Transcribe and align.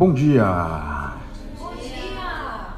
Bom 0.00 0.14
dia! 0.14 1.12
Bom 1.58 1.74
dia! 1.76 2.68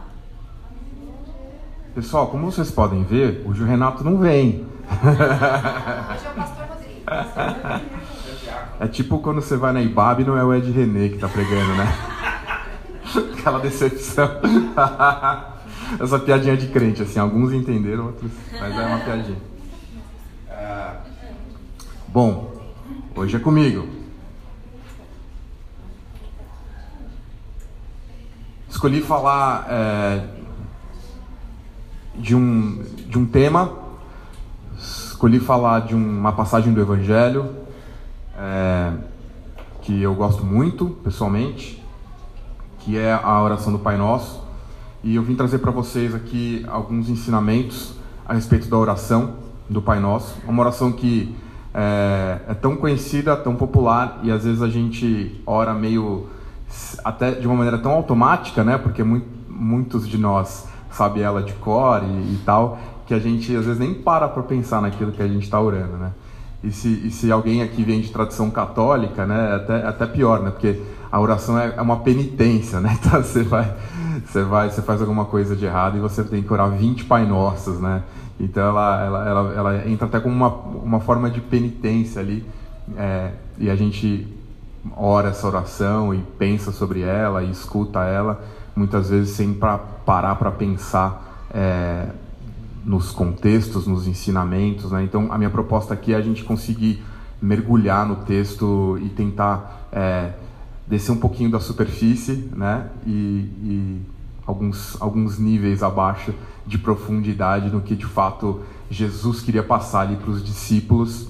Pessoal, 1.94 2.26
como 2.26 2.50
vocês 2.50 2.68
podem 2.72 3.04
ver, 3.04 3.44
hoje 3.46 3.62
o 3.62 3.64
Renato 3.64 4.02
não 4.02 4.18
vem. 4.18 4.66
Hoje 4.90 6.26
é 6.26 6.30
o 6.30 6.34
pastor. 6.34 7.80
É 8.80 8.88
tipo 8.88 9.20
quando 9.20 9.40
você 9.40 9.56
vai 9.56 9.72
na 9.72 9.80
Ibabe 9.80 10.24
e 10.24 10.26
não 10.26 10.36
é 10.36 10.42
o 10.42 10.52
Ed 10.52 10.68
René 10.72 11.10
que 11.10 11.18
tá 11.18 11.28
pregando, 11.28 11.76
né? 11.76 11.86
Aquela 13.38 13.60
decepção. 13.60 14.28
Essa 16.00 16.18
piadinha 16.18 16.56
de 16.56 16.66
crente, 16.66 17.02
assim, 17.02 17.20
alguns 17.20 17.52
entenderam, 17.52 18.06
outros. 18.06 18.32
Mas 18.50 18.76
é 18.76 18.84
uma 18.84 18.98
piadinha. 18.98 19.38
Ah, 20.50 20.96
Bom, 22.08 22.52
hoje 23.14 23.36
é 23.36 23.38
comigo. 23.38 24.01
Escolhi 28.82 29.00
falar 29.00 29.64
é, 29.70 30.24
de, 32.16 32.34
um, 32.34 32.82
de 33.06 33.16
um 33.16 33.24
tema, 33.24 33.70
escolhi 34.76 35.38
falar 35.38 35.82
de 35.82 35.94
uma 35.94 36.32
passagem 36.32 36.74
do 36.74 36.80
Evangelho 36.80 37.48
é, 38.36 38.92
que 39.82 40.02
eu 40.02 40.12
gosto 40.16 40.44
muito, 40.44 40.86
pessoalmente, 41.04 41.80
que 42.80 42.98
é 42.98 43.12
a 43.12 43.40
oração 43.40 43.72
do 43.72 43.78
Pai 43.78 43.96
Nosso. 43.96 44.42
E 45.04 45.14
eu 45.14 45.22
vim 45.22 45.36
trazer 45.36 45.58
para 45.58 45.70
vocês 45.70 46.12
aqui 46.12 46.66
alguns 46.66 47.08
ensinamentos 47.08 47.94
a 48.26 48.34
respeito 48.34 48.66
da 48.68 48.76
oração 48.76 49.34
do 49.70 49.80
Pai 49.80 50.00
Nosso. 50.00 50.34
Uma 50.44 50.60
oração 50.60 50.90
que 50.90 51.32
é, 51.72 52.40
é 52.48 52.54
tão 52.54 52.74
conhecida, 52.76 53.36
tão 53.36 53.54
popular 53.54 54.18
e 54.24 54.32
às 54.32 54.42
vezes 54.42 54.60
a 54.60 54.68
gente 54.68 55.40
ora 55.46 55.72
meio 55.72 56.26
até 57.04 57.32
de 57.32 57.46
uma 57.46 57.56
maneira 57.56 57.78
tão 57.78 57.92
automática, 57.92 58.64
né? 58.64 58.78
Porque 58.78 59.02
mu 59.02 59.22
muitos 59.48 60.08
de 60.08 60.18
nós 60.18 60.66
sabe 60.90 61.20
ela 61.20 61.40
de 61.40 61.52
cor 61.52 62.02
e, 62.02 62.34
e, 62.34 62.40
tal, 62.44 62.78
que 63.06 63.14
a 63.14 63.18
gente 63.18 63.54
às 63.54 63.64
vezes 63.64 63.78
nem 63.78 63.94
para 63.94 64.26
para 64.26 64.42
pensar 64.42 64.82
naquilo 64.82 65.12
que 65.12 65.22
a 65.22 65.28
gente 65.28 65.44
está 65.44 65.60
orando, 65.60 65.96
né? 65.96 66.12
E 66.64 66.70
se, 66.70 66.88
e 66.88 67.10
se 67.10 67.30
alguém 67.30 67.62
aqui 67.62 67.82
vem 67.82 68.00
de 68.00 68.10
tradição 68.10 68.50
católica, 68.50 69.26
né? 69.26 69.50
É 69.50 69.54
até, 69.56 69.86
até 69.86 70.06
pior, 70.06 70.40
né? 70.40 70.50
Porque 70.50 70.80
a 71.10 71.20
oração 71.20 71.58
é, 71.58 71.74
é 71.76 71.82
uma 71.82 71.98
penitência, 71.98 72.80
né? 72.80 72.98
Então 73.04 73.22
você 73.22 73.42
vai, 73.42 73.74
você 74.24 74.42
vai, 74.42 74.70
você 74.70 74.82
faz 74.82 75.00
alguma 75.00 75.24
coisa 75.24 75.54
de 75.54 75.64
errado 75.64 75.96
e 75.96 76.00
você 76.00 76.24
tem 76.24 76.42
que 76.42 76.52
orar 76.52 76.70
20 76.70 77.04
Pai 77.04 77.26
Nossos, 77.26 77.80
né? 77.80 78.02
Então 78.38 78.62
ela, 78.62 79.04
ela, 79.04 79.28
ela, 79.28 79.54
ela 79.54 79.88
entra 79.88 80.06
até 80.06 80.18
como 80.18 80.34
uma, 80.34 80.48
uma 80.48 81.00
forma 81.00 81.30
de 81.30 81.40
penitência 81.40 82.20
ali. 82.20 82.44
É, 82.96 83.30
e 83.58 83.70
a 83.70 83.76
gente 83.76 84.26
ora 84.96 85.28
essa 85.28 85.46
oração 85.46 86.14
e 86.14 86.18
pensa 86.38 86.72
sobre 86.72 87.00
ela 87.00 87.42
e 87.42 87.50
escuta 87.50 88.00
ela, 88.00 88.44
muitas 88.74 89.10
vezes 89.10 89.36
sem 89.36 89.54
pra, 89.54 89.78
parar 89.78 90.34
para 90.36 90.50
pensar 90.50 91.46
é, 91.52 92.08
nos 92.84 93.12
contextos, 93.12 93.86
nos 93.86 94.06
ensinamentos. 94.06 94.90
Né? 94.90 95.04
Então, 95.04 95.32
a 95.32 95.38
minha 95.38 95.50
proposta 95.50 95.94
aqui 95.94 96.12
é 96.12 96.16
a 96.16 96.20
gente 96.20 96.42
conseguir 96.42 97.02
mergulhar 97.40 98.06
no 98.06 98.16
texto 98.16 98.98
e 99.02 99.08
tentar 99.08 99.88
é, 99.92 100.32
descer 100.86 101.12
um 101.12 101.18
pouquinho 101.18 101.50
da 101.50 101.60
superfície 101.60 102.48
né? 102.54 102.88
e, 103.06 103.10
e 103.10 104.02
alguns, 104.46 105.00
alguns 105.00 105.38
níveis 105.38 105.82
abaixo 105.82 106.34
de 106.66 106.78
profundidade 106.78 107.70
no 107.70 107.80
que 107.80 107.96
de 107.96 108.06
fato 108.06 108.60
Jesus 108.90 109.40
queria 109.40 109.62
passar 109.62 110.02
ali 110.02 110.16
para 110.16 110.30
os 110.30 110.44
discípulos 110.44 111.28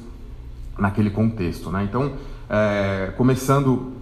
naquele 0.79 1.11
contexto. 1.11 1.71
Né? 1.71 1.85
Então, 1.85 2.13
é, 2.49 3.13
começando 3.17 3.93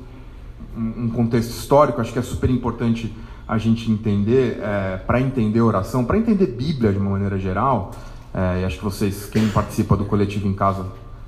um 0.76 1.08
contexto 1.10 1.50
histórico, 1.50 2.00
acho 2.00 2.12
que 2.12 2.18
é 2.18 2.22
super 2.22 2.48
importante 2.48 3.14
a 3.46 3.58
gente 3.58 3.90
entender, 3.90 4.60
é, 4.62 4.96
para 4.96 5.20
entender 5.20 5.60
oração, 5.60 6.04
para 6.04 6.16
entender 6.16 6.46
Bíblia 6.46 6.92
de 6.92 6.98
uma 6.98 7.10
maneira 7.10 7.38
geral, 7.38 7.92
é, 8.32 8.62
e 8.62 8.64
acho 8.64 8.78
que 8.78 8.84
vocês, 8.84 9.26
quem 9.26 9.48
participa 9.48 9.96
do 9.96 10.04
coletivo 10.04 10.46
em 10.46 10.54
casa, 10.54 10.86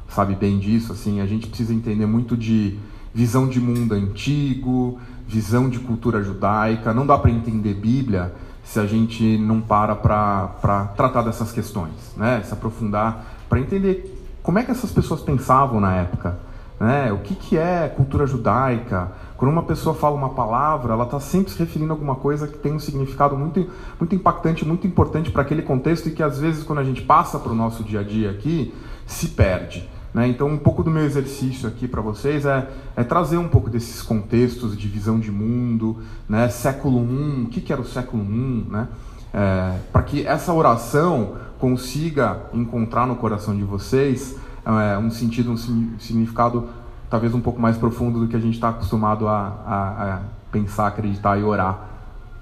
sabe 0.09 0.34
bem 0.34 0.59
disso, 0.59 0.92
assim, 0.92 1.20
a 1.20 1.26
gente 1.26 1.48
precisa 1.48 1.75
entender 1.75 2.06
muito 2.06 2.37
de 2.37 2.78
visão 3.12 3.48
de 3.48 3.60
mundo 3.60 3.94
antigo, 3.94 5.00
visão 5.26 5.69
de 5.69 5.78
cultura 5.81 6.22
judaica, 6.22 6.94
não 6.94 7.06
dá 7.06 7.19
para 7.19 7.31
entender 7.31 7.75
Bíblia 7.75 8.32
se 8.62 8.78
a 8.78 8.87
gente 8.87 9.37
não 9.38 9.60
para 9.60 9.97
para 9.97 10.84
tratar 10.97 11.22
dessas 11.22 11.50
questões, 11.50 12.14
né? 12.16 12.42
se 12.44 12.53
aprofundar, 12.53 13.25
para 13.48 13.58
entender 13.58 14.19
como 14.42 14.58
é 14.58 14.62
que 14.62 14.70
essas 14.70 14.92
pessoas 14.92 15.20
pensavam 15.20 15.81
na 15.81 15.94
época, 15.94 16.38
né? 16.82 17.12
O 17.12 17.19
que, 17.19 17.37
que 17.37 17.56
é 17.56 17.88
cultura 17.88 18.26
judaica? 18.26 19.12
Quando 19.37 19.53
uma 19.53 19.62
pessoa 19.62 19.94
fala 19.94 20.16
uma 20.16 20.31
palavra, 20.31 20.94
ela 20.94 21.04
está 21.04 21.20
sempre 21.20 21.53
se 21.53 21.59
referindo 21.60 21.93
a 21.93 21.94
alguma 21.94 22.16
coisa 22.16 22.48
que 22.48 22.59
tem 22.59 22.72
um 22.72 22.81
significado 22.81 23.37
muito, 23.37 23.70
muito 24.00 24.16
impactante, 24.16 24.66
muito 24.66 24.84
importante 24.84 25.31
para 25.31 25.43
aquele 25.43 25.62
contexto 25.62 26.09
e 26.09 26.10
que 26.10 26.25
às 26.25 26.41
vezes 26.41 26.65
quando 26.65 26.81
a 26.81 26.84
gente 26.84 27.00
passa 27.03 27.38
para 27.38 27.53
o 27.53 27.54
nosso 27.54 27.84
dia 27.84 28.00
a 28.00 28.03
dia 28.03 28.32
aqui, 28.32 28.75
se 29.06 29.28
perde. 29.28 29.88
Né? 30.12 30.26
Então, 30.26 30.48
um 30.48 30.59
pouco 30.59 30.82
do 30.82 30.91
meu 30.91 31.04
exercício 31.04 31.69
aqui 31.69 31.87
para 31.87 32.00
vocês 32.00 32.44
é, 32.44 32.69
é, 32.97 33.04
trazer 33.04 33.37
um 33.37 33.49
pouco 33.49 33.70
desses 33.70 34.03
contextos 34.03 34.76
de 34.76 34.88
visão 34.88 35.20
de 35.20 35.31
mundo, 35.31 35.99
né? 36.28 36.49
século 36.49 37.04
I, 37.04 37.44
o 37.44 37.47
que, 37.47 37.60
que 37.60 37.72
era 37.72 37.81
o 37.81 37.87
século 37.87 38.25
I, 38.25 38.66
né? 38.69 38.88
É, 39.32 39.78
para 39.93 40.03
que 40.03 40.26
essa 40.26 40.53
oração 40.53 41.37
consiga 41.60 42.41
encontrar 42.53 43.06
no 43.06 43.14
coração 43.14 43.56
de 43.56 43.62
vocês 43.62 44.37
é, 44.65 44.99
um 44.99 45.11
sentido, 45.11 45.53
um 45.53 45.56
significado 45.56 46.69
talvez 47.12 47.34
um 47.34 47.41
pouco 47.41 47.61
mais 47.61 47.77
profundo 47.77 48.21
do 48.21 48.27
que 48.27 48.34
a 48.34 48.39
gente 48.39 48.55
está 48.55 48.71
acostumado 48.71 49.28
a, 49.28 49.39
a, 49.67 50.15
a, 50.15 50.21
pensar, 50.50 50.87
acreditar 50.87 51.39
e 51.39 51.43
orar 51.43 51.89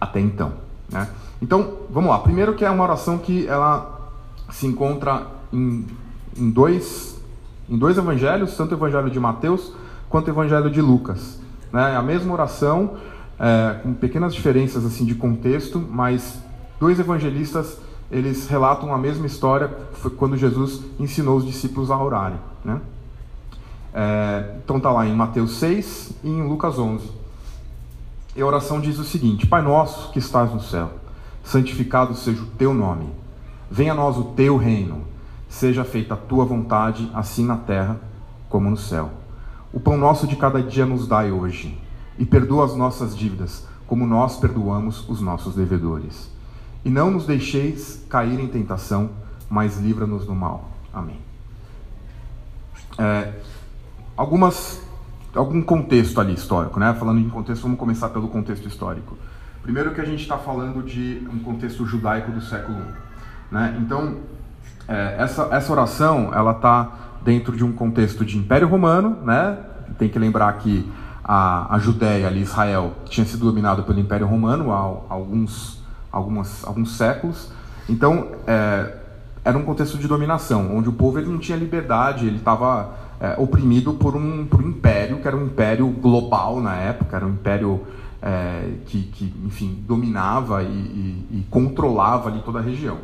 até 0.01 0.21
então. 0.21 0.53
Né? 0.89 1.09
Então, 1.43 1.79
vamos 1.91 2.11
lá. 2.11 2.21
Primeiro 2.21 2.55
que 2.55 2.65
é 2.65 2.71
uma 2.71 2.85
oração 2.85 3.19
que 3.19 3.49
ela 3.49 4.13
se 4.49 4.69
encontra 4.69 5.27
em, 5.53 5.87
em, 6.37 6.51
dois, 6.51 7.21
em 7.69 7.77
dois 7.77 7.99
evangelhos, 7.99 8.57
tanto 8.57 8.73
o 8.73 8.79
evangelho 8.79 9.11
de 9.11 9.19
Mateus 9.19 9.73
quanto 10.09 10.29
o 10.29 10.31
evangelho 10.31 10.71
de 10.71 10.81
Lucas. 10.81 11.41
Né? 11.73 11.97
A 11.97 12.03
mesma 12.03 12.33
oração, 12.33 12.95
é, 13.41 13.81
com 13.83 13.93
pequenas 13.93 14.33
diferenças 14.33 14.85
assim 14.85 15.05
de 15.05 15.17
contexto, 15.17 15.85
mas 15.91 16.41
dois 16.79 17.01
evangelistas 17.01 17.77
eles 18.11 18.49
relatam 18.49 18.93
a 18.93 18.99
mesma 18.99 19.27
história 19.27 19.69
quando 20.19 20.37
Jesus 20.37 20.83
ensinou 20.99 21.37
os 21.37 21.47
discípulos 21.47 21.91
a 21.91 22.03
orarem. 22.03 22.39
Né? 22.65 22.81
É, 23.95 24.57
então 24.63 24.79
está 24.79 24.91
lá 24.91 25.07
em 25.07 25.15
Mateus 25.15 25.59
6 25.59 26.15
e 26.25 26.29
em 26.29 26.43
Lucas 26.43 26.79
11. 26.79 27.09
E 28.35 28.43
a 28.43 28.47
oração 28.47 28.81
diz 28.81 28.99
o 28.99 29.05
seguinte: 29.05 29.47
Pai 29.47 29.63
nosso 29.63 30.11
que 30.11 30.19
estás 30.19 30.53
no 30.53 30.61
céu, 30.61 30.91
santificado 31.45 32.15
seja 32.15 32.43
o 32.43 32.47
teu 32.47 32.75
nome. 32.75 33.09
Venha 33.71 33.93
a 33.93 33.95
nós 33.95 34.17
o 34.17 34.25
teu 34.25 34.57
reino. 34.57 35.09
Seja 35.49 35.85
feita 35.85 36.15
a 36.15 36.17
tua 36.17 36.45
vontade, 36.45 37.11
assim 37.13 37.45
na 37.45 37.57
terra 37.57 38.01
como 38.49 38.71
no 38.71 38.77
céu. 38.77 39.11
O 39.73 39.81
pão 39.81 39.97
nosso 39.97 40.27
de 40.27 40.37
cada 40.37 40.63
dia 40.63 40.87
nos 40.87 41.07
dai 41.07 41.31
hoje. 41.33 41.77
E 42.19 42.25
perdoa 42.25 42.65
as 42.65 42.77
nossas 42.77 43.17
dívidas, 43.17 43.67
como 43.87 44.07
nós 44.07 44.37
perdoamos 44.37 45.09
os 45.09 45.21
nossos 45.21 45.55
devedores 45.55 46.31
e 46.85 46.91
não 46.91 47.11
nos 47.11 47.27
deixeis 47.27 48.05
cair 48.09 48.39
em 48.41 48.49
tentação, 48.49 49.11
mas 49.49 49.79
livra-nos 49.79 50.25
do 50.25 50.35
mal. 50.35 50.71
Amém. 50.93 51.19
É, 52.99 53.33
algumas, 54.17 54.83
algum 55.35 55.63
contexto 55.63 56.21
ali 56.21 56.35
histórico, 56.35 56.79
né? 56.81 56.95
Falando 56.95 57.21
em 57.21 57.29
contexto, 57.29 57.63
vamos 57.63 57.79
começar 57.79 58.09
pelo 58.11 58.29
contexto 58.29 58.67
histórico. 58.67 59.17
Primeiro 59.63 59.93
que 59.93 60.01
a 60.01 60.05
gente 60.05 60.23
está 60.23 60.39
falando 60.39 60.83
de 60.83 61.27
um 61.33 61.39
contexto 61.41 61.85
judaico 61.85 62.33
do 62.33 62.41
século 62.41 62.79
I. 62.79 63.55
Né? 63.55 63.79
Então, 63.81 64.17
é, 64.89 65.17
essa, 65.19 65.49
essa 65.51 65.73
oração, 65.73 66.31
ela 66.33 66.53
está 66.53 66.93
dentro 67.23 67.57
de 67.57 67.65
um 67.65 67.73
contexto 67.73 68.25
de 68.25 68.39
Império 68.39 68.69
Romano, 68.69 69.19
né? 69.23 69.59
Tem 69.99 70.09
que 70.09 70.19
lembrar 70.19 70.53
que 70.55 70.91
a, 71.23 71.75
a 71.75 71.79
Judéia, 71.79 72.27
ali, 72.27 72.41
Israel, 72.41 72.95
tinha 73.05 73.27
sido 73.27 73.45
dominado 73.45 73.83
pelo 73.83 74.01
Império 74.01 74.27
Romano 74.27 74.73
há 74.73 75.13
alguns 75.13 75.80
algumas, 76.11 76.65
alguns 76.65 76.97
séculos. 76.97 77.51
Então, 77.89 78.29
é, 78.47 78.97
era 79.45 79.57
um 79.57 79.63
contexto 79.63 79.97
de 79.99 80.07
dominação, 80.07 80.77
onde 80.77 80.89
o 80.89 80.93
povo 80.93 81.19
ele 81.19 81.29
não 81.29 81.39
tinha 81.39 81.57
liberdade, 81.57 82.27
ele 82.27 82.37
estava 82.37 82.95
é, 83.21 83.35
oprimido 83.39 83.95
por 83.95 84.17
um, 84.17 84.47
por 84.47 84.63
um 84.63 84.69
império, 84.69 85.19
que 85.19 85.27
era 85.27 85.37
um 85.37 85.47
império 85.47 85.87
global 85.89 86.61
na 86.61 86.77
época, 86.77 87.17
era 87.17 87.27
um 87.27 87.31
império 87.31 87.81
é, 88.23 88.75
que, 88.87 89.03
que, 89.05 89.35
enfim, 89.45 89.83
dominava 89.87 90.63
e, 90.63 90.67
e, 90.67 91.27
e, 91.31 91.47
controlava 91.51 92.29
ali 92.29 92.41
toda 92.41 92.59
a 92.59 92.63
região. 92.63 92.99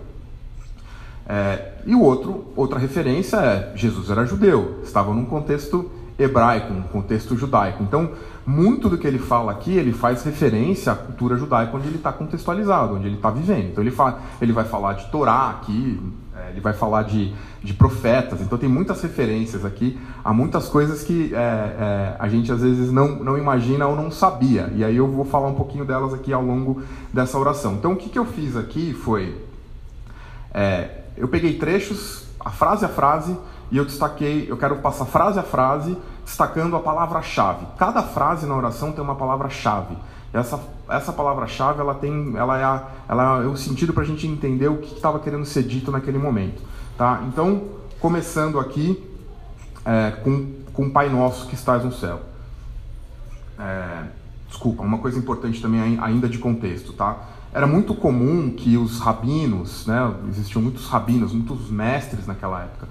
É, 1.28 1.72
e 1.86 1.94
o 1.94 2.02
outro, 2.02 2.52
outra 2.54 2.78
referência 2.78 3.36
é 3.38 3.72
Jesus 3.74 4.10
era 4.10 4.24
judeu, 4.24 4.80
estava 4.84 5.12
num 5.12 5.24
contexto 5.24 5.90
hebraico, 6.18 6.72
um 6.72 6.82
contexto 6.82 7.36
judaico. 7.36 7.82
Então, 7.82 8.10
muito 8.46 8.88
do 8.88 8.96
que 8.96 9.06
ele 9.06 9.18
fala 9.18 9.50
aqui, 9.50 9.72
ele 9.72 9.92
faz 9.92 10.22
referência 10.22 10.92
à 10.92 10.94
cultura 10.94 11.36
judaica 11.36 11.76
onde 11.76 11.88
ele 11.88 11.96
está 11.96 12.12
contextualizado, 12.12 12.94
onde 12.94 13.06
ele 13.06 13.16
está 13.16 13.28
vivendo. 13.28 13.70
Então, 13.72 13.82
ele, 13.82 13.90
fa 13.90 14.20
ele 14.40 14.52
vai 14.52 14.64
falar 14.64 14.92
de 14.92 15.06
Torá 15.10 15.50
aqui, 15.50 16.00
é, 16.36 16.50
ele 16.50 16.60
vai 16.60 16.72
falar 16.72 17.02
de, 17.02 17.34
de 17.60 17.74
profetas, 17.74 18.40
então 18.40 18.56
tem 18.56 18.68
muitas 18.68 19.02
referências 19.02 19.64
aqui 19.64 19.98
a 20.22 20.32
muitas 20.32 20.68
coisas 20.68 21.02
que 21.02 21.34
é, 21.34 21.38
é, 21.38 22.16
a 22.18 22.28
gente 22.28 22.52
às 22.52 22.62
vezes 22.62 22.92
não, 22.92 23.16
não 23.16 23.36
imagina 23.36 23.86
ou 23.88 23.96
não 23.96 24.12
sabia. 24.12 24.72
E 24.76 24.84
aí 24.84 24.96
eu 24.96 25.08
vou 25.08 25.24
falar 25.24 25.48
um 25.48 25.54
pouquinho 25.54 25.84
delas 25.84 26.14
aqui 26.14 26.32
ao 26.32 26.42
longo 26.42 26.82
dessa 27.12 27.36
oração. 27.36 27.74
Então 27.74 27.92
o 27.94 27.96
que, 27.96 28.08
que 28.08 28.18
eu 28.18 28.24
fiz 28.24 28.56
aqui 28.56 28.92
foi. 28.92 29.44
É, 30.54 31.00
eu 31.16 31.26
peguei 31.26 31.58
trechos, 31.58 32.26
a 32.38 32.50
frase 32.50 32.84
a 32.84 32.88
frase, 32.88 33.36
e 33.70 33.76
eu 33.76 33.84
destaquei, 33.84 34.46
eu 34.48 34.56
quero 34.56 34.76
passar 34.76 35.04
frase 35.06 35.38
a 35.38 35.42
frase, 35.42 35.96
destacando 36.26 36.74
a 36.74 36.80
palavra-chave. 36.80 37.64
Cada 37.78 38.02
frase 38.02 38.46
na 38.46 38.56
oração 38.56 38.90
tem 38.90 39.02
uma 39.02 39.14
palavra-chave. 39.14 39.96
Essa, 40.32 40.60
essa 40.88 41.12
palavra-chave 41.12 41.80
ela 41.80 41.94
tem, 41.94 42.36
ela 42.36 42.58
é, 42.58 42.64
a, 42.64 42.88
ela 43.08 43.42
é 43.44 43.46
o 43.46 43.56
sentido 43.56 43.92
para 43.92 44.02
a 44.02 44.06
gente 44.06 44.26
entender 44.26 44.66
o 44.66 44.78
que 44.78 44.92
estava 44.92 45.20
querendo 45.20 45.46
ser 45.46 45.62
dito 45.62 45.92
naquele 45.92 46.18
momento, 46.18 46.60
tá? 46.98 47.22
Então, 47.28 47.62
começando 48.00 48.58
aqui 48.58 49.08
é, 49.84 50.10
com, 50.22 50.52
com 50.72 50.90
Pai 50.90 51.08
Nosso 51.08 51.46
que 51.46 51.54
estás 51.54 51.84
no 51.84 51.92
céu. 51.92 52.20
É, 53.56 54.02
desculpa, 54.48 54.82
uma 54.82 54.98
coisa 54.98 55.16
importante 55.18 55.62
também 55.62 55.96
ainda 56.02 56.28
de 56.28 56.38
contexto, 56.38 56.92
tá? 56.92 57.16
Era 57.52 57.68
muito 57.68 57.94
comum 57.94 58.50
que 58.50 58.76
os 58.76 58.98
rabinos, 58.98 59.86
né, 59.86 60.12
existiam 60.28 60.60
muitos 60.60 60.88
rabinos, 60.88 61.32
muitos 61.32 61.70
mestres 61.70 62.26
naquela 62.26 62.64
época, 62.64 62.88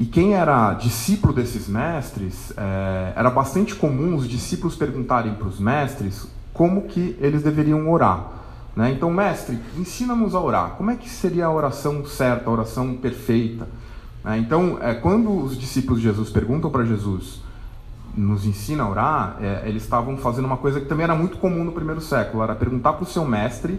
e 0.00 0.06
quem 0.06 0.34
era 0.34 0.72
discípulo 0.72 1.30
desses 1.30 1.68
mestres, 1.68 2.54
é, 2.56 3.12
era 3.14 3.28
bastante 3.28 3.74
comum 3.74 4.16
os 4.16 4.26
discípulos 4.26 4.74
perguntarem 4.74 5.34
para 5.34 5.46
os 5.46 5.60
mestres 5.60 6.26
como 6.54 6.88
que 6.88 7.18
eles 7.20 7.42
deveriam 7.42 7.90
orar. 7.92 8.28
Né? 8.74 8.92
Então, 8.92 9.12
mestre, 9.12 9.58
ensina-nos 9.76 10.34
a 10.34 10.40
orar. 10.40 10.70
Como 10.70 10.90
é 10.90 10.96
que 10.96 11.06
seria 11.06 11.44
a 11.44 11.52
oração 11.52 12.06
certa, 12.06 12.48
a 12.48 12.52
oração 12.52 12.94
perfeita? 12.94 13.68
Né? 14.24 14.38
Então, 14.38 14.78
é, 14.80 14.94
quando 14.94 15.38
os 15.38 15.54
discípulos 15.54 16.00
de 16.00 16.08
Jesus 16.08 16.30
perguntam 16.30 16.70
para 16.70 16.82
Jesus, 16.82 17.42
nos 18.16 18.46
ensina 18.46 18.84
a 18.84 18.88
orar, 18.88 19.36
é, 19.38 19.68
eles 19.68 19.82
estavam 19.82 20.16
fazendo 20.16 20.46
uma 20.46 20.56
coisa 20.56 20.80
que 20.80 20.86
também 20.86 21.04
era 21.04 21.14
muito 21.14 21.36
comum 21.36 21.62
no 21.62 21.72
primeiro 21.72 22.00
século, 22.00 22.42
era 22.42 22.54
perguntar 22.54 22.94
para 22.94 23.02
o 23.02 23.06
seu 23.06 23.26
mestre 23.26 23.78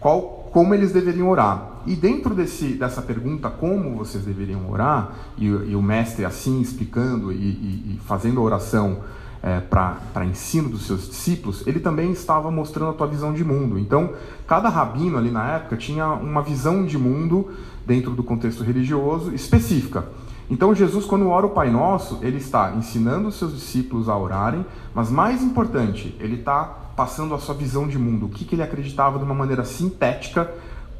qual, 0.00 0.22
como 0.52 0.74
eles 0.74 0.90
deveriam 0.90 1.30
orar. 1.30 1.71
E 1.86 1.94
dentro 1.96 2.34
desse, 2.34 2.74
dessa 2.74 3.02
pergunta, 3.02 3.50
como 3.50 3.96
vocês 3.96 4.24
deveriam 4.24 4.70
orar, 4.70 5.12
e, 5.36 5.46
e 5.46 5.74
o 5.74 5.82
mestre 5.82 6.24
assim 6.24 6.60
explicando 6.60 7.32
e, 7.32 7.36
e, 7.36 7.94
e 7.94 8.00
fazendo 8.04 8.40
a 8.40 8.42
oração 8.42 8.98
é, 9.42 9.60
para 9.60 10.24
ensino 10.24 10.68
dos 10.68 10.86
seus 10.86 11.08
discípulos, 11.08 11.66
ele 11.66 11.80
também 11.80 12.12
estava 12.12 12.50
mostrando 12.50 12.90
a 12.90 12.94
tua 12.94 13.08
visão 13.08 13.32
de 13.32 13.44
mundo. 13.44 13.78
Então, 13.78 14.12
cada 14.46 14.68
rabino 14.68 15.18
ali 15.18 15.30
na 15.30 15.54
época 15.54 15.76
tinha 15.76 16.06
uma 16.08 16.42
visão 16.42 16.86
de 16.86 16.96
mundo 16.96 17.50
dentro 17.84 18.12
do 18.12 18.22
contexto 18.22 18.62
religioso 18.62 19.34
específica. 19.34 20.06
Então, 20.48 20.74
Jesus, 20.74 21.06
quando 21.06 21.28
ora 21.28 21.46
o 21.46 21.50
Pai 21.50 21.70
Nosso, 21.70 22.18
ele 22.22 22.36
está 22.36 22.72
ensinando 22.76 23.28
os 23.28 23.36
seus 23.36 23.54
discípulos 23.54 24.08
a 24.08 24.16
orarem, 24.16 24.64
mas 24.94 25.10
mais 25.10 25.42
importante, 25.42 26.16
ele 26.20 26.36
está 26.36 26.64
passando 26.94 27.34
a 27.34 27.38
sua 27.38 27.54
visão 27.54 27.88
de 27.88 27.98
mundo, 27.98 28.26
o 28.26 28.28
que, 28.28 28.44
que 28.44 28.54
ele 28.54 28.62
acreditava 28.62 29.18
de 29.18 29.24
uma 29.24 29.34
maneira 29.34 29.64
sintética, 29.64 30.52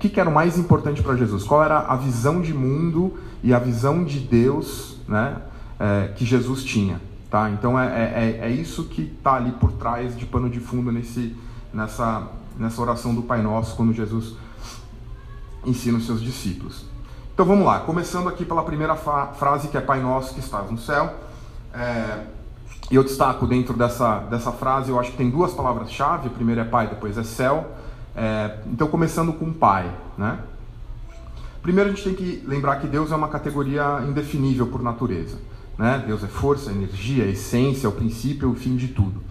que, 0.02 0.08
que 0.08 0.18
era 0.18 0.28
o 0.28 0.34
mais 0.34 0.58
importante 0.58 1.00
para 1.00 1.14
Jesus, 1.14 1.44
qual 1.44 1.62
era 1.62 1.78
a 1.78 1.94
visão 1.94 2.40
de 2.40 2.52
mundo 2.52 3.16
e 3.40 3.54
a 3.54 3.58
visão 3.60 4.02
de 4.02 4.18
Deus 4.18 4.96
né, 5.06 5.36
é, 5.78 6.08
que 6.08 6.24
Jesus 6.24 6.64
tinha. 6.64 7.00
Tá? 7.30 7.48
Então 7.50 7.78
é, 7.78 7.86
é, 7.86 8.40
é, 8.42 8.48
é 8.48 8.50
isso 8.50 8.84
que 8.86 9.02
está 9.02 9.34
ali 9.34 9.52
por 9.52 9.70
trás 9.74 10.18
de 10.18 10.26
pano 10.26 10.50
de 10.50 10.58
fundo 10.58 10.90
nesse, 10.90 11.36
nessa, 11.72 12.26
nessa 12.58 12.82
oração 12.82 13.14
do 13.14 13.22
Pai 13.22 13.42
Nosso, 13.42 13.76
quando 13.76 13.92
Jesus 13.92 14.34
ensina 15.64 15.98
os 15.98 16.04
seus 16.04 16.20
discípulos. 16.20 16.84
Então 17.32 17.46
vamos 17.46 17.64
lá, 17.64 17.78
começando 17.78 18.28
aqui 18.28 18.44
pela 18.44 18.64
primeira 18.64 18.96
frase 18.96 19.68
que 19.68 19.76
é 19.76 19.80
Pai 19.80 20.00
Nosso 20.00 20.34
que 20.34 20.40
estás 20.40 20.68
no 20.68 20.78
céu. 20.78 21.14
É, 21.72 22.24
eu 22.90 23.04
destaco 23.04 23.46
dentro 23.46 23.74
dessa, 23.74 24.18
dessa 24.18 24.50
frase, 24.50 24.90
eu 24.90 24.98
acho 24.98 25.12
que 25.12 25.16
tem 25.16 25.30
duas 25.30 25.52
palavras-chave, 25.52 26.28
primeiro 26.28 26.60
é 26.60 26.64
pai, 26.64 26.88
depois 26.88 27.16
é 27.16 27.22
céu. 27.22 27.70
É, 28.14 28.58
então, 28.66 28.88
começando 28.88 29.32
com 29.32 29.52
pai, 29.52 29.90
né? 30.18 30.38
Primeiro 31.62 31.90
a 31.90 31.92
gente 31.92 32.04
tem 32.04 32.14
que 32.14 32.44
lembrar 32.46 32.76
que 32.76 32.88
Deus 32.88 33.12
é 33.12 33.16
uma 33.16 33.28
categoria 33.28 34.02
indefinível 34.06 34.66
por 34.66 34.82
natureza. 34.82 35.38
Né? 35.78 36.02
Deus 36.06 36.24
é 36.24 36.26
força, 36.26 36.70
energia, 36.70 37.24
essência, 37.24 37.88
o 37.88 37.92
princípio, 37.92 38.50
o 38.50 38.54
fim 38.54 38.76
de 38.76 38.88
tudo. 38.88 39.22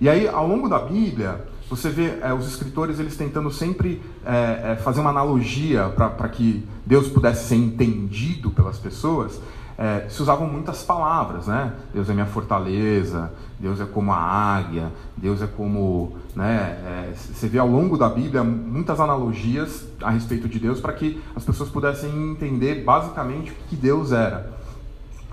E 0.00 0.08
aí, 0.08 0.26
ao 0.26 0.46
longo 0.46 0.68
da 0.68 0.80
Bíblia, 0.80 1.44
você 1.70 1.88
vê 1.88 2.18
é, 2.20 2.32
os 2.32 2.48
escritores 2.48 2.98
eles 2.98 3.16
tentando 3.16 3.50
sempre 3.50 4.02
é, 4.24 4.72
é, 4.72 4.76
fazer 4.76 5.00
uma 5.00 5.10
analogia 5.10 5.88
para 5.88 6.28
que 6.28 6.66
Deus 6.84 7.08
pudesse 7.08 7.48
ser 7.48 7.56
entendido 7.56 8.50
pelas 8.50 8.78
pessoas 8.78 9.40
é, 9.78 10.08
se 10.08 10.20
usavam 10.20 10.48
muitas 10.48 10.82
palavras, 10.82 11.46
né? 11.46 11.72
Deus 11.94 12.10
é 12.10 12.12
minha 12.12 12.26
fortaleza, 12.26 13.32
Deus 13.60 13.80
é 13.80 13.84
como 13.84 14.10
a 14.10 14.16
águia, 14.16 14.90
Deus 15.16 15.40
é 15.40 15.46
como, 15.46 16.16
né? 16.34 16.76
É, 16.84 17.12
você 17.14 17.46
vê 17.46 17.60
ao 17.60 17.68
longo 17.68 17.96
da 17.96 18.08
Bíblia 18.08 18.42
muitas 18.42 18.98
analogias 18.98 19.86
a 20.02 20.10
respeito 20.10 20.48
de 20.48 20.58
Deus 20.58 20.80
para 20.80 20.92
que 20.94 21.22
as 21.36 21.44
pessoas 21.44 21.68
pudessem 21.68 22.10
entender 22.10 22.82
basicamente 22.82 23.52
o 23.52 23.54
que 23.68 23.76
Deus 23.76 24.10
era. 24.10 24.52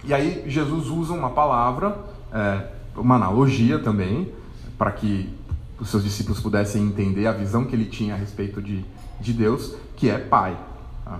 E 0.03 0.13
aí 0.13 0.44
Jesus 0.45 0.89
usa 0.89 1.12
uma 1.12 1.31
palavra, 1.31 1.98
é, 2.31 2.68
uma 2.95 3.15
analogia 3.15 3.80
também, 3.80 4.31
para 4.77 4.91
que 4.91 5.33
os 5.80 5.89
seus 5.89 6.03
discípulos 6.03 6.39
pudessem 6.39 6.83
entender 6.83 7.25
a 7.25 7.31
visão 7.31 7.65
que 7.65 7.75
ele 7.75 7.86
tinha 7.86 8.13
a 8.13 8.18
respeito 8.18 8.62
de, 8.62 8.86
de 9.19 9.33
Deus, 9.33 9.75
que 9.95 10.07
é 10.07 10.19
Pai. 10.19 10.56
Tá? 11.03 11.19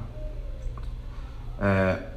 É, 1.60 2.15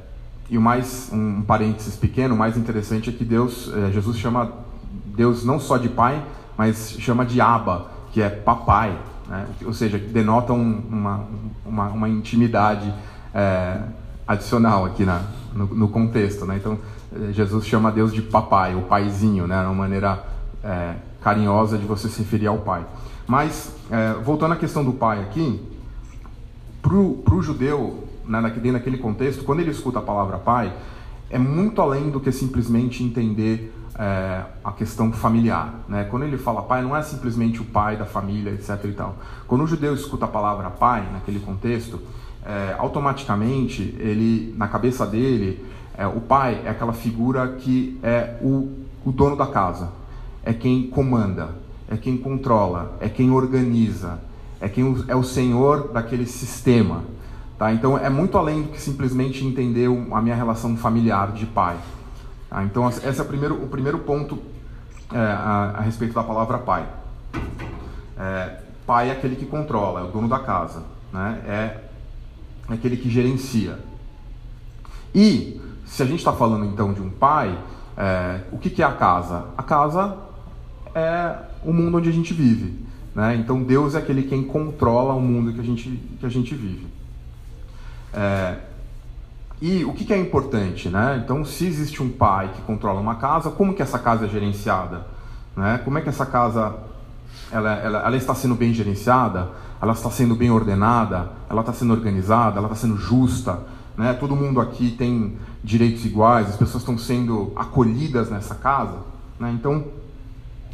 e 0.49 0.57
o 0.57 0.61
mais, 0.61 1.09
um 1.13 1.41
parênteses 1.43 1.95
pequeno, 1.95 2.33
o 2.33 2.37
mais 2.37 2.57
interessante 2.57 3.09
é 3.09 3.13
que 3.13 3.23
Deus, 3.23 3.71
é, 3.73 3.91
Jesus 3.91 4.17
chama 4.17 4.51
Deus 5.05 5.45
não 5.45 5.59
só 5.59 5.77
de 5.77 5.89
Pai, 5.89 6.23
mas 6.57 6.95
chama 6.99 7.25
de 7.25 7.39
Abba, 7.39 7.91
que 8.11 8.21
é 8.21 8.29
papai, 8.29 8.97
né? 9.27 9.45
ou 9.63 9.73
seja, 9.73 9.97
denota 9.97 10.51
um, 10.51 10.81
uma, 10.89 11.25
uma, 11.65 11.87
uma, 11.89 12.09
intimidade 12.09 12.91
é, 13.33 13.81
adicional 14.27 14.85
aqui 14.85 15.05
na, 15.05 15.21
no, 15.53 15.67
no 15.67 15.87
contexto. 15.87 16.45
Né? 16.45 16.57
Então, 16.57 16.79
é, 17.15 17.31
Jesus 17.31 17.65
chama 17.65 17.91
Deus 17.91 18.11
de 18.11 18.21
papai, 18.21 18.75
o 18.75 18.81
paizinho, 18.81 19.45
né? 19.45 19.61
uma 19.61 19.73
maneira 19.73 20.23
é, 20.63 20.95
carinhosa 21.21 21.77
de 21.77 21.85
você 21.85 22.09
se 22.09 22.19
referir 22.19 22.47
ao 22.47 22.57
pai. 22.57 22.85
Mas, 23.27 23.71
é, 23.91 24.13
voltando 24.23 24.53
à 24.53 24.57
questão 24.57 24.83
do 24.83 24.93
pai 24.93 25.21
aqui, 25.21 25.61
para 26.81 26.95
o 26.95 27.41
judeu, 27.41 28.08
né, 28.29 28.39
naquele 28.39 28.97
contexto, 28.97 29.43
quando 29.43 29.59
ele 29.59 29.71
escuta 29.71 29.99
a 29.99 30.01
palavra 30.01 30.37
pai, 30.37 30.71
é 31.29 31.39
muito 31.39 31.81
além 31.81 32.09
do 32.09 32.19
que 32.19 32.31
simplesmente 32.31 33.03
entender 33.03 33.73
é, 33.97 34.43
a 34.63 34.71
questão 34.71 35.11
familiar. 35.11 35.73
Né? 35.87 36.05
Quando 36.05 36.23
ele 36.23 36.37
fala 36.37 36.61
pai, 36.61 36.81
não 36.81 36.95
é 36.95 37.01
simplesmente 37.01 37.59
o 37.59 37.65
pai 37.65 37.97
da 37.97 38.05
família, 38.05 38.51
etc. 38.51 38.85
E 38.85 38.91
tal. 38.93 39.17
Quando 39.47 39.63
o 39.63 39.67
judeu 39.67 39.93
escuta 39.93 40.25
a 40.25 40.27
palavra 40.27 40.69
pai, 40.69 41.07
naquele 41.11 41.39
contexto, 41.39 41.99
é, 42.45 42.75
automaticamente, 42.77 43.95
ele, 43.99 44.53
na 44.57 44.67
cabeça 44.67 45.05
dele, 45.05 45.65
é, 45.97 46.07
o 46.07 46.21
pai 46.21 46.61
é 46.65 46.69
aquela 46.69 46.93
figura 46.93 47.47
que 47.59 47.99
é 48.01 48.37
o, 48.41 48.71
o 49.05 49.11
dono 49.11 49.35
da 49.35 49.47
casa, 49.47 49.89
é 50.43 50.53
quem 50.53 50.87
comanda, 50.87 51.49
é 51.89 51.97
quem 51.97 52.15
controla, 52.15 52.95
é 53.01 53.09
quem 53.09 53.31
organiza, 53.31 54.19
é 54.61 54.69
quem 54.69 55.03
é 55.07 55.15
o 55.15 55.23
senhor 55.23 55.89
daquele 55.91 56.25
sistema. 56.25 57.03
Tá? 57.59 57.73
Então 57.73 57.97
é 57.97 58.09
muito 58.09 58.37
além 58.37 58.61
do 58.61 58.69
que 58.69 58.81
simplesmente 58.81 59.45
entender 59.45 59.89
a 60.13 60.21
minha 60.21 60.33
relação 60.33 60.77
familiar 60.77 61.33
de 61.33 61.45
pai. 61.45 61.77
Tá? 62.49 62.63
Então 62.63 62.87
esse 62.87 63.05
é 63.05 63.21
o 63.21 63.25
primeiro, 63.25 63.61
o 63.61 63.67
primeiro 63.67 63.99
ponto 63.99 64.39
é, 65.11 65.17
a, 65.17 65.75
a, 65.77 65.81
respeito 65.81 66.13
da 66.13 66.23
palavra 66.23 66.57
pai. 66.57 66.87
É, 68.17 68.61
pai 68.87 69.09
é 69.09 69.11
aquele 69.11 69.35
que 69.35 69.45
controla, 69.45 69.99
é 69.99 70.03
o 70.03 70.07
dono 70.07 70.29
da 70.29 70.39
casa, 70.39 70.83
né? 71.11 71.41
é, 71.45 72.71
é 72.71 72.73
aquele 72.73 72.95
que 72.95 73.09
gerencia. 73.09 73.77
E 75.13 75.59
se 75.85 76.01
a 76.01 76.05
gente 76.05 76.19
está 76.19 76.31
falando 76.31 76.63
então 76.63 76.93
de 76.93 77.01
um 77.01 77.09
pai, 77.09 77.59
é, 77.97 78.39
o 78.53 78.57
que, 78.57 78.69
que 78.69 78.81
é 78.81 78.85
a 78.85 78.93
casa? 78.93 79.47
A 79.57 79.63
casa 79.63 80.17
é 80.95 81.35
o 81.65 81.73
mundo 81.73 81.97
onde 81.97 82.07
a 82.07 82.13
gente 82.13 82.33
vive. 82.33 82.87
Né? 83.13 83.35
Então 83.35 83.61
Deus 83.61 83.95
é 83.95 83.97
aquele 83.97 84.23
quem 84.23 84.45
controla 84.45 85.13
o 85.13 85.21
mundo 85.21 85.51
que 85.51 85.59
a 85.59 85.63
gente, 85.63 85.89
que 86.19 86.25
a 86.25 86.29
gente 86.29 86.55
vive. 86.55 86.87
É, 88.13 88.55
e 89.61 89.83
o 89.83 89.93
que, 89.93 90.05
que, 90.05 90.13
é 90.13 90.17
importante, 90.17 90.89
né? 90.89 91.21
Então, 91.23 91.43
se 91.43 91.65
existe 91.65 92.01
um 92.01 92.09
pai 92.09 92.49
que 92.55 92.61
controla 92.61 93.01
uma 93.01 93.15
casa, 93.15 93.49
como 93.49 93.73
que 93.73 93.81
essa 93.81 93.99
casa 93.99 94.25
é 94.25 94.29
gerenciada? 94.29 95.05
Né? 95.55 95.81
Como 95.83 95.97
é 95.97 96.01
que 96.01 96.07
essa 96.07 96.25
casa 96.25 96.75
ela, 97.51 97.73
ela, 97.73 97.99
ela 97.99 98.15
está 98.15 98.33
sendo 98.33 98.55
bem 98.55 98.73
gerenciada? 98.73 99.49
Ela 99.81 99.93
está 99.93 100.09
sendo 100.09 100.33
bem 100.33 100.49
ordenada? 100.49 101.31
Ela 101.49 101.59
está 101.59 101.73
sendo 101.73 101.91
organizada? 101.91 102.57
Ela 102.57 102.67
está 102.67 102.75
sendo 102.75 102.95
justa? 102.95 103.59
Né? 103.97 104.13
Todo 104.13 104.33
mundo 104.35 104.61
aqui 104.61 104.91
tem 104.91 105.37
direitos 105.61 106.05
iguais? 106.05 106.47
As 106.47 106.55
pessoas 106.55 106.81
estão 106.81 106.97
sendo 106.97 107.51
acolhidas 107.55 108.29
nessa 108.29 108.55
casa? 108.55 108.97
Né? 109.39 109.51
Então, 109.51 109.83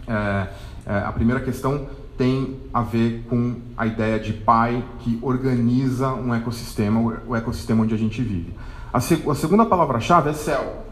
É, 0.08 0.48
é, 0.86 1.00
a 1.00 1.12
primeira 1.12 1.42
questão 1.42 1.88
tem 2.18 2.60
a 2.74 2.82
ver 2.82 3.26
com 3.30 3.56
a 3.76 3.86
ideia 3.86 4.20
de 4.20 4.34
pai 4.34 4.84
que 5.00 5.20
organiza 5.22 6.14
um 6.14 6.34
ecossistema, 6.34 7.20
o 7.28 7.36
ecossistema 7.36 7.84
onde 7.84 7.94
a 7.94 7.98
gente 7.98 8.22
vive. 8.22 8.54
A, 8.92 9.00
seg 9.00 9.30
a 9.30 9.36
segunda 9.36 9.66
palavra-chave 9.66 10.30
é 10.30 10.34
céu. 10.34 10.86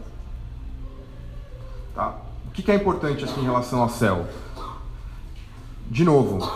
Tá? 1.94 2.14
O 2.46 2.50
que, 2.50 2.62
que 2.62 2.70
é 2.70 2.74
importante 2.74 3.24
assim, 3.24 3.40
em 3.40 3.44
relação 3.44 3.80
ao 3.80 3.88
céu? 3.88 4.26
De 5.90 6.04
novo, 6.04 6.50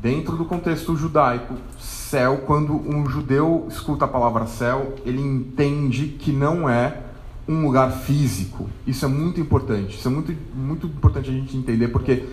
dentro 0.00 0.36
do 0.36 0.44
contexto 0.44 0.96
judaico, 0.96 1.54
céu, 1.78 2.42
quando 2.46 2.74
um 2.74 3.08
judeu 3.08 3.66
escuta 3.70 4.04
a 4.04 4.08
palavra 4.08 4.46
céu, 4.46 4.96
ele 5.06 5.20
entende 5.20 6.08
que 6.08 6.32
não 6.32 6.68
é 6.68 7.02
um 7.48 7.62
lugar 7.62 7.90
físico. 7.92 8.68
Isso 8.86 9.04
é 9.04 9.08
muito 9.08 9.40
importante. 9.40 9.96
Isso 9.96 10.08
é 10.08 10.10
muito, 10.10 10.34
muito 10.54 10.86
importante 10.86 11.30
a 11.30 11.32
gente 11.32 11.56
entender, 11.56 11.88
porque 11.88 12.26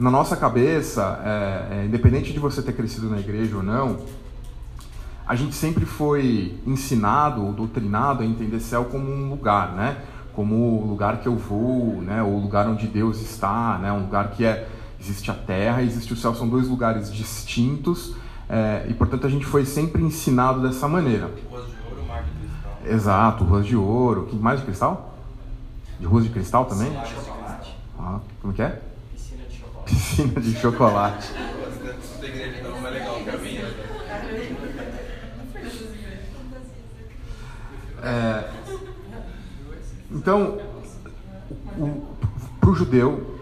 na 0.00 0.10
nossa 0.10 0.34
cabeça, 0.34 1.20
é, 1.22 1.80
é, 1.80 1.84
independente 1.84 2.32
de 2.32 2.38
você 2.38 2.62
ter 2.62 2.72
crescido 2.72 3.10
na 3.10 3.20
igreja 3.20 3.58
ou 3.58 3.62
não, 3.62 3.98
a 5.26 5.36
gente 5.36 5.54
sempre 5.54 5.84
foi 5.84 6.58
ensinado 6.66 7.44
ou 7.44 7.52
doutrinado 7.52 8.22
a 8.22 8.26
entender 8.26 8.60
céu 8.60 8.86
como 8.86 9.04
um 9.12 9.28
lugar, 9.28 9.74
né? 9.74 9.98
Como 10.32 10.54
o 10.82 10.86
lugar 10.86 11.18
que 11.18 11.28
eu 11.28 11.36
vou, 11.36 12.00
né? 12.00 12.22
O 12.22 12.38
lugar 12.38 12.66
onde 12.66 12.86
Deus 12.86 13.20
está, 13.20 13.78
né? 13.78 13.92
Um 13.92 14.00
lugar 14.00 14.30
que 14.30 14.42
é 14.42 14.66
existe 14.98 15.30
a 15.30 15.34
terra, 15.34 15.82
existe 15.82 16.14
o 16.14 16.16
céu, 16.16 16.34
são 16.34 16.48
dois 16.48 16.66
lugares 16.66 17.12
distintos 17.12 18.14
é, 18.48 18.86
e 18.88 18.94
portanto 18.94 19.26
a 19.26 19.30
gente 19.30 19.44
foi 19.44 19.66
sempre 19.66 20.02
ensinado 20.02 20.62
dessa 20.62 20.88
maneira. 20.88 21.30
Ruas 21.50 21.66
de 21.66 21.76
ouro, 21.86 22.06
mar 22.08 22.22
de 22.22 22.30
cristal. 22.30 22.78
Exato, 22.86 23.44
ruas 23.44 23.66
de 23.66 23.76
ouro. 23.76 24.26
Que 24.30 24.36
mais 24.36 24.60
de 24.60 24.66
cristal? 24.66 25.14
De 25.98 26.06
ruas 26.06 26.24
de 26.24 26.30
cristal 26.30 26.64
também? 26.64 26.90
De 26.90 27.08
chocolate. 27.08 27.76
Ah, 27.98 28.18
como 28.40 28.54
que 28.54 28.62
é? 28.62 28.89
Piscina 29.90 30.40
de 30.40 30.54
chocolate. 30.54 31.32
É, 38.02 38.44
então, 40.10 40.58
para 42.60 42.70
o 42.70 42.74
judeu, 42.74 43.36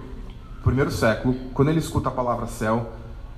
primeiro 0.64 0.90
século, 0.90 1.34
quando 1.54 1.68
ele 1.68 1.78
escuta 1.78 2.08
a 2.08 2.12
palavra 2.12 2.46
céu, 2.46 2.92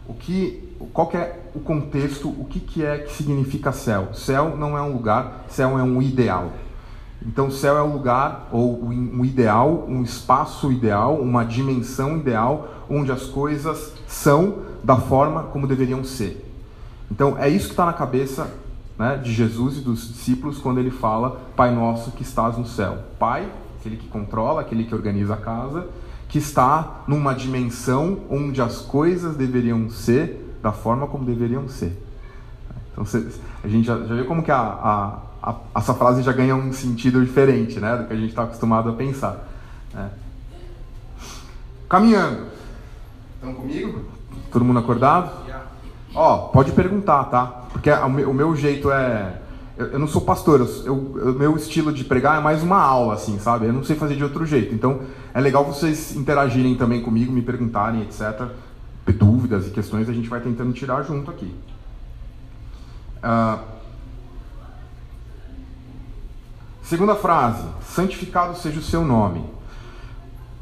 o 0.08 0.14
que, 0.14 0.76
qual 0.92 1.08
que 1.08 1.16
é 1.16 1.40
o 1.54 1.60
contexto, 1.60 2.28
o 2.28 2.44
que, 2.44 2.60
que 2.60 2.84
é 2.84 2.98
que 2.98 3.12
significa 3.12 3.72
céu? 3.72 4.14
Céu 4.14 4.56
não 4.56 4.78
é 4.78 4.82
um 4.82 4.92
lugar, 4.92 5.44
céu 5.48 5.78
é 5.78 5.82
um 5.82 6.00
ideal. 6.00 6.52
Então, 7.26 7.50
céu 7.50 7.76
é 7.76 7.82
um 7.82 7.92
lugar, 7.92 8.48
ou 8.50 8.82
um 8.82 9.24
ideal, 9.24 9.84
um 9.88 10.02
espaço 10.02 10.72
ideal, 10.72 11.16
uma 11.16 11.44
dimensão 11.44 12.16
ideal, 12.16 12.86
onde 12.88 13.12
as 13.12 13.24
coisas 13.24 13.92
são 14.06 14.60
da 14.82 14.96
forma 14.96 15.44
como 15.44 15.66
deveriam 15.66 16.02
ser. 16.02 16.46
Então, 17.10 17.36
é 17.38 17.48
isso 17.48 17.66
que 17.66 17.72
está 17.72 17.84
na 17.84 17.92
cabeça 17.92 18.50
né, 18.98 19.16
de 19.16 19.32
Jesus 19.32 19.78
e 19.78 19.80
dos 19.80 20.08
discípulos 20.08 20.58
quando 20.58 20.78
ele 20.78 20.90
fala 20.90 21.40
Pai 21.56 21.74
Nosso 21.74 22.10
que 22.12 22.22
estás 22.22 22.58
no 22.58 22.66
céu. 22.66 22.98
Pai, 23.18 23.50
aquele 23.78 23.96
que 23.96 24.06
controla, 24.08 24.60
aquele 24.60 24.84
que 24.84 24.94
organiza 24.94 25.34
a 25.34 25.38
casa, 25.38 25.86
que 26.28 26.38
está 26.38 27.02
numa 27.06 27.34
dimensão 27.34 28.20
onde 28.30 28.60
as 28.60 28.78
coisas 28.78 29.36
deveriam 29.36 29.88
ser 29.88 30.58
da 30.62 30.70
forma 30.70 31.06
como 31.06 31.24
deveriam 31.24 31.66
ser. 31.66 31.98
Então 32.92 33.04
a 33.64 33.68
gente 33.68 33.86
já, 33.86 33.98
já 33.98 34.14
viu 34.14 34.26
como 34.26 34.42
que 34.42 34.50
a, 34.50 34.60
a, 34.60 35.18
a, 35.42 35.54
essa 35.74 35.94
frase 35.94 36.22
já 36.22 36.32
ganha 36.32 36.54
um 36.54 36.72
sentido 36.72 37.24
diferente 37.24 37.80
né, 37.80 37.96
do 37.96 38.04
que 38.04 38.12
a 38.12 38.16
gente 38.16 38.30
está 38.30 38.42
acostumado 38.42 38.90
a 38.90 38.92
pensar. 38.92 39.48
né? 39.92 40.10
Caminhando. 41.88 42.46
Estão 43.36 43.54
comigo? 43.54 44.04
Todo 44.52 44.64
mundo 44.64 44.78
acordado? 44.78 45.30
Ó, 46.14 46.48
pode 46.48 46.72
perguntar, 46.72 47.24
tá? 47.24 47.46
Porque 47.72 47.90
o 47.90 48.08
meu, 48.08 48.30
o 48.30 48.34
meu 48.34 48.56
jeito 48.56 48.90
é. 48.90 49.40
Eu, 49.78 49.86
eu 49.92 49.98
não 49.98 50.06
sou 50.06 50.20
pastor, 50.20 50.60
o 50.60 51.32
meu 51.32 51.56
estilo 51.56 51.92
de 51.92 52.04
pregar 52.04 52.38
é 52.38 52.42
mais 52.42 52.62
uma 52.62 52.76
aula, 52.76 53.14
assim, 53.14 53.38
sabe? 53.38 53.66
Eu 53.66 53.72
não 53.72 53.82
sei 53.82 53.96
fazer 53.96 54.14
de 54.14 54.22
outro 54.22 54.44
jeito. 54.44 54.74
Então 54.74 55.00
é 55.32 55.40
legal 55.40 55.64
vocês 55.64 56.14
interagirem 56.14 56.74
também 56.76 57.00
comigo, 57.00 57.32
me 57.32 57.42
perguntarem, 57.42 58.02
etc. 58.02 58.48
Dúvidas 59.18 59.66
e 59.66 59.70
questões 59.70 60.08
a 60.08 60.12
gente 60.12 60.28
vai 60.28 60.40
tentando 60.40 60.72
tirar 60.72 61.02
junto 61.02 61.30
aqui. 61.30 61.52
Ah, 63.20 63.58
segunda 66.90 67.14
frase: 67.14 67.62
santificado 67.82 68.58
seja 68.58 68.80
o 68.80 68.82
seu 68.82 69.04
nome. 69.04 69.44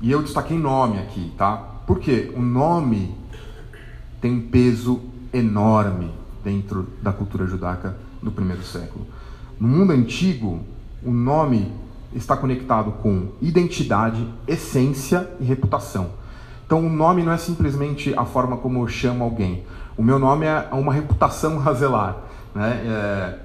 E 0.03 0.11
eu 0.13 0.23
destaquei 0.23 0.59
nome 0.59 0.99
aqui, 0.99 1.33
tá? 1.39 1.57
Por 1.87 1.99
quê? 1.99 2.31
O 2.37 2.43
nome 2.43 3.17
tem 4.21 4.39
peso 4.39 5.01
enorme 5.33 6.13
dentro 6.45 6.87
da 7.03 7.13
cultura 7.13 7.47
judaica 7.47 7.97
do 8.23 8.31
primeiro 8.31 8.63
século. 8.63 9.07
No 9.59 9.67
mundo 9.67 9.93
antigo, 9.93 10.61
o 11.03 11.11
nome 11.11 11.73
está 12.15 12.37
conectado 12.37 12.93
com 13.03 13.33
identidade, 13.41 14.29
essência 14.47 15.29
e 15.41 15.45
reputação. 15.45 16.11
Então, 16.67 16.87
o 16.87 16.91
nome 16.91 17.23
não 17.23 17.33
é 17.33 17.39
simplesmente 17.39 18.13
a 18.15 18.27
forma 18.27 18.59
como 18.59 18.83
eu 18.83 18.87
chamo 18.87 19.25
alguém. 19.25 19.65
O 19.97 20.03
meu 20.03 20.19
nome 20.19 20.45
é 20.45 20.69
uma 20.73 20.93
reputação 20.93 21.63
a 21.67 21.73
zelar. 21.73 22.17
Né? 22.55 22.83
É, 22.85 23.39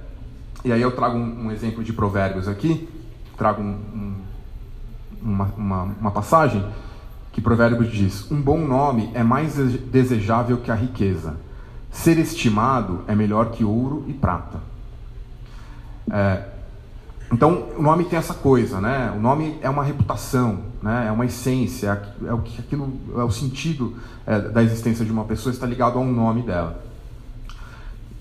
E 0.64 0.72
aí 0.72 0.82
eu 0.82 0.92
trago 0.92 1.18
um, 1.18 1.48
um 1.48 1.52
exemplo 1.52 1.84
de 1.84 1.92
provérbios 1.94 2.48
aqui, 2.48 2.88
trago 3.38 3.62
um- 3.62 3.66
um- 3.94 4.16
uma, 5.22 5.46
uma, 5.58 5.84
uma 6.00 6.12
passagem 6.12 6.66
que 7.32 7.42
Provérbios 7.42 7.92
diz: 7.92 8.30
Um 8.32 8.42
bom 8.42 8.60
nome 8.60 9.10
é 9.14 9.24
mais 9.24 9.56
dese- 9.56 9.78
desejável 9.78 10.58
que 10.58 10.70
a 10.72 10.76
riqueza. 10.76 11.36
Ser 11.92 12.18
estimado 12.18 13.02
é 13.08 13.16
melhor 13.16 13.52
que 13.52 13.64
ouro 13.64 14.06
e 14.08 14.14
prata. 14.14 14.60
É, 16.12 16.44
então, 17.32 17.70
o 17.78 17.82
nome 17.82 18.06
tem 18.06 18.18
essa 18.20 18.34
coisa, 18.34 18.80
né? 18.82 19.12
O 19.16 19.20
nome 19.20 19.58
é 19.62 19.70
uma 19.70 19.84
reputação, 19.84 20.60
né? 20.82 21.06
É 21.08 21.12
uma 21.12 21.26
essência, 21.26 22.14
é 22.24 22.28
é 22.30 22.34
o 22.34 22.40
que 22.40 22.60
aquilo 22.60 22.94
é 23.16 23.24
o 23.24 23.32
sentido 23.32 23.96
é, 24.26 24.40
da 24.40 24.62
existência 24.64 25.04
de 25.06 25.12
uma 25.12 25.24
pessoa 25.26 25.52
está 25.52 25.66
ligado 25.66 25.98
ao 25.98 26.06
nome 26.06 26.42
dela. 26.44 26.84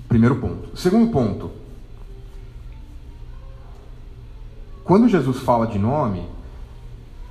Primeiro 0.08 0.36
ponto. 0.36 0.76
Segundo 0.76 1.10
ponto. 1.10 1.50
Quando 4.84 5.08
Jesus 5.08 5.38
fala 5.38 5.66
de 5.66 5.78
nome, 5.78 6.26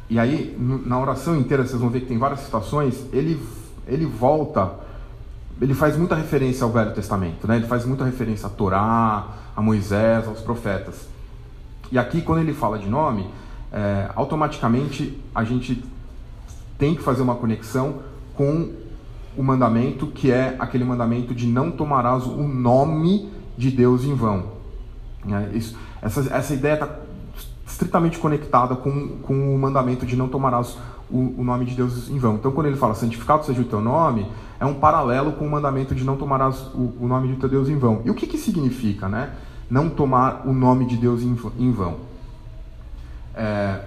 e 0.10 0.20
aí, 0.20 0.58
na 0.60 1.00
oração 1.00 1.38
inteira, 1.38 1.65
vocês 1.65 1.79
vão 1.79 1.89
ver 1.89 2.01
que 2.01 2.08
tem 2.08 2.17
várias 2.17 2.41
situações, 2.41 3.05
ele, 3.13 3.41
ele 3.88 4.05
volta, 4.05 4.74
ele 5.62 5.74
faz 5.74 5.96
muita 5.96 6.15
referência 6.15 6.63
ao 6.63 6.70
Velho 6.70 6.93
Testamento, 6.93 7.48
né? 7.48 7.58
ele 7.58 7.67
faz 7.67 7.86
muita 7.86 8.03
referência 8.03 8.48
a 8.48 8.50
Torá, 8.50 9.27
a 9.55 9.62
Moisés, 9.62 10.27
aos 10.27 10.41
profetas. 10.41 11.08
E 11.91 11.98
aqui, 11.98 12.22
quando 12.22 12.39
ele 12.39 12.53
fala 12.53 12.77
de 12.77 12.89
nome, 12.89 13.29
é, 13.72 14.10
automaticamente 14.15 15.17
a 15.34 15.43
gente 15.43 15.84
tem 16.77 16.96
que 16.96 17.01
fazer 17.01 17.22
uma 17.22 17.36
conexão 17.36 18.00
com 18.36 18.74
o 19.38 19.43
mandamento, 19.43 20.08
que 20.08 20.31
é 20.31 20.55
aquele 20.60 20.84
mandamento 20.84 21.34
de 21.34 21.48
não 21.48 21.72
tomarás 21.72 22.25
o 22.25 22.48
nome 22.48 23.31
de 23.58 23.72
Deus 23.72 24.03
em 24.03 24.13
vão. 24.13 24.46
né? 25.24 25.51
Isso, 25.53 25.77
essa, 26.01 26.22
essa 26.34 26.53
ideia 26.53 26.74
está 26.74 26.88
estritamente 27.72 28.20
conectada 28.20 28.75
com, 28.75 29.18
com 29.22 29.56
o 29.56 29.58
mandamento 29.58 30.06
de 30.06 30.16
não 30.16 30.28
tomarás 30.28 30.78
o, 31.10 31.36
o 31.38 31.44
nome 31.44 31.66
de 31.66 31.75
Deus 31.75 32.10
em 32.10 32.18
vão. 32.18 32.36
Então, 32.36 32.51
quando 32.51 32.68
ele 32.68 32.75
fala 32.75 32.94
santificado 32.94 33.46
seja 33.46 33.62
o 33.62 33.66
teu 33.66 33.82
nome, 33.82 34.28
é 34.60 34.66
um 34.66 34.74
paralelo 34.74 35.32
com 35.34 35.46
o 35.46 35.50
mandamento 35.50 35.96
de 35.96 36.04
não 36.04 36.18
tomarás 36.18 36.60
o, 36.74 36.94
o 37.00 37.08
nome 37.08 37.30
de 37.30 37.36
teu 37.36 37.50
Deus 37.50 37.70
em 37.70 37.78
vão. 37.78 38.01
E 38.06 38.10
o 38.10 38.13
que, 38.13 38.28
que 38.28 38.38
significa, 38.38 39.08
né? 39.08 39.34
Não 39.70 39.90
tomar 39.90 40.46
o 40.46 40.54
nome 40.54 40.86
de 40.86 40.98
Deus 40.98 41.22
em, 41.22 41.38
em 41.58 41.72
vão. 41.72 41.96
É, 43.34 43.82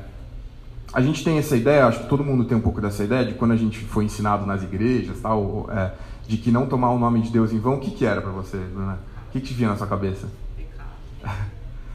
a 0.92 1.00
gente 1.00 1.22
tem 1.22 1.38
essa 1.38 1.56
ideia, 1.56 1.86
acho 1.86 2.00
que 2.00 2.08
todo 2.08 2.24
mundo 2.24 2.44
tem 2.44 2.56
um 2.56 2.60
pouco 2.60 2.80
dessa 2.80 3.04
ideia, 3.04 3.24
de 3.24 3.34
quando 3.34 3.52
a 3.52 3.56
gente 3.56 3.80
foi 3.80 4.04
ensinado 4.04 4.46
nas 4.46 4.62
igrejas, 4.62 5.20
tal, 5.20 5.68
é, 5.70 5.92
de 6.26 6.38
que 6.38 6.50
não 6.50 6.66
tomar 6.66 6.90
o 6.90 6.98
nome 6.98 7.20
de 7.20 7.30
Deus 7.30 7.52
em 7.52 7.58
vão, 7.58 7.74
o 7.74 7.80
que, 7.80 7.90
que 7.90 8.06
era 8.06 8.20
para 8.22 8.30
você, 8.30 8.56
Bruna? 8.56 8.98
O 9.28 9.32
que, 9.32 9.40
que 9.40 9.48
te 9.48 9.54
vinha 9.54 9.68
na 9.68 9.76
sua 9.76 9.86
cabeça? 9.86 10.26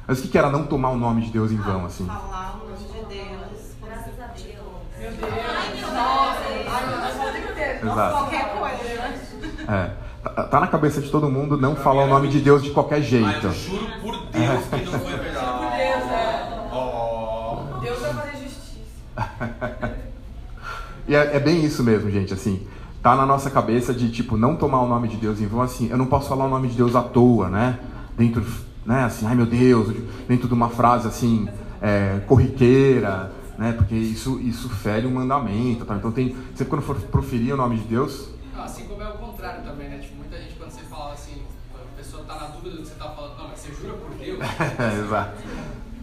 Mas 0.09 0.17
o 0.17 0.21
que, 0.23 0.27
que 0.29 0.37
era 0.39 0.49
não 0.49 0.63
tomar 0.63 0.89
o 0.89 0.97
nome 0.97 1.21
de 1.21 1.29
Deus 1.29 1.51
em 1.51 1.57
vão, 1.57 1.85
assim? 1.85 2.07
Falar 2.07 2.55
o 2.55 2.67
nome 2.67 2.77
de 2.77 3.05
Deus. 3.05 3.75
Graças 3.79 4.19
a 4.19 4.25
Deus. 4.25 4.57
Meu 4.97 5.11
Deus! 5.11 5.93
Nossa! 5.93 6.45
Ai, 6.67 6.87
meu 6.87 7.55
Deus. 7.55 7.93
Exato. 7.93 8.17
Qualquer 8.17 8.57
coisa? 8.57 9.71
É, 9.71 9.91
tá, 10.23 10.43
tá 10.45 10.59
na 10.61 10.65
cabeça 10.65 10.99
de 10.99 11.11
todo 11.11 11.29
mundo 11.29 11.57
não 11.57 11.75
falar 11.75 12.05
o 12.05 12.07
nome 12.07 12.27
de 12.27 12.39
Deus 12.39 12.63
de 12.63 12.71
qualquer 12.71 13.01
Mas 13.01 13.07
jeito. 13.07 13.45
eu 13.45 13.53
juro 13.53 13.85
por 14.01 14.17
Deus 14.31 14.65
que 14.65 14.85
não 14.89 14.99
foi 14.99 15.15
verdade. 15.15 15.45
Por 15.59 15.77
Deus, 15.77 16.11
é. 16.11 16.69
Oh. 16.73 17.79
Deus 17.79 17.99
vai 17.99 18.13
fazer 18.15 18.37
justiça. 18.45 19.99
E 21.07 21.15
é, 21.15 21.35
é 21.35 21.39
bem 21.39 21.63
isso 21.63 21.83
mesmo, 21.83 22.09
gente, 22.09 22.33
assim. 22.33 22.67
Tá 23.03 23.15
na 23.15 23.27
nossa 23.27 23.51
cabeça 23.51 23.93
de, 23.93 24.11
tipo, 24.11 24.35
não 24.37 24.55
tomar 24.55 24.81
o 24.81 24.87
nome 24.87 25.07
de 25.07 25.17
Deus 25.17 25.39
em 25.39 25.45
vão, 25.45 25.61
assim, 25.61 25.87
eu 25.89 25.97
não 25.97 26.07
posso 26.07 26.29
falar 26.29 26.45
o 26.45 26.49
nome 26.49 26.67
de 26.67 26.75
Deus 26.75 26.95
à 26.95 27.01
toa, 27.01 27.47
né? 27.47 27.79
Dentro, 28.15 28.43
né, 28.85 29.03
assim, 29.03 29.25
ai 29.25 29.35
meu 29.35 29.45
Deus, 29.45 29.95
dentro 30.27 30.47
de 30.47 30.53
uma 30.53 30.69
frase, 30.69 31.07
assim, 31.07 31.47
é, 31.81 32.21
corriqueira, 32.27 33.31
né? 33.57 33.73
Porque 33.73 33.95
isso, 33.95 34.39
isso 34.39 34.69
fere 34.69 35.05
o 35.05 35.11
mandamento, 35.11 35.85
tá? 35.85 35.95
Então 35.95 36.11
tem, 36.11 36.35
sempre 36.55 36.65
quando 36.65 36.81
for 36.81 36.95
proferir 36.95 37.53
o 37.53 37.57
nome 37.57 37.77
de 37.77 37.83
Deus, 37.83 38.29
assim 38.57 38.85
como 38.85 39.01
é 39.01 39.07
o 39.09 39.13
contrário 39.13 39.63
também, 39.63 39.89
né? 39.89 39.97
Tipo, 39.97 40.15
muita 40.17 40.37
gente 40.37 40.55
quando 40.55 40.71
você 40.71 40.83
fala 40.83 41.13
assim, 41.13 41.41
a 41.73 41.97
pessoa 41.97 42.23
tá 42.23 42.35
na 42.35 42.47
dúvida 42.47 42.77
do 42.77 42.81
que 42.81 42.87
você 42.87 42.95
tá 42.95 43.09
falando, 43.09 43.37
não, 43.37 43.47
mas 43.49 43.59
você 43.59 43.73
jura 43.73 43.93
por 43.93 44.15
Deus? 44.15 44.39
exato. 45.05 45.43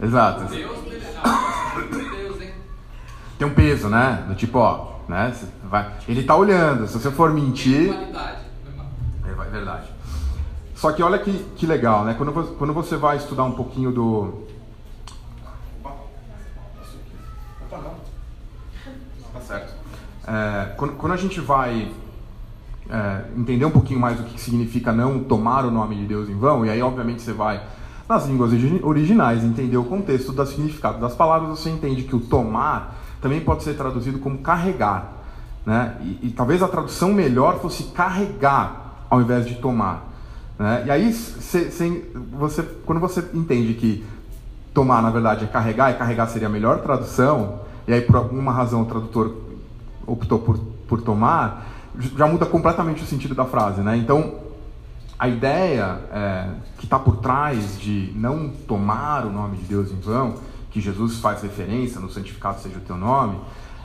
Exato. 0.01 0.43
Deus, 0.45 0.77
por 0.77 0.91
Deus, 2.11 2.41
hein? 2.41 2.53
Tem 3.37 3.47
um 3.47 3.53
peso, 3.53 3.89
né? 3.89 4.25
Do 4.27 4.35
tipo, 4.35 4.59
ó, 4.59 4.99
né? 5.07 5.35
Vai, 5.63 5.93
ele 6.07 6.23
tá 6.23 6.35
olhando, 6.35 6.87
se 6.87 6.99
você 6.99 7.09
for 7.09 7.31
mentir, 7.33 7.93
Qualidade. 7.93 8.41
É 9.25 9.49
verdade. 9.49 9.87
Só 10.77 10.91
que 10.91 11.01
olha 11.01 11.17
que, 11.17 11.33
que 11.55 11.65
legal, 11.65 12.05
né? 12.05 12.13
Quando, 12.13 12.55
quando 12.55 12.71
você 12.71 12.95
vai 12.95 13.17
estudar 13.17 13.43
um 13.45 13.53
pouquinho 13.53 13.91
do. 13.91 14.45
Opa, 15.83 17.77
não. 17.77 17.95
Tá 19.33 19.41
certo. 19.41 19.73
É, 20.27 20.75
quando, 20.77 20.93
quando 20.93 21.13
a 21.13 21.17
gente 21.17 21.41
vai 21.41 21.91
é, 22.87 23.25
entender 23.35 23.65
um 23.65 23.71
pouquinho 23.71 23.99
mais 23.99 24.19
o 24.19 24.23
que 24.23 24.39
significa 24.39 24.91
não 24.91 25.23
tomar 25.23 25.65
o 25.65 25.71
nome 25.71 25.95
de 25.95 26.05
Deus 26.05 26.29
em 26.29 26.37
vão, 26.37 26.63
e 26.63 26.69
aí, 26.69 26.79
obviamente, 26.79 27.23
você 27.23 27.33
vai 27.33 27.59
nas 28.07 28.27
línguas 28.27 28.51
origi- 28.51 28.81
originais 28.83 29.43
entender 29.43 29.77
o 29.77 29.83
contexto 29.83 30.31
do 30.31 30.45
significado 30.45 30.99
das 30.99 31.15
palavras, 31.15 31.49
você 31.49 31.71
entende 31.71 32.03
que 32.03 32.15
o 32.15 32.19
tomar 32.19 32.95
também 33.19 33.41
pode 33.41 33.63
ser 33.63 33.73
traduzido 33.75 34.19
como 34.19 34.37
carregar. 34.37 35.11
Né? 35.65 35.97
E, 36.01 36.27
e 36.27 36.29
talvez 36.29 36.61
a 36.61 36.67
tradução 36.67 37.11
melhor 37.11 37.59
fosse 37.59 37.85
carregar 37.85 39.05
ao 39.09 39.21
invés 39.21 39.47
de 39.47 39.55
tomar. 39.55 40.05
Né? 40.57 40.83
E 40.87 40.91
aí, 40.91 41.13
cê- 41.13 41.69
cê- 41.69 42.11
você, 42.31 42.63
quando 42.85 42.99
você 42.99 43.23
entende 43.33 43.73
que 43.73 44.03
tomar, 44.73 45.01
na 45.01 45.09
verdade, 45.09 45.45
é 45.45 45.47
carregar, 45.47 45.91
e 45.91 45.95
carregar 45.95 46.27
seria 46.27 46.47
a 46.47 46.51
melhor 46.51 46.81
tradução, 46.81 47.61
e 47.87 47.93
aí 47.93 48.01
por 48.01 48.15
alguma 48.15 48.51
razão 48.51 48.81
o 48.81 48.85
tradutor 48.85 49.35
optou 50.05 50.39
por, 50.39 50.57
por 50.87 51.01
tomar, 51.01 51.67
já 52.15 52.27
muda 52.27 52.45
completamente 52.45 53.03
o 53.03 53.05
sentido 53.05 53.33
da 53.33 53.45
frase. 53.45 53.81
Né? 53.81 53.97
Então, 53.97 54.35
a 55.17 55.27
ideia 55.27 55.99
é, 56.11 56.49
que 56.77 56.85
está 56.85 56.99
por 56.99 57.17
trás 57.17 57.79
de 57.79 58.11
não 58.15 58.49
tomar 58.49 59.25
o 59.25 59.31
nome 59.31 59.57
de 59.57 59.63
Deus 59.63 59.91
em 59.91 59.99
vão, 59.99 60.35
que 60.69 60.79
Jesus 60.79 61.19
faz 61.19 61.41
referência 61.41 61.99
no 61.99 62.09
santificado 62.09 62.59
seja 62.61 62.77
o 62.77 62.81
teu 62.81 62.95
nome, 62.97 63.39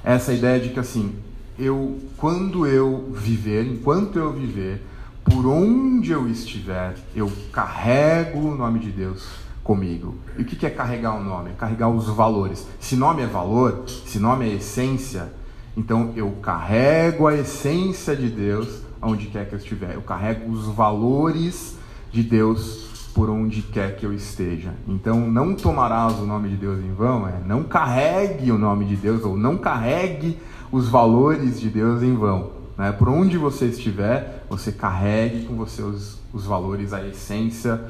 é 0.04 0.14
essa 0.14 0.32
ideia 0.32 0.60
de 0.60 0.70
que 0.70 0.80
assim, 0.80 1.14
eu 1.58 1.98
quando 2.18 2.66
eu 2.66 3.10
viver, 3.12 3.66
enquanto 3.66 4.18
eu 4.18 4.32
viver, 4.32 4.84
por 5.24 5.46
onde 5.46 6.10
eu 6.10 6.28
estiver, 6.28 6.96
eu 7.14 7.30
carrego 7.52 8.40
o 8.40 8.54
nome 8.54 8.78
de 8.78 8.90
Deus 8.90 9.26
comigo. 9.62 10.16
E 10.36 10.42
o 10.42 10.44
que 10.44 10.66
é 10.66 10.70
carregar 10.70 11.14
o 11.14 11.22
nome? 11.22 11.50
É 11.50 11.54
carregar 11.54 11.88
os 11.88 12.06
valores. 12.08 12.66
Se 12.80 12.96
nome 12.96 13.22
é 13.22 13.26
valor, 13.26 13.84
se 13.86 14.18
nome 14.18 14.48
é 14.50 14.54
essência, 14.54 15.32
então 15.76 16.12
eu 16.16 16.30
carrego 16.42 17.26
a 17.26 17.34
essência 17.34 18.14
de 18.14 18.28
Deus 18.28 18.82
aonde 19.00 19.26
quer 19.26 19.48
que 19.48 19.54
eu 19.54 19.58
estiver. 19.58 19.94
Eu 19.94 20.02
carrego 20.02 20.50
os 20.50 20.66
valores 20.66 21.76
de 22.10 22.22
Deus 22.22 23.10
por 23.14 23.28
onde 23.28 23.62
quer 23.62 23.96
que 23.96 24.06
eu 24.06 24.12
esteja. 24.12 24.74
Então 24.86 25.20
não 25.30 25.54
tomarás 25.54 26.18
o 26.18 26.26
nome 26.26 26.48
de 26.48 26.56
Deus 26.56 26.78
em 26.78 26.92
vão, 26.92 27.26
é 27.28 27.40
não 27.44 27.62
carregue 27.62 28.50
o 28.50 28.58
nome 28.58 28.84
de 28.84 28.96
Deus 28.96 29.24
ou 29.24 29.36
não 29.36 29.56
carregue 29.56 30.38
os 30.70 30.88
valores 30.88 31.60
de 31.60 31.68
Deus 31.68 32.02
em 32.02 32.14
vão. 32.14 32.62
Né? 32.76 32.92
Por 32.92 33.08
onde 33.08 33.36
você 33.36 33.66
estiver, 33.66 34.44
você 34.48 34.72
carregue 34.72 35.44
com 35.46 35.56
você 35.56 35.82
os, 35.82 36.18
os 36.32 36.44
valores, 36.44 36.92
a 36.92 37.06
essência, 37.06 37.80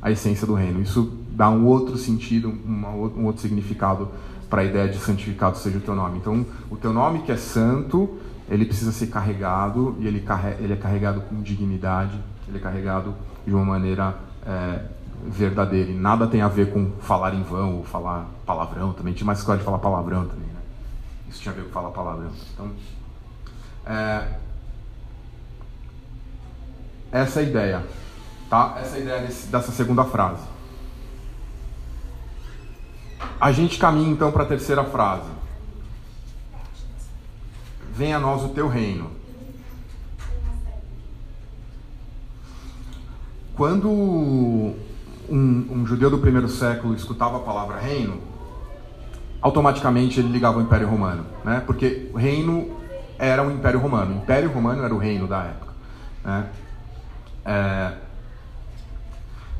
a 0.00 0.10
essência 0.10 0.46
do 0.46 0.54
reino. 0.54 0.80
Isso 0.80 1.18
dá 1.30 1.50
um 1.50 1.66
outro 1.66 1.96
sentido, 1.96 2.52
uma, 2.64 2.90
um 2.90 3.24
outro 3.26 3.42
significado 3.42 4.08
para 4.48 4.62
a 4.62 4.64
ideia 4.64 4.88
de 4.88 4.98
santificado 4.98 5.56
seja 5.56 5.78
o 5.78 5.80
teu 5.80 5.94
nome. 5.94 6.18
Então, 6.18 6.44
o 6.68 6.76
teu 6.76 6.92
nome 6.92 7.20
que 7.20 7.30
é 7.30 7.36
santo, 7.36 8.18
ele 8.48 8.64
precisa 8.64 8.90
ser 8.90 9.06
carregado 9.06 9.96
e 10.00 10.06
ele, 10.08 10.24
ele 10.58 10.72
é 10.72 10.76
carregado 10.76 11.20
com 11.20 11.40
dignidade, 11.40 12.18
ele 12.48 12.58
é 12.58 12.60
carregado 12.60 13.14
de 13.46 13.54
uma 13.54 13.64
maneira 13.64 14.16
é, 14.44 14.80
verdadeira. 15.24 15.90
E 15.90 15.94
nada 15.94 16.26
tem 16.26 16.42
a 16.42 16.48
ver 16.48 16.72
com 16.72 16.90
falar 17.00 17.32
em 17.32 17.42
vão 17.42 17.76
ou 17.76 17.84
falar 17.84 18.26
palavrão 18.44 18.92
também. 18.92 19.14
Tinha 19.14 19.26
mais 19.26 19.38
escola 19.38 19.56
de 19.56 19.64
falar 19.64 19.78
palavrão 19.78 20.26
também, 20.26 20.48
né? 20.48 20.60
Isso 21.28 21.40
tinha 21.40 21.52
a 21.52 21.56
ver 21.56 21.64
com 21.64 21.70
falar 21.70 21.90
palavrão. 21.90 22.30
Então, 22.52 22.70
é, 23.86 24.26
essa 27.12 27.42
ideia, 27.42 27.84
tá? 28.48 28.76
Essa 28.80 28.98
ideia 28.98 29.20
desse- 29.22 29.46
dessa 29.48 29.72
segunda 29.72 30.04
frase. 30.04 30.42
A 33.40 33.52
gente 33.52 33.78
caminha 33.78 34.10
então 34.10 34.30
para 34.30 34.44
a 34.44 34.46
terceira 34.46 34.84
frase. 34.84 35.28
Venha 37.94 38.16
a 38.16 38.20
nós 38.20 38.42
o 38.44 38.48
teu 38.50 38.68
reino. 38.68 39.10
Quando 43.56 43.90
um, 43.90 44.74
um 45.28 45.86
judeu 45.86 46.10
do 46.10 46.18
primeiro 46.18 46.48
século 46.48 46.94
escutava 46.94 47.36
a 47.36 47.40
palavra 47.40 47.78
reino, 47.78 48.20
automaticamente 49.42 50.18
ele 50.18 50.28
ligava 50.28 50.56
ao 50.56 50.62
Império 50.62 50.88
Romano, 50.88 51.26
né? 51.44 51.62
Porque 51.66 52.10
reino 52.16 52.79
era 53.20 53.46
o 53.46 53.50
Império 53.50 53.78
Romano. 53.78 54.14
O 54.14 54.16
Império 54.16 54.50
Romano 54.50 54.82
era 54.82 54.94
o 54.94 54.98
reino 54.98 55.28
da 55.28 55.42
época, 55.44 55.72
né? 56.24 56.46
É, 57.44 57.92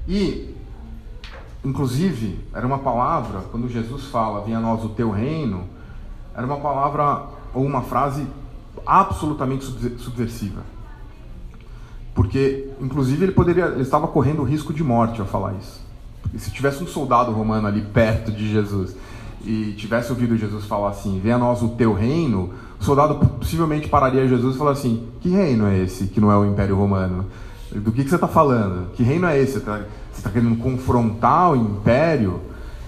e, 0.09 0.55
inclusive, 1.63 2.43
era 2.55 2.67
uma 2.67 2.79
palavra, 2.79 3.41
quando 3.51 3.69
Jesus 3.69 4.07
fala, 4.07 4.45
venha 4.45 4.59
a 4.59 4.61
nós 4.61 4.83
o 4.83 4.89
teu 4.89 5.11
reino, 5.11 5.69
era 6.35 6.47
uma 6.47 6.57
palavra 6.57 7.27
ou 7.53 7.65
uma 7.65 7.83
frase 7.83 8.27
absolutamente 8.87 9.65
subver- 9.65 9.99
subversiva. 9.99 10.63
Porque, 12.15 12.71
inclusive, 12.81 13.25
ele 13.25 13.33
poderia, 13.33 13.67
ele 13.67 13.83
estava 13.83 14.09
correndo 14.09 14.41
o 14.41 14.45
risco 14.45 14.73
de 14.73 14.83
morte 14.83 15.21
ao 15.21 15.27
falar 15.27 15.55
isso. 15.55 15.81
Porque 16.23 16.39
se 16.39 16.51
tivesse 16.51 16.83
um 16.83 16.87
soldado 16.87 17.31
romano 17.31 17.67
ali 17.67 17.83
perto 17.83 18.33
de 18.33 18.49
Jesus 18.51 18.97
e 19.45 19.75
tivesse 19.77 20.11
ouvido 20.11 20.37
Jesus 20.37 20.65
falar 20.65 20.91
assim, 20.91 21.21
venha 21.21 21.37
a 21.37 21.39
nós 21.39 21.63
o 21.63 21.71
teu 21.71 21.93
reino, 21.93 22.53
o 22.81 22.83
soldado 22.83 23.15
possivelmente 23.15 23.89
pararia 23.89 24.27
Jesus 24.27 24.55
e 24.55 24.59
falaria 24.59 24.81
assim, 24.81 25.09
que 25.21 25.29
reino 25.29 25.67
é 25.67 25.79
esse 25.79 26.07
que 26.07 26.19
não 26.19 26.33
é 26.33 26.37
o 26.37 26.47
Império 26.47 26.75
Romano? 26.75 27.27
Do 27.71 27.93
que, 27.93 28.03
que 28.03 28.09
você 28.09 28.15
está 28.15 28.27
falando? 28.27 28.91
Que 28.93 29.03
reino 29.03 29.27
é 29.27 29.39
esse? 29.39 29.53
Você 29.53 29.59
está 29.59 29.81
tá 30.23 30.31
querendo 30.31 30.57
confrontar 30.57 31.53
o 31.53 31.57
Império? 31.57 32.41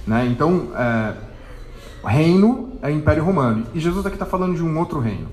Né? 0.06 0.26
Então, 0.26 0.68
é, 0.74 1.14
reino 2.04 2.72
é 2.80 2.90
Império 2.90 3.22
Romano. 3.22 3.66
E 3.74 3.80
Jesus 3.80 4.04
aqui 4.06 4.16
está 4.16 4.24
falando 4.26 4.56
de 4.56 4.62
um 4.62 4.78
outro 4.78 4.98
reino. 4.98 5.28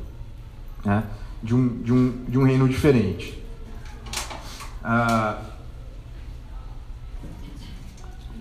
Né? 0.84 1.04
De, 1.42 1.56
um, 1.56 1.82
de, 1.82 1.94
um, 1.94 2.26
de 2.28 2.38
um 2.38 2.44
reino 2.44 2.68
diferente. 2.68 3.42
Ah, 4.84 5.38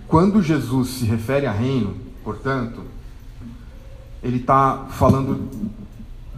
quando 0.05 0.41
Jesus 0.41 0.89
se 0.89 1.05
refere 1.05 1.45
a 1.45 1.51
reino, 1.51 1.95
portanto, 2.23 2.83
ele 4.21 4.37
está 4.37 4.85
falando 4.89 5.49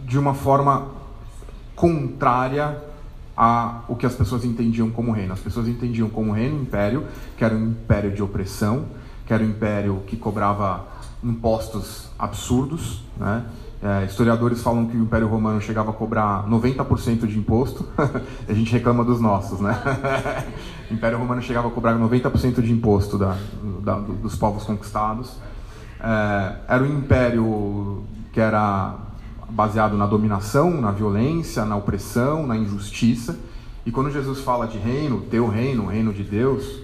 de 0.04 0.18
uma 0.18 0.34
forma 0.34 0.88
contrária 1.74 2.76
a 3.36 3.82
o 3.88 3.96
que 3.96 4.06
as 4.06 4.14
pessoas 4.14 4.44
entendiam 4.44 4.90
como 4.90 5.12
reino. 5.12 5.32
As 5.32 5.40
pessoas 5.40 5.68
entendiam 5.68 6.08
como 6.08 6.32
reino 6.32 6.60
império, 6.60 7.06
que 7.36 7.44
era 7.44 7.54
um 7.54 7.70
império 7.70 8.12
de 8.12 8.22
opressão, 8.22 8.86
que 9.26 9.32
era 9.32 9.42
um 9.42 9.48
império 9.48 10.02
que 10.06 10.16
cobrava 10.16 10.86
impostos 11.22 12.08
absurdos. 12.18 13.02
Né? 13.16 13.44
É, 13.82 14.04
historiadores 14.04 14.62
falam 14.62 14.86
que 14.86 14.96
o 14.96 15.02
Império 15.02 15.26
Romano 15.26 15.60
chegava 15.60 15.90
a 15.90 15.94
cobrar 15.94 16.46
90% 16.48 17.26
de 17.26 17.38
imposto. 17.38 17.84
a 18.48 18.52
gente 18.52 18.72
reclama 18.72 19.04
dos 19.04 19.20
nossos, 19.20 19.60
né? 19.60 19.76
o 20.90 20.94
Império 20.94 21.18
Romano 21.18 21.42
chegava 21.42 21.68
a 21.68 21.70
cobrar 21.70 21.96
90% 21.96 22.60
de 22.60 22.72
imposto 22.72 23.18
da, 23.18 23.36
da, 23.82 23.98
dos 23.98 24.36
povos 24.36 24.64
conquistados. 24.64 25.36
É, 26.00 26.56
era 26.68 26.82
um 26.82 26.98
império 26.98 28.04
que 28.32 28.40
era 28.40 28.94
baseado 29.52 29.96
na 29.96 30.06
dominação, 30.06 30.80
na 30.80 30.90
violência, 30.90 31.64
na 31.64 31.76
opressão, 31.76 32.46
na 32.46 32.56
injustiça. 32.56 33.38
E 33.84 33.90
quando 33.90 34.10
Jesus 34.10 34.40
fala 34.40 34.66
de 34.66 34.78
reino, 34.78 35.20
teu 35.30 35.46
reino, 35.46 35.84
o 35.84 35.86
reino 35.86 36.12
de 36.12 36.22
Deus, 36.22 36.80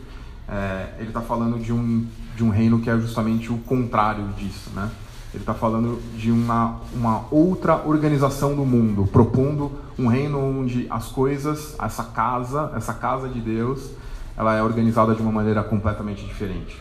é, 0.48 0.90
ele 0.98 1.08
está 1.08 1.20
falando 1.20 1.58
de 1.58 1.72
um, 1.72 2.06
de 2.36 2.44
um 2.44 2.50
reino 2.50 2.80
que 2.80 2.90
é 2.90 2.98
justamente 2.98 3.50
o 3.52 3.58
contrário 3.58 4.24
disso, 4.36 4.70
né? 4.74 4.90
Ele 5.32 5.42
está 5.42 5.54
falando 5.54 6.00
de 6.16 6.30
uma, 6.30 6.80
uma 6.94 7.24
outra 7.30 7.86
organização 7.86 8.54
do 8.54 8.64
mundo, 8.64 9.06
propondo 9.06 9.70
um 9.98 10.06
reino 10.06 10.38
onde 10.38 10.86
as 10.88 11.08
coisas, 11.08 11.76
essa 11.78 12.04
casa, 12.04 12.72
essa 12.74 12.94
casa 12.94 13.28
de 13.28 13.40
Deus, 13.40 13.90
ela 14.36 14.54
é 14.54 14.62
organizada 14.62 15.14
de 15.14 15.20
uma 15.20 15.32
maneira 15.32 15.62
completamente 15.62 16.24
diferente. 16.24 16.80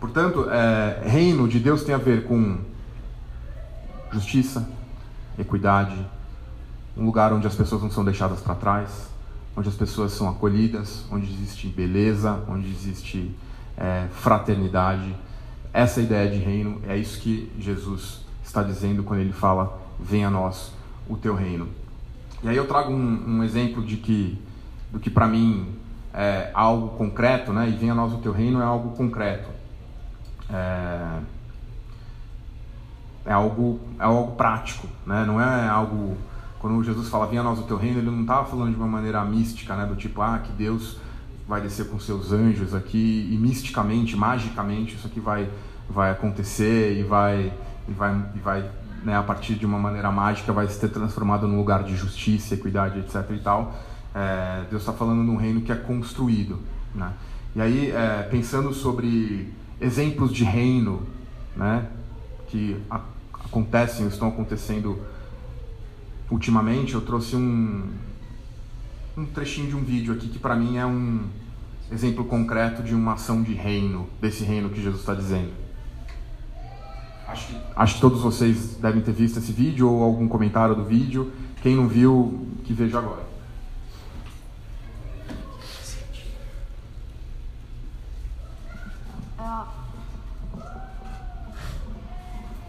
Portanto, 0.00 0.48
é, 0.50 1.02
reino 1.04 1.46
de 1.46 1.60
Deus 1.60 1.84
tem 1.84 1.94
a 1.94 1.98
ver 1.98 2.24
com 2.24 2.58
justiça, 4.12 4.68
equidade, 5.38 5.96
um 6.96 7.04
lugar 7.04 7.32
onde 7.32 7.46
as 7.46 7.54
pessoas 7.54 7.82
não 7.82 7.90
são 7.90 8.04
deixadas 8.04 8.40
para 8.40 8.54
trás, 8.54 9.08
onde 9.56 9.68
as 9.68 9.74
pessoas 9.74 10.12
são 10.12 10.28
acolhidas, 10.28 11.04
onde 11.10 11.30
existe 11.30 11.68
beleza, 11.68 12.42
onde 12.48 12.70
existe 12.70 13.34
é, 13.76 14.06
fraternidade, 14.12 15.14
essa 15.72 16.00
ideia 16.00 16.30
de 16.30 16.38
reino, 16.38 16.80
é 16.86 16.96
isso 16.96 17.18
que 17.18 17.50
Jesus 17.58 18.20
está 18.44 18.62
dizendo 18.62 19.02
quando 19.02 19.20
ele 19.20 19.32
fala: 19.32 19.80
venha 19.98 20.28
a 20.28 20.30
nós 20.30 20.72
o 21.08 21.16
teu 21.16 21.34
reino. 21.34 21.68
E 22.42 22.48
aí 22.48 22.56
eu 22.56 22.66
trago 22.66 22.92
um, 22.92 23.38
um 23.38 23.42
exemplo 23.42 23.82
de 23.82 23.96
que, 23.96 24.38
do 24.90 24.98
que 24.98 25.08
para 25.08 25.26
mim 25.26 25.74
é 26.12 26.50
algo 26.52 26.90
concreto, 26.98 27.52
né? 27.52 27.68
E 27.68 27.72
venha 27.72 27.92
a 27.92 27.94
nós 27.94 28.12
o 28.12 28.18
teu 28.18 28.32
reino 28.32 28.60
é 28.60 28.64
algo 28.64 28.94
concreto. 28.96 29.48
É, 30.50 31.20
é 33.24 33.32
algo, 33.32 33.80
é 33.98 34.04
algo 34.04 34.36
prático, 34.36 34.86
né? 35.06 35.24
Não 35.26 35.40
é 35.40 35.68
algo 35.68 36.16
quando 36.62 36.82
Jesus 36.84 37.08
fala 37.08 37.26
venha 37.26 37.40
a 37.40 37.44
nós 37.44 37.58
o 37.58 37.64
teu 37.64 37.76
reino, 37.76 37.98
ele 37.98 38.08
não 38.08 38.20
estava 38.20 38.44
falando 38.44 38.70
de 38.70 38.76
uma 38.76 38.86
maneira 38.86 39.24
mística, 39.24 39.74
né? 39.74 39.84
Do 39.84 39.96
tipo 39.96 40.22
ah 40.22 40.38
que 40.38 40.52
Deus 40.52 40.96
vai 41.48 41.60
descer 41.60 41.88
com 41.88 41.98
seus 41.98 42.32
anjos 42.32 42.72
aqui 42.72 43.28
e 43.32 43.36
misticamente, 43.36 44.16
magicamente 44.16 44.94
isso 44.94 45.08
aqui 45.08 45.18
vai 45.18 45.50
vai 45.90 46.12
acontecer 46.12 46.96
e 46.96 47.02
vai 47.02 47.52
e 47.88 47.92
vai 47.92 48.24
e 48.36 48.38
vai 48.38 48.70
né, 49.02 49.16
a 49.16 49.22
partir 49.24 49.54
de 49.54 49.66
uma 49.66 49.78
maneira 49.78 50.12
mágica 50.12 50.52
vai 50.52 50.68
ser 50.68 50.88
transformado 50.90 51.48
num 51.48 51.56
lugar 51.56 51.82
de 51.82 51.96
justiça, 51.96 52.54
equidade, 52.54 53.00
etc 53.00 53.28
e 53.30 53.40
tal. 53.40 53.74
É, 54.14 54.64
Deus 54.70 54.82
está 54.82 54.92
falando 54.92 55.24
num 55.24 55.36
reino 55.36 55.62
que 55.62 55.72
é 55.72 55.74
construído, 55.74 56.60
né? 56.94 57.12
E 57.56 57.60
aí 57.60 57.90
é, 57.90 58.22
pensando 58.30 58.72
sobre 58.72 59.52
exemplos 59.80 60.32
de 60.32 60.44
reino, 60.44 61.02
né? 61.56 61.86
Que 62.46 62.80
a, 62.88 63.00
acontecem, 63.52 64.06
estão 64.06 64.28
acontecendo 64.28 64.98
ultimamente, 66.30 66.94
eu 66.94 67.02
trouxe 67.02 67.36
um 67.36 67.90
um 69.14 69.26
trechinho 69.26 69.68
de 69.68 69.76
um 69.76 69.84
vídeo 69.84 70.14
aqui 70.14 70.26
que 70.26 70.38
para 70.38 70.56
mim 70.56 70.78
é 70.78 70.86
um 70.86 71.20
exemplo 71.90 72.24
concreto 72.24 72.82
de 72.82 72.94
uma 72.94 73.12
ação 73.12 73.42
de 73.42 73.52
reino, 73.52 74.08
desse 74.18 74.42
reino 74.42 74.70
que 74.70 74.80
Jesus 74.80 75.00
está 75.00 75.12
dizendo. 75.12 75.50
Acho 77.28 77.46
que, 77.48 77.56
acho 77.76 77.94
que 77.96 78.00
todos 78.00 78.22
vocês 78.22 78.76
devem 78.76 79.02
ter 79.02 79.12
visto 79.12 79.38
esse 79.38 79.52
vídeo 79.52 79.90
ou 79.90 80.02
algum 80.02 80.26
comentário 80.26 80.74
do 80.74 80.84
vídeo. 80.84 81.30
Quem 81.62 81.76
não 81.76 81.86
viu, 81.86 82.46
que 82.64 82.72
veja 82.72 82.98
agora. 82.98 83.31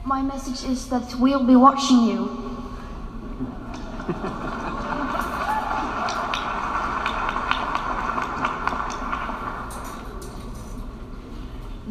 My 0.05 0.21
message 0.21 0.69
is 0.69 0.89
that 0.89 1.15
we'll 1.15 1.45
be 1.45 1.55
watching 1.55 2.03
you. 2.03 2.27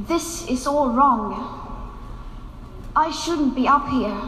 this 0.06 0.46
is 0.48 0.66
all 0.66 0.90
wrong. 0.90 1.58
I 2.94 3.10
shouldn't 3.10 3.54
be 3.54 3.66
up 3.66 3.88
here. 3.88 4.20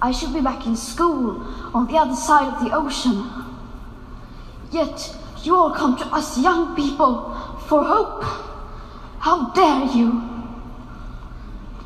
I 0.00 0.10
should 0.10 0.34
be 0.34 0.40
back 0.40 0.66
in 0.66 0.74
school 0.74 1.40
on 1.72 1.86
the 1.86 1.96
other 1.96 2.16
side 2.16 2.52
of 2.52 2.64
the 2.64 2.74
ocean. 2.74 3.30
Yet 4.72 5.16
you 5.44 5.54
all 5.54 5.72
come 5.72 5.96
to 5.98 6.06
us 6.06 6.36
young 6.38 6.74
people 6.74 7.32
for 7.68 7.84
hope. 7.84 8.24
How 9.20 9.50
dare 9.50 9.84
you! 9.96 10.31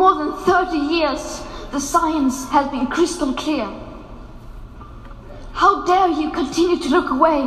More 0.00 0.14
than 0.14 0.32
30 0.32 0.78
years, 0.78 1.42
the 1.72 1.78
science 1.78 2.48
has 2.48 2.70
been 2.70 2.86
crystal 2.86 3.34
clear. 3.34 3.68
How 5.52 5.84
dare 5.84 6.08
you 6.08 6.30
continue 6.30 6.78
to 6.78 6.88
look 6.88 7.10
away 7.10 7.42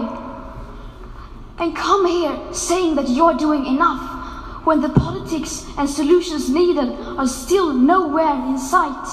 and 1.58 1.76
come 1.76 2.06
here 2.06 2.54
saying 2.54 2.94
that 2.98 3.10
you're 3.10 3.34
doing 3.34 3.66
enough 3.66 4.68
when 4.68 4.82
the 4.82 4.90
politics 4.90 5.66
and 5.80 5.90
solutions 5.90 6.48
needed 6.48 6.90
are 7.18 7.26
still 7.26 7.74
nowhere 7.74 8.36
in 8.46 8.60
sight? 8.60 9.08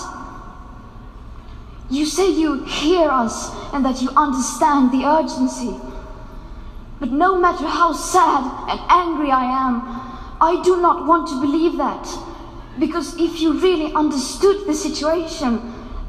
You 1.89 2.05
say 2.05 2.31
you 2.31 2.65
hear 2.65 3.09
us 3.09 3.51
and 3.73 3.83
that 3.87 4.03
you 4.03 4.11
understand 4.19 4.93
the 4.93 5.07
urgency. 5.07 5.81
But 7.01 7.11
no 7.11 7.39
matter 7.39 7.67
how 7.67 7.95
sad 7.95 8.45
and 8.69 8.81
angry 8.91 9.31
I 9.31 9.45
am, 9.67 9.81
I 10.43 10.61
do 10.63 10.83
not 10.83 11.07
want 11.07 11.29
to 11.29 11.41
believe 11.41 11.79
that. 11.79 12.30
Because 12.81 13.15
if 13.19 13.43
you 13.43 13.61
really 13.61 13.93
understood 13.93 14.67
the 14.67 14.73
situation 14.73 15.61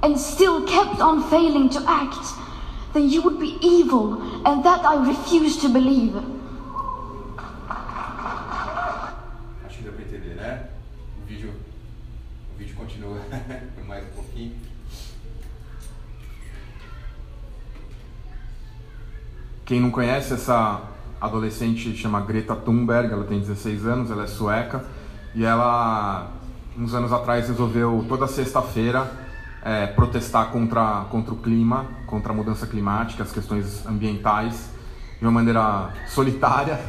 and 0.01 0.17
still 0.17 0.65
kept 0.65 1.01
on 1.01 1.21
failing 1.29 1.69
to 1.71 1.83
act, 1.85 2.25
then 2.93 3.09
you 3.09 3.21
would 3.23 3.39
be 3.39 3.57
evil, 3.61 4.21
and 4.47 4.63
that 4.63 4.85
I 4.85 4.95
refuse 5.05 5.57
to 5.57 5.67
believe. 5.67 6.15
Acho 9.65 9.77
que 9.77 9.83
deu 9.83 9.91
para 9.91 10.03
entender, 10.03 10.35
né? 10.35 10.69
O 11.21 11.27
vídeo, 11.27 11.53
o 12.55 12.57
vídeo 12.57 12.75
continua 12.77 13.19
por 13.75 13.85
mais 13.85 14.05
um 14.05 14.15
pouquinho. 14.15 14.55
Quem 19.65 19.81
não 19.81 19.91
conhece 19.91 20.33
essa 20.33 20.81
adolescente 21.19 21.97
chama 21.97 22.21
Greta 22.21 22.55
Thunberg, 22.55 23.11
ela 23.11 23.25
tem 23.25 23.41
16 23.41 23.85
anos, 23.85 24.09
ela 24.09 24.23
é 24.23 24.27
sueca 24.27 24.85
e 25.35 25.43
ela 25.43 26.40
uns 26.77 26.93
anos 26.93 27.11
atrás 27.11 27.47
resolveu 27.47 28.05
toda 28.07 28.27
sexta-feira 28.27 29.11
é, 29.63 29.87
protestar 29.87 30.49
contra, 30.51 31.05
contra 31.09 31.33
o 31.33 31.37
clima, 31.37 31.85
contra 32.07 32.31
a 32.31 32.35
mudança 32.35 32.65
climática, 32.65 33.23
as 33.23 33.31
questões 33.31 33.85
ambientais, 33.85 34.69
de 35.19 35.25
uma 35.25 35.31
maneira 35.31 35.89
solitária. 36.07 36.79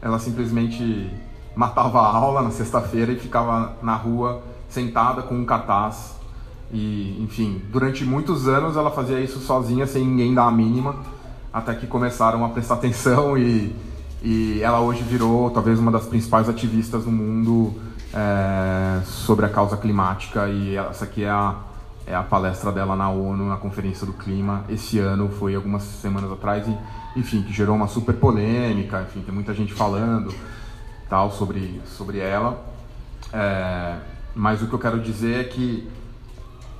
Ela 0.00 0.18
simplesmente 0.18 1.10
matava 1.54 2.00
a 2.00 2.16
aula 2.16 2.42
na 2.42 2.50
sexta-feira 2.50 3.12
e 3.12 3.18
ficava 3.18 3.76
na 3.82 3.94
rua 3.94 4.42
sentada 4.68 5.22
com 5.22 5.34
um 5.34 5.44
cartaz. 5.44 6.16
E, 6.72 7.22
enfim, 7.22 7.60
durante 7.70 8.02
muitos 8.04 8.48
anos 8.48 8.76
ela 8.76 8.90
fazia 8.90 9.20
isso 9.20 9.38
sozinha, 9.40 9.86
sem 9.86 10.06
ninguém 10.06 10.34
dar 10.34 10.46
a 10.46 10.50
mínima, 10.50 10.96
até 11.52 11.74
que 11.74 11.86
começaram 11.86 12.42
a 12.46 12.48
prestar 12.48 12.74
atenção 12.74 13.36
e, 13.36 13.76
e 14.22 14.62
ela 14.62 14.80
hoje 14.80 15.02
virou 15.02 15.50
talvez 15.50 15.78
uma 15.78 15.90
das 15.90 16.06
principais 16.06 16.48
ativistas 16.48 17.04
no 17.04 17.12
mundo 17.12 17.74
é, 18.14 19.02
sobre 19.04 19.46
a 19.46 19.48
causa 19.48 19.76
climática. 19.76 20.48
E 20.48 20.76
essa 20.76 21.04
aqui 21.04 21.24
é 21.24 21.30
a 21.30 21.56
é 22.06 22.14
a 22.14 22.22
palestra 22.22 22.72
dela 22.72 22.96
na 22.96 23.08
ONU, 23.08 23.48
na 23.48 23.56
Conferência 23.56 24.04
do 24.04 24.12
Clima, 24.12 24.64
esse 24.68 24.98
ano, 24.98 25.28
foi 25.28 25.54
algumas 25.54 25.82
semanas 25.82 26.30
atrás, 26.32 26.66
e, 26.66 26.76
enfim, 27.18 27.42
que 27.42 27.52
gerou 27.52 27.76
uma 27.76 27.86
super 27.86 28.14
polêmica, 28.14 29.02
enfim, 29.02 29.20
tem 29.22 29.34
muita 29.34 29.54
gente 29.54 29.72
falando 29.72 30.34
tal 31.08 31.30
sobre, 31.30 31.80
sobre 31.86 32.18
ela. 32.18 32.62
É, 33.32 33.96
mas 34.34 34.62
o 34.62 34.66
que 34.66 34.72
eu 34.72 34.78
quero 34.78 35.00
dizer 35.00 35.40
é 35.40 35.44
que 35.44 35.88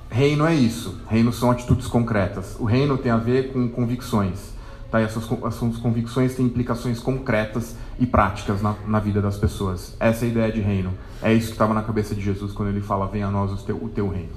reino 0.09 0.45
é 0.45 0.53
isso, 0.53 1.01
reino 1.07 1.31
são 1.31 1.51
atitudes 1.51 1.87
concretas. 1.87 2.55
O 2.59 2.65
reino 2.65 2.97
tem 2.97 3.11
a 3.11 3.17
ver 3.17 3.53
com 3.53 3.69
convicções. 3.69 4.52
Tá? 4.93 5.01
Essas, 5.01 5.23
essas 5.23 5.77
convicções 5.77 6.35
têm 6.35 6.45
implicações 6.45 6.99
concretas 6.99 7.75
e 7.97 8.05
práticas 8.05 8.61
na, 8.61 8.75
na 8.85 8.99
vida 8.99 9.19
das 9.23 9.37
pessoas. 9.37 9.97
Essa 9.99 10.23
é 10.23 10.27
a 10.27 10.31
ideia 10.31 10.51
de 10.51 10.61
reino. 10.61 10.93
É 11.19 11.33
isso 11.33 11.47
que 11.47 11.53
estava 11.53 11.73
na 11.73 11.81
cabeça 11.81 12.13
de 12.13 12.21
Jesus 12.21 12.53
quando 12.53 12.69
ele 12.69 12.79
fala: 12.79 13.07
Venha 13.07 13.25
a 13.25 13.31
nós 13.31 13.51
o 13.51 13.65
teu, 13.65 13.75
o 13.83 13.89
teu 13.89 14.07
reino. 14.07 14.29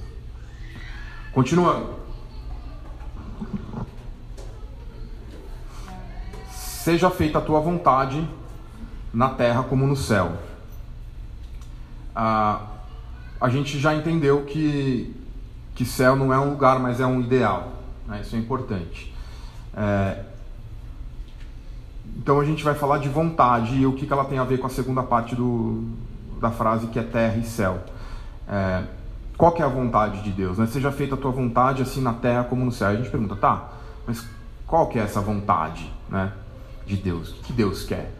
Continuando. 1.31 1.91
Seja 6.49 7.11
feita 7.11 7.37
a 7.37 7.43
tua 7.43 7.61
vontade 7.61 8.27
na 9.13 9.29
terra 9.29 9.63
como 9.63 9.87
no 9.87 9.95
céu. 9.95 10.39
Ah, 12.15 12.63
a 13.39 13.51
gente 13.51 13.79
já 13.79 13.95
entendeu 13.95 14.45
que, 14.45 15.15
que 15.75 15.85
céu 15.85 16.17
não 16.17 16.33
é 16.33 16.39
um 16.39 16.49
lugar, 16.49 16.79
mas 16.79 16.99
é 16.99 17.05
um 17.05 17.21
ideal. 17.21 17.73
Né? 18.07 18.23
Isso 18.23 18.35
é 18.35 18.39
importante. 18.39 19.15
É, 19.77 20.25
então 22.17 22.41
a 22.41 22.45
gente 22.45 22.65
vai 22.65 22.75
falar 22.75 22.99
de 22.99 23.09
vontade 23.09 23.77
e 23.77 23.87
o 23.87 23.93
que, 23.93 24.07
que 24.07 24.13
ela 24.13 24.25
tem 24.25 24.39
a 24.39 24.45
ver 24.45 24.59
com 24.59 24.67
a 24.67 24.71
segunda 24.71 25.03
parte 25.03 25.35
do, 25.35 25.85
da 26.41 26.51
frase 26.51 26.87
que 26.89 26.99
é 26.99 27.03
terra 27.03 27.37
e 27.37 27.45
céu. 27.45 27.79
É, 28.49 28.85
qual 29.37 29.53
que 29.53 29.61
é 29.61 29.65
a 29.65 29.69
vontade 29.69 30.23
de 30.23 30.31
Deus? 30.31 30.59
Né? 30.59 30.67
Seja 30.67 30.91
feita 30.91 31.15
a 31.15 31.19
tua 31.19 31.31
vontade 31.31 31.83
assim 31.83 32.01
na 32.01 32.15
terra 32.15 32.45
como 32.45 32.65
no 32.65 32.73
céu. 32.73 32.89
A 32.89 32.97
gente 32.97 33.11
pergunta, 33.11 33.37
tá, 33.37 33.69
mas 34.07 34.27
qual 34.67 34.89
que 34.89 34.99
é 34.99 35.03
essa 35.03 35.21
vontade, 35.21 35.93
né, 36.09 36.33
de 36.87 36.97
Deus? 36.97 37.31
O 37.31 37.43
que 37.43 37.53
Deus 37.53 37.85
quer? 37.85 38.13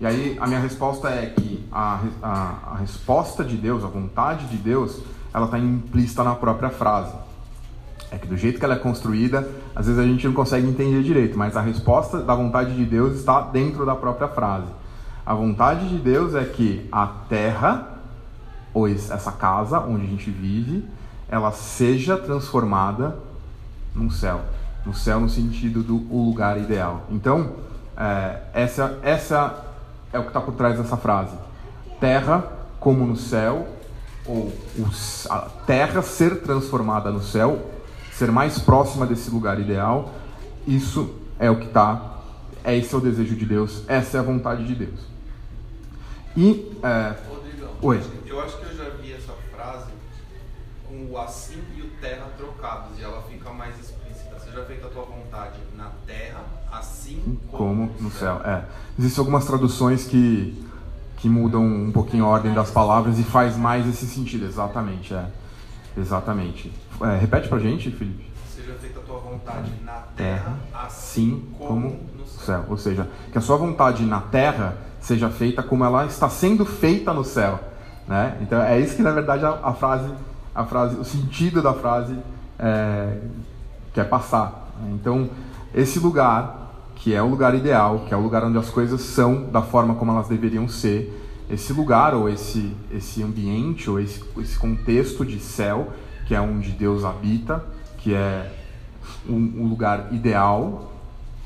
E 0.00 0.06
aí 0.06 0.36
a 0.40 0.46
minha 0.46 0.60
resposta 0.60 1.08
é 1.08 1.26
que 1.26 1.64
a, 1.70 2.00
a, 2.22 2.54
a 2.72 2.76
resposta 2.76 3.44
de 3.44 3.56
Deus, 3.56 3.84
a 3.84 3.88
vontade 3.88 4.46
de 4.46 4.56
Deus, 4.56 5.00
ela 5.34 5.46
está 5.46 5.58
implícita 5.58 6.22
na 6.22 6.34
própria 6.34 6.70
frase. 6.70 7.14
É 8.12 8.18
que 8.18 8.26
do 8.26 8.36
jeito 8.36 8.58
que 8.58 8.64
ela 8.64 8.74
é 8.74 8.78
construída, 8.78 9.48
às 9.74 9.86
vezes 9.86 9.98
a 9.98 10.04
gente 10.04 10.26
não 10.26 10.34
consegue 10.34 10.68
entender 10.68 11.02
direito, 11.02 11.38
mas 11.38 11.56
a 11.56 11.62
resposta 11.62 12.18
da 12.18 12.34
vontade 12.34 12.76
de 12.76 12.84
Deus 12.84 13.16
está 13.16 13.40
dentro 13.40 13.86
da 13.86 13.94
própria 13.94 14.28
frase. 14.28 14.66
A 15.24 15.34
vontade 15.34 15.88
de 15.88 15.96
Deus 15.96 16.34
é 16.34 16.44
que 16.44 16.86
a 16.92 17.06
terra, 17.06 18.00
ou 18.74 18.86
essa 18.86 19.32
casa 19.32 19.80
onde 19.80 20.04
a 20.04 20.08
gente 20.08 20.30
vive, 20.30 20.84
ela 21.26 21.52
seja 21.52 22.18
transformada 22.18 23.16
num 23.94 24.10
céu. 24.10 24.42
No 24.84 24.92
céu 24.92 25.18
no 25.18 25.30
sentido 25.30 25.82
do 25.82 25.96
lugar 25.96 26.58
ideal. 26.58 27.06
Então, 27.10 27.52
é, 27.96 28.40
essa, 28.52 28.98
essa 29.02 29.64
é 30.12 30.18
o 30.18 30.22
que 30.22 30.28
está 30.28 30.40
por 30.40 30.52
trás 30.52 30.76
dessa 30.76 30.98
frase. 30.98 31.34
Terra 31.98 32.44
como 32.78 33.06
no 33.06 33.16
céu, 33.16 33.68
ou 34.26 34.52
a 35.30 35.38
terra 35.66 36.02
ser 36.02 36.42
transformada 36.42 37.10
no 37.10 37.22
céu, 37.22 37.70
ser 38.12 38.30
mais 38.30 38.58
próxima 38.58 39.06
desse 39.06 39.30
lugar 39.30 39.58
ideal, 39.58 40.14
isso 40.66 41.14
é 41.38 41.50
o 41.50 41.58
que 41.58 41.66
está, 41.66 42.20
é 42.62 42.76
esse 42.76 42.94
é 42.94 42.98
o 42.98 43.00
desejo 43.00 43.34
de 43.34 43.44
Deus, 43.44 43.82
essa 43.88 44.18
é 44.18 44.20
a 44.20 44.22
vontade 44.22 44.64
de 44.66 44.74
Deus. 44.74 45.00
E, 46.36 46.78
é, 46.82 47.14
Rodrigão, 47.28 47.70
Oi. 47.82 48.02
eu 48.26 48.40
acho 48.40 48.58
que 48.58 48.66
eu 48.66 48.76
já 48.76 48.88
vi 48.90 49.12
essa 49.12 49.32
frase 49.54 49.90
com 50.88 51.12
o 51.12 51.18
assim 51.18 51.58
e 51.76 51.82
o 51.82 51.90
terra 52.00 52.26
trocados 52.36 52.98
e 52.98 53.02
ela 53.02 53.22
fica 53.22 53.50
mais 53.50 53.78
explícita. 53.78 54.38
Seja 54.38 54.64
feita 54.64 54.86
a 54.86 54.90
tua 54.90 55.04
vontade 55.04 55.58
na 55.76 55.90
terra, 56.06 56.44
assim 56.70 57.38
como 57.50 57.90
no 58.00 58.10
céu. 58.10 58.40
É. 58.44 58.64
Existem 58.98 59.20
algumas 59.20 59.44
traduções 59.44 60.04
que, 60.06 60.66
que 61.18 61.28
mudam 61.28 61.64
um 61.64 61.92
pouquinho 61.92 62.24
a 62.24 62.28
ordem 62.28 62.54
das 62.54 62.70
palavras 62.70 63.18
e 63.18 63.24
faz 63.24 63.56
mais 63.56 63.86
esse 63.86 64.06
sentido, 64.06 64.46
exatamente, 64.46 65.12
é. 65.12 65.26
Exatamente. 65.96 66.72
É, 67.00 67.18
repete 67.18 67.48
pra 67.48 67.58
gente, 67.58 67.90
Felipe. 67.90 68.30
Seja 68.48 68.74
feita 68.74 69.00
a 69.00 69.02
tua 69.02 69.18
vontade 69.18 69.70
na 69.84 69.92
Terra, 69.92 70.06
terra, 70.16 70.86
assim 70.86 71.42
como 71.58 71.98
no 72.16 72.26
céu. 72.26 72.64
Ou 72.68 72.76
seja, 72.76 73.08
que 73.30 73.38
a 73.38 73.40
sua 73.40 73.56
vontade 73.56 74.04
na 74.04 74.20
terra 74.20 74.76
seja 75.00 75.28
feita 75.28 75.62
como 75.62 75.84
ela 75.84 76.06
está 76.06 76.28
sendo 76.28 76.64
feita 76.64 77.12
no 77.12 77.24
céu. 77.24 77.58
Né? 78.06 78.38
Então 78.40 78.60
é 78.62 78.78
isso 78.80 78.96
que 78.96 79.02
na 79.02 79.10
verdade 79.10 79.44
a, 79.44 79.58
a 79.62 79.72
frase, 79.72 80.10
a 80.54 80.64
frase, 80.64 80.96
o 80.96 81.04
sentido 81.04 81.62
da 81.62 81.72
frase 81.72 82.16
é, 82.58 83.18
quer 83.92 84.08
passar. 84.08 84.68
Então 84.92 85.28
esse 85.74 85.98
lugar 85.98 86.62
que 86.94 87.14
é 87.14 87.20
o 87.20 87.26
lugar 87.26 87.54
ideal, 87.54 88.04
que 88.06 88.14
é 88.14 88.16
o 88.16 88.20
lugar 88.20 88.44
onde 88.44 88.58
as 88.58 88.70
coisas 88.70 89.00
são 89.00 89.50
da 89.50 89.60
forma 89.60 89.96
como 89.96 90.12
elas 90.12 90.28
deveriam 90.28 90.68
ser, 90.68 91.21
esse 91.50 91.72
lugar 91.72 92.14
ou 92.14 92.28
esse 92.28 92.74
esse 92.90 93.22
ambiente 93.22 93.90
ou 93.90 94.00
esse, 94.00 94.22
esse 94.38 94.58
contexto 94.58 95.24
de 95.24 95.38
céu 95.40 95.92
que 96.26 96.34
é 96.34 96.40
onde 96.40 96.70
Deus 96.70 97.04
habita, 97.04 97.64
que 97.98 98.14
é 98.14 98.50
um, 99.28 99.34
um 99.34 99.68
lugar 99.68 100.12
ideal, 100.12 100.92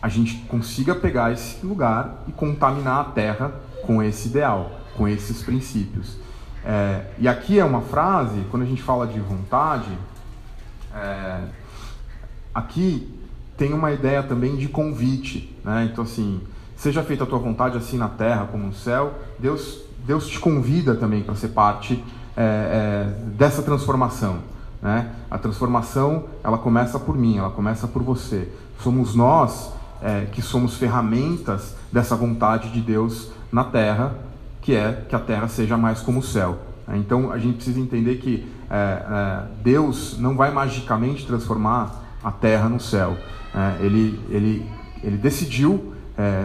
a 0.00 0.08
gente 0.08 0.36
consiga 0.48 0.94
pegar 0.94 1.32
esse 1.32 1.64
lugar 1.64 2.22
e 2.28 2.32
contaminar 2.32 3.00
a 3.00 3.04
terra 3.04 3.52
com 3.82 4.02
esse 4.02 4.28
ideal, 4.28 4.70
com 4.96 5.08
esses 5.08 5.42
princípios. 5.42 6.16
É, 6.64 7.06
e 7.18 7.28
aqui 7.28 7.58
é 7.58 7.64
uma 7.64 7.80
frase, 7.80 8.44
quando 8.50 8.64
a 8.64 8.66
gente 8.66 8.82
fala 8.82 9.06
de 9.06 9.18
vontade, 9.20 9.90
é, 10.94 11.40
aqui 12.54 13.12
tem 13.56 13.72
uma 13.72 13.92
ideia 13.92 14.22
também 14.22 14.56
de 14.56 14.68
convite, 14.68 15.56
né? 15.64 15.88
Então 15.90 16.04
assim, 16.04 16.40
seja 16.76 17.02
feita 17.02 17.24
a 17.24 17.26
tua 17.26 17.38
vontade 17.38 17.76
assim 17.78 17.96
na 17.96 18.08
terra 18.08 18.46
como 18.46 18.66
no 18.66 18.74
céu. 18.74 19.14
Deus, 19.38 19.82
Deus 20.06 20.28
te 20.28 20.38
convida 20.38 20.94
também 20.94 21.22
para 21.22 21.34
ser 21.34 21.48
parte 21.48 22.02
é, 22.36 22.42
é, 22.42 23.28
dessa 23.30 23.60
transformação, 23.62 24.38
né? 24.80 25.10
A 25.28 25.36
transformação 25.36 26.24
ela 26.44 26.56
começa 26.56 26.98
por 26.98 27.16
mim, 27.16 27.38
ela 27.38 27.50
começa 27.50 27.88
por 27.88 28.02
você. 28.02 28.48
Somos 28.80 29.14
nós 29.16 29.72
é, 30.00 30.26
que 30.26 30.40
somos 30.40 30.76
ferramentas 30.76 31.74
dessa 31.90 32.14
vontade 32.14 32.70
de 32.70 32.80
Deus 32.80 33.30
na 33.50 33.64
terra, 33.64 34.14
que 34.62 34.76
é 34.76 35.04
que 35.08 35.16
a 35.16 35.18
terra 35.18 35.48
seja 35.48 35.76
mais 35.76 36.00
como 36.00 36.20
o 36.20 36.22
céu. 36.22 36.58
Então 36.94 37.32
a 37.32 37.38
gente 37.38 37.56
precisa 37.56 37.80
entender 37.80 38.16
que 38.16 38.46
é, 38.70 38.76
é, 38.76 39.42
Deus 39.64 40.16
não 40.20 40.36
vai 40.36 40.52
magicamente 40.52 41.26
transformar 41.26 42.04
a 42.22 42.30
terra 42.30 42.68
no 42.68 42.78
céu. 42.78 43.16
É, 43.52 43.84
ele, 43.84 44.20
ele, 44.30 44.70
ele 45.02 45.16
decidiu, 45.16 45.92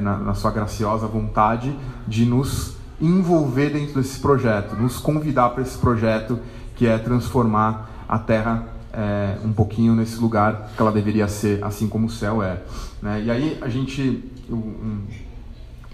na, 0.01 0.17
na 0.17 0.33
sua 0.33 0.51
graciosa 0.51 1.07
vontade, 1.07 1.73
de 2.05 2.25
nos 2.25 2.75
envolver 3.01 3.71
dentro 3.71 4.01
desse 4.01 4.19
projeto, 4.19 4.75
nos 4.75 4.97
convidar 4.97 5.49
para 5.49 5.63
esse 5.63 5.77
projeto 5.77 6.39
que 6.75 6.87
é 6.87 6.97
transformar 6.97 7.89
a 8.07 8.19
terra 8.19 8.67
é, 8.93 9.37
um 9.43 9.51
pouquinho 9.51 9.95
nesse 9.95 10.19
lugar 10.19 10.69
que 10.75 10.81
ela 10.81 10.91
deveria 10.91 11.27
ser, 11.27 11.63
assim 11.63 11.87
como 11.87 12.07
o 12.07 12.09
céu 12.09 12.43
é. 12.43 12.61
né? 13.01 13.21
E 13.25 13.31
aí 13.31 13.57
a 13.61 13.69
gente, 13.69 14.23
eu, 14.49 14.57
um, 14.57 15.01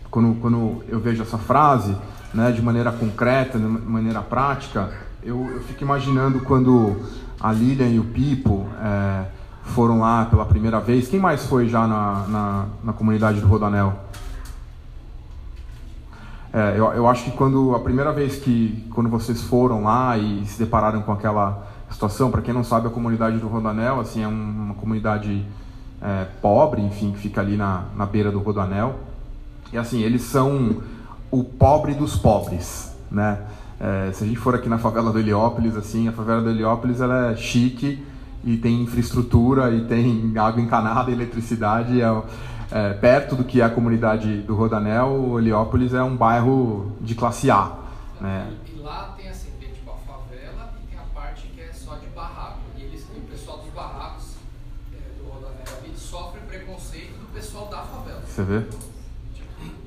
quando, 0.10 0.40
quando 0.42 0.84
eu 0.90 1.00
vejo 1.00 1.22
essa 1.22 1.38
frase, 1.38 1.96
né, 2.34 2.52
de 2.52 2.62
maneira 2.62 2.92
concreta, 2.92 3.58
de 3.58 3.66
maneira 3.66 4.22
prática, 4.22 4.92
eu, 5.24 5.48
eu 5.52 5.62
fico 5.62 5.84
imaginando 5.84 6.40
quando 6.42 6.98
a 7.40 7.52
Lilian 7.52 7.90
e 7.90 8.00
o 8.00 8.04
Pipo 8.04 8.66
é, 8.82 9.26
foram 9.64 10.00
lá 10.00 10.26
pela 10.26 10.46
primeira 10.46 10.80
vez. 10.80 11.08
Quem 11.08 11.20
mais 11.20 11.46
foi 11.46 11.68
já 11.68 11.88
na, 11.88 12.26
na, 12.28 12.66
na 12.84 12.94
comunidade 12.94 13.40
do 13.40 13.48
Rodanel? 13.48 13.94
É, 16.54 16.74
eu, 16.78 16.86
eu 16.94 17.08
acho 17.08 17.26
que 17.26 17.32
quando 17.32 17.76
a 17.76 17.80
primeira 17.80 18.12
vez 18.14 18.38
que 18.38 18.86
quando 18.94 19.10
vocês 19.10 19.42
foram 19.44 19.84
lá 19.84 20.18
e 20.18 20.46
se 20.46 20.58
depararam 20.58 21.02
com 21.02 21.12
aquela 21.12 21.68
situação, 21.90 22.32
para 22.32 22.42
quem 22.42 22.54
não 22.54 22.64
sabe, 22.64 22.88
a 22.88 22.90
comunidade 22.90 23.38
do 23.38 23.48
Rodanel 23.48 24.00
assim 24.00 24.24
é 24.24 24.28
um- 24.28 24.32
uma 24.66 24.74
comunidade 24.76 25.44
é, 26.02 26.26
pobre, 26.42 26.82
enfim, 26.82 27.12
que 27.12 27.18
fica 27.20 27.42
ali 27.42 27.58
na, 27.58 27.86
na 27.96 28.06
beira 28.06 28.32
do 28.32 28.40
Rodanel. 28.40 28.96
E 29.74 29.78
assim, 29.78 30.02
eles 30.02 30.22
são 30.22 30.78
o 31.32 31.44
pobre 31.44 31.94
dos 31.96 32.16
pobres, 32.16 32.96
né? 33.12 33.40
É, 33.80 34.12
se 34.14 34.24
a 34.24 34.28
gente 34.28 34.40
for 34.40 34.56
aqui 34.56 34.70
na 34.70 34.78
favela 34.78 35.12
do 35.12 35.20
Heliópolis, 35.20 35.76
assim, 35.76 36.08
a 36.08 36.12
favela 36.12 36.42
do 36.42 36.50
Heliópolis 36.50 37.02
ela 37.02 37.32
é 37.32 37.36
chique 37.36 38.04
e 38.44 38.58
tem 38.58 38.82
infraestrutura 38.84 39.72
e 39.72 39.86
tem 39.86 40.34
água 40.38 40.62
encanada, 40.62 41.12
eletricidade. 41.12 42.00
É, 42.02 42.22
é, 42.72 42.94
perto 42.94 43.36
do 43.36 43.44
que 43.44 43.62
é 43.62 43.64
a 43.66 43.70
comunidade 43.70 44.42
do 44.42 44.56
Rodanel, 44.56 45.08
o 45.10 45.40
Heliópolis 45.40 45.94
é 45.94 46.04
um 46.04 46.16
bairro 46.16 46.92
de 47.02 47.16
classe 47.16 47.50
A, 47.50 47.72
né? 48.20 48.52
E, 48.68 48.78
e 48.78 48.82
lá 48.82 49.14
tem 49.18 49.30
assim, 49.30 49.50
tem 49.60 49.70
tipo 49.72 49.90
a 49.92 49.96
favela 49.96 50.74
e 50.84 50.88
tem 50.92 51.00
a 51.00 51.04
parte 51.20 51.48
que 51.48 51.62
é 51.62 51.72
só 51.74 51.96
de 51.96 52.08
barraco. 52.08 52.60
E 52.78 52.82
eles, 52.84 53.04
o 53.16 53.22
pessoal 53.22 53.60
dos 53.60 53.70
barracos 53.74 54.34
é, 54.94 54.98
do 55.24 55.30
Rodanel 55.30 55.64
ali 55.84 55.94
sofre 55.96 56.40
preconceito 56.42 57.18
do 57.20 57.34
pessoal 57.34 57.68
da 57.68 57.78
favela. 57.84 58.22
Você 58.26 58.44
vê? 58.44 58.64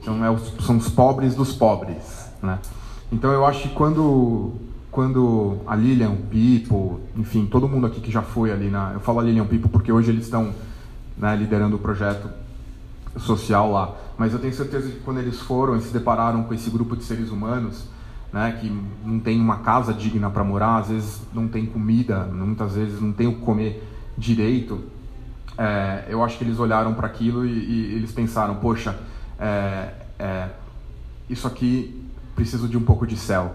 Então 0.01 0.25
é 0.25 0.31
os- 0.31 0.55
são 0.65 0.77
os 0.79 0.89
pobres 0.89 1.35
dos 1.35 1.53
pobres, 1.55 2.31
né? 2.43 2.59
Então 3.13 3.31
eu 3.33 3.45
acho 3.45 3.63
que 3.69 3.75
quando 3.75 4.55
quando 4.91 5.59
a 5.69 5.77
Lilian, 5.77 6.11
o 6.11 6.17
Pipo, 6.17 7.01
enfim, 7.17 7.47
todo 7.47 7.69
mundo 7.69 7.87
aqui 7.87 8.01
que 8.01 8.11
já 8.11 8.23
foi 8.23 8.51
ali 8.51 8.69
na, 8.69 8.93
eu 8.95 8.99
falo 9.01 9.21
a 9.21 9.23
Lilian 9.23 9.45
o 9.45 9.47
Pipo 9.47 9.69
porque 9.69 9.93
hoje 9.93 10.11
eles 10.11 10.25
estão 10.25 10.53
né, 11.17 11.37
liderando 11.37 11.77
o 11.77 11.79
projeto 11.79 12.29
social 13.17 13.73
lá, 13.73 13.95
mas 14.17 14.33
eu 14.33 14.39
tenho 14.39 14.53
certeza 14.53 14.89
que 14.89 15.01
quando 15.01 15.19
eles 15.19 15.41
foram 15.41 15.77
e 15.77 15.81
se 15.81 15.93
depararam 15.93 16.45
com 16.45 16.55
esse 16.55 16.71
grupo 16.71 16.97
de 16.97 17.05
seres 17.05 17.31
humanos, 17.31 17.85
né, 18.33 18.57
que 18.61 18.71
não 19.05 19.19
tem 19.19 19.41
uma 19.41 19.59
casa 19.59 19.93
digna 19.93 20.31
para 20.31 20.45
morar, 20.45 20.79
às 20.79 20.89
vezes 20.89 21.21
não 21.33 21.49
tem 21.49 21.67
comida, 21.67 22.25
muitas 22.25 22.75
vezes 22.75 23.01
não 23.01 23.13
tem 23.13 23.27
o 23.27 23.35
que 23.35 23.41
comer 23.41 23.83
direito, 24.17 24.81
é, 25.59 26.05
eu 26.09 26.25
acho 26.25 26.39
que 26.39 26.45
eles 26.45 26.59
olharam 26.59 26.95
para 26.95 27.07
aquilo 27.07 27.45
e, 27.45 27.51
e 27.51 27.95
eles 27.95 28.13
pensaram, 28.13 28.55
poxa, 28.55 28.97
é, 29.39 29.93
é, 30.19 30.49
isso 31.29 31.47
aqui 31.47 32.03
preciso 32.35 32.67
de 32.67 32.79
um 32.79 32.83
pouco 32.83 33.07
de 33.07 33.17
céu. 33.17 33.55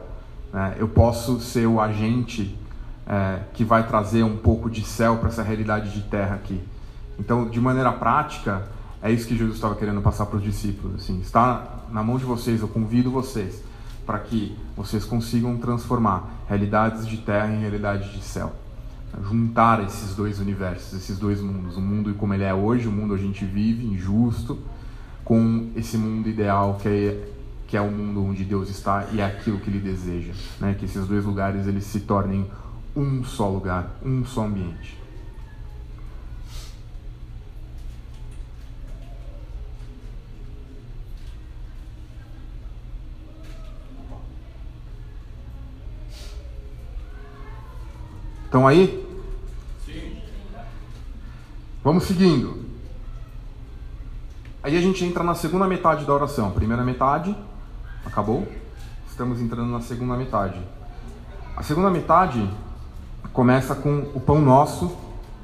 né? 0.54 0.76
Eu 0.78 0.88
posso 0.88 1.40
ser 1.40 1.66
o 1.66 1.82
agente 1.82 2.56
é, 3.08 3.40
que 3.54 3.64
vai 3.64 3.88
trazer 3.88 4.24
um 4.24 4.38
pouco 4.38 4.70
de 4.70 4.84
céu 4.84 5.18
para 5.18 5.30
essa 5.30 5.42
realidade 5.42 5.92
de 5.92 6.02
terra 6.02 6.36
aqui. 6.36 6.62
Então, 7.18 7.50
de 7.50 7.60
maneira 7.60 7.92
prática, 7.92 8.68
é 9.08 9.12
isso 9.12 9.28
que 9.28 9.38
Jesus 9.38 9.56
estava 9.56 9.76
querendo 9.76 10.02
passar 10.02 10.26
para 10.26 10.38
os 10.38 10.44
discípulos. 10.44 10.96
Assim, 10.96 11.20
está 11.22 11.86
na 11.92 12.04
mão 12.04 12.18
de 12.18 12.26
vocês, 12.26 12.62
eu 12.62 12.68
convido 12.68 13.12
vocês 13.12 13.64
para 14.06 14.20
que 14.20 14.56
vocês 14.76 15.06
consigam 15.06 15.58
transformar 15.58 16.44
realidades 16.48 17.08
de 17.08 17.18
terra 17.18 17.52
em 17.54 17.60
realidade 17.60 18.12
de 18.12 18.24
céu 18.24 18.54
juntar 19.24 19.84
esses 19.84 20.16
dois 20.16 20.40
universos, 20.40 20.94
esses 20.94 21.18
dois 21.18 21.40
mundos, 21.40 21.78
o 21.78 21.82
mundo 21.82 22.14
como 22.16 22.34
ele 22.34 22.44
é 22.44 22.54
hoje, 22.54 22.88
o 22.88 22.92
mundo 22.92 23.14
a 23.14 23.18
gente 23.18 23.46
vive, 23.46 23.86
injusto, 23.86 24.60
com 25.24 25.70
esse 25.76 25.98
mundo 25.98 26.28
ideal 26.28 26.78
que 26.82 26.88
é, 26.88 27.30
que 27.68 27.78
é 27.78 27.82
o 27.82 27.90
mundo 27.90 28.24
onde 28.24 28.44
Deus 28.44 28.70
está 28.70 29.08
e 29.12 29.22
é 29.22 29.26
aquilo 29.26 29.60
que 29.60 29.70
Ele 29.70 29.80
deseja, 29.80 30.34
né? 30.60 30.76
Que 30.78 30.86
esses 30.86 31.08
dois 31.08 31.26
lugares 31.26 31.66
eles 31.68 31.86
se 31.86 32.02
tornem 32.02 32.46
um 32.96 33.24
só 33.24 33.50
lugar, 33.50 33.98
um 34.04 34.24
só 34.26 34.46
ambiente. 34.46 35.05
Estão 48.56 48.70
aí? 48.70 49.06
Vamos 51.84 52.06
seguindo. 52.06 52.64
Aí 54.64 54.78
a 54.78 54.80
gente 54.80 55.04
entra 55.04 55.26
na 55.26 55.36
segunda 55.36 55.68
metade 55.68 56.06
da 56.06 56.14
oração. 56.14 56.52
Primeira 56.52 56.82
metade, 56.82 57.36
acabou. 58.06 58.48
Estamos 59.10 59.42
entrando 59.42 59.70
na 59.70 59.82
segunda 59.82 60.16
metade. 60.16 60.58
A 61.54 61.64
segunda 61.64 61.90
metade 61.90 62.50
começa 63.34 63.76
com 63.76 64.10
o 64.16 64.22
pão 64.22 64.40
nosso 64.40 64.96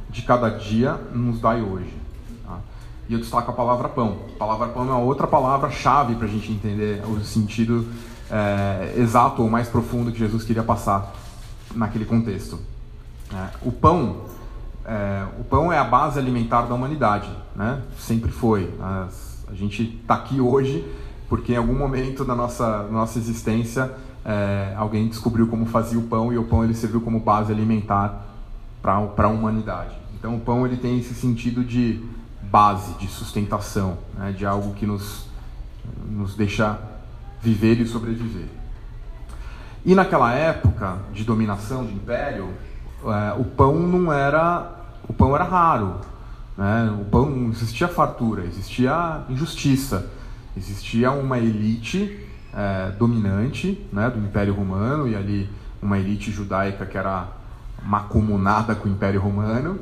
de 0.09 0.21
cada 0.21 0.47
dia 0.47 0.93
nos 1.13 1.41
dai 1.41 1.61
hoje. 1.61 1.93
Tá? 2.47 2.59
E 3.09 3.13
eu 3.13 3.19
destaco 3.19 3.51
a 3.51 3.53
palavra 3.53 3.89
pão. 3.89 4.19
A 4.35 4.39
palavra 4.39 4.69
pão 4.69 4.83
é 4.83 4.85
uma 4.85 4.99
outra 4.99 5.27
palavra-chave 5.27 6.15
para 6.15 6.27
a 6.27 6.29
gente 6.29 6.49
entender 6.49 7.03
o 7.09 7.19
sentido 7.25 7.85
é, 8.31 8.93
exato 8.95 9.41
ou 9.41 9.49
mais 9.49 9.67
profundo 9.67 10.13
que 10.13 10.19
Jesus 10.19 10.45
queria 10.45 10.63
passar 10.63 11.13
naquele 11.75 12.05
contexto. 12.05 12.70
É, 13.33 13.49
o 13.61 13.71
pão, 13.71 14.25
é, 14.85 15.25
o 15.39 15.43
pão 15.43 15.71
é 15.71 15.77
a 15.77 15.83
base 15.83 16.19
alimentar 16.19 16.63
da 16.63 16.75
humanidade, 16.75 17.29
né? 17.55 17.81
Sempre 17.97 18.31
foi. 18.31 18.73
As, 18.81 19.45
a 19.47 19.53
gente 19.53 19.99
está 20.01 20.15
aqui 20.15 20.39
hoje 20.39 20.85
porque 21.27 21.53
em 21.53 21.57
algum 21.57 21.77
momento 21.77 22.25
da 22.25 22.35
nossa 22.35 22.83
nossa 22.91 23.17
existência 23.17 23.89
é, 24.25 24.73
alguém 24.75 25.07
descobriu 25.07 25.47
como 25.47 25.65
fazia 25.65 25.97
o 25.97 26.03
pão 26.03 26.31
e 26.33 26.37
o 26.37 26.43
pão 26.43 26.63
ele 26.63 26.73
serviu 26.73 26.99
como 26.99 27.19
base 27.19 27.51
alimentar 27.51 28.25
para 28.81 28.93
a 28.93 29.27
humanidade. 29.27 29.95
Então 30.17 30.35
o 30.35 30.39
pão 30.39 30.65
ele 30.65 30.77
tem 30.77 30.99
esse 30.99 31.13
sentido 31.13 31.63
de 31.63 32.03
base, 32.43 32.93
de 32.95 33.07
sustentação, 33.07 33.97
né? 34.17 34.33
de 34.33 34.45
algo 34.45 34.73
que 34.73 34.85
nos 34.85 35.29
nos 36.05 36.35
deixa 36.35 36.77
viver 37.41 37.79
e 37.79 37.87
sobreviver. 37.87 38.47
E 39.83 39.95
naquela 39.95 40.33
época 40.33 40.97
de 41.11 41.23
dominação 41.23 41.85
de 41.85 41.93
império, 41.93 42.49
é, 43.05 43.33
o 43.39 43.43
pão 43.43 43.79
não 43.79 44.11
era 44.11 44.79
o 45.07 45.13
pão 45.13 45.35
era 45.35 45.43
raro, 45.43 45.95
né? 46.57 46.95
O 47.01 47.05
pão 47.05 47.29
não 47.29 47.49
existia 47.49 47.87
fartura, 47.87 48.43
existia 48.45 49.21
injustiça, 49.29 50.09
existia 50.55 51.11
uma 51.11 51.37
elite 51.37 52.27
é, 52.53 52.91
dominante, 52.91 53.85
né, 53.91 54.09
do 54.09 54.19
Império 54.19 54.53
Romano 54.53 55.07
e 55.07 55.15
ali 55.15 55.49
uma 55.81 55.97
elite 55.97 56.31
judaica 56.31 56.85
que 56.85 56.97
era 56.97 57.27
macumunada 57.83 58.75
com 58.75 58.87
o 58.87 58.91
Império 58.91 59.19
Romano, 59.19 59.79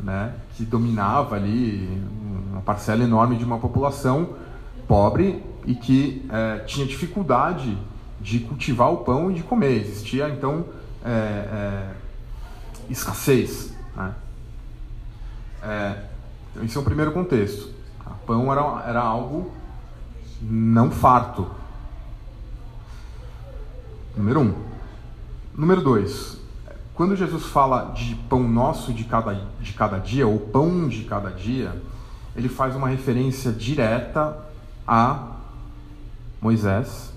né, 0.00 0.32
que 0.54 0.64
dominava 0.64 1.36
ali 1.36 2.02
uma 2.50 2.62
parcela 2.62 3.02
enorme 3.02 3.36
de 3.36 3.44
uma 3.44 3.58
população 3.58 4.30
pobre 4.88 5.42
e 5.66 5.74
que 5.74 6.26
é, 6.30 6.58
tinha 6.60 6.86
dificuldade 6.86 7.76
de 8.20 8.40
cultivar 8.40 8.92
o 8.92 8.98
pão 8.98 9.30
e 9.30 9.34
de 9.34 9.42
comer. 9.42 9.80
Existia 9.80 10.28
então 10.28 10.64
é, 11.04 11.10
é, 11.10 11.90
escassez. 12.90 13.72
Né? 13.96 14.14
É, 15.62 16.04
então, 16.50 16.64
esse 16.64 16.76
é 16.76 16.80
o 16.80 16.84
primeiro 16.84 17.12
contexto. 17.12 17.70
O 18.06 18.26
pão 18.26 18.52
era, 18.52 18.84
era 18.86 19.00
algo 19.00 19.52
não 20.40 20.90
farto. 20.90 21.46
Número 24.16 24.40
um. 24.40 24.54
Número 25.56 25.82
dois. 25.82 26.38
Quando 26.94 27.16
Jesus 27.16 27.46
fala 27.46 27.92
de 27.92 28.14
pão 28.28 28.46
nosso 28.46 28.92
de 28.92 29.04
cada, 29.04 29.34
de 29.60 29.72
cada 29.72 29.98
dia, 29.98 30.26
ou 30.26 30.38
pão 30.38 30.88
de 30.88 31.04
cada 31.04 31.30
dia, 31.30 31.80
ele 32.36 32.48
faz 32.48 32.76
uma 32.76 32.88
referência 32.88 33.50
direta 33.50 34.36
a 34.86 35.36
Moisés, 36.40 37.12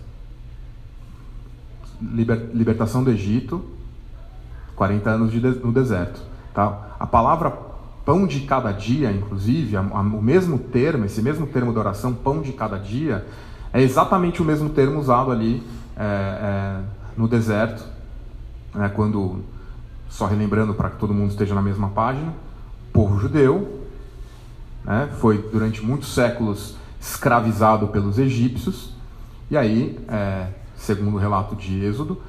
liber, 2.01 2.49
libertação 2.53 3.03
do 3.03 3.11
Egito, 3.11 3.65
40 4.75 5.09
anos 5.09 5.31
de, 5.31 5.39
no 5.39 5.71
deserto. 5.71 6.21
Tá? 6.53 6.95
A 6.99 7.05
palavra 7.05 7.51
pão 8.05 8.27
de 8.27 8.41
cada 8.41 8.71
dia, 8.71 9.11
inclusive, 9.11 9.75
a, 9.75 9.79
a, 9.79 10.01
o 10.01 10.21
mesmo 10.21 10.59
termo, 10.59 11.05
esse 11.05 11.21
mesmo 11.21 11.47
termo 11.47 11.73
da 11.73 11.79
oração, 11.79 12.13
pão 12.13 12.41
de 12.41 12.53
cada 12.53 12.77
dia, 12.77 13.25
é 13.73 13.81
exatamente 13.81 14.41
o 14.41 14.45
mesmo 14.45 14.69
termo 14.69 14.99
usado 14.99 15.31
ali 15.31 15.63
é, 15.97 16.03
é, 16.03 16.79
no 17.17 17.27
deserto, 17.27 17.83
né, 18.73 18.89
quando, 18.89 19.41
só 20.07 20.27
relembrando 20.27 20.73
para 20.73 20.89
que 20.89 20.97
todo 20.97 21.13
mundo 21.13 21.31
esteja 21.31 21.55
na 21.55 21.61
mesma 21.61 21.89
página, 21.89 22.29
o 22.89 22.93
povo 22.93 23.19
judeu 23.19 23.81
né, 24.83 25.09
foi 25.19 25.37
durante 25.51 25.83
muitos 25.83 26.13
séculos 26.13 26.77
escravizado 27.01 27.87
pelos 27.87 28.19
egípcios, 28.19 28.93
e 29.49 29.57
aí, 29.57 29.99
é, 30.07 30.47
segundo 30.77 31.15
o 31.15 31.19
relato 31.19 31.55
de 31.55 31.83
Êxodo, 31.83 32.21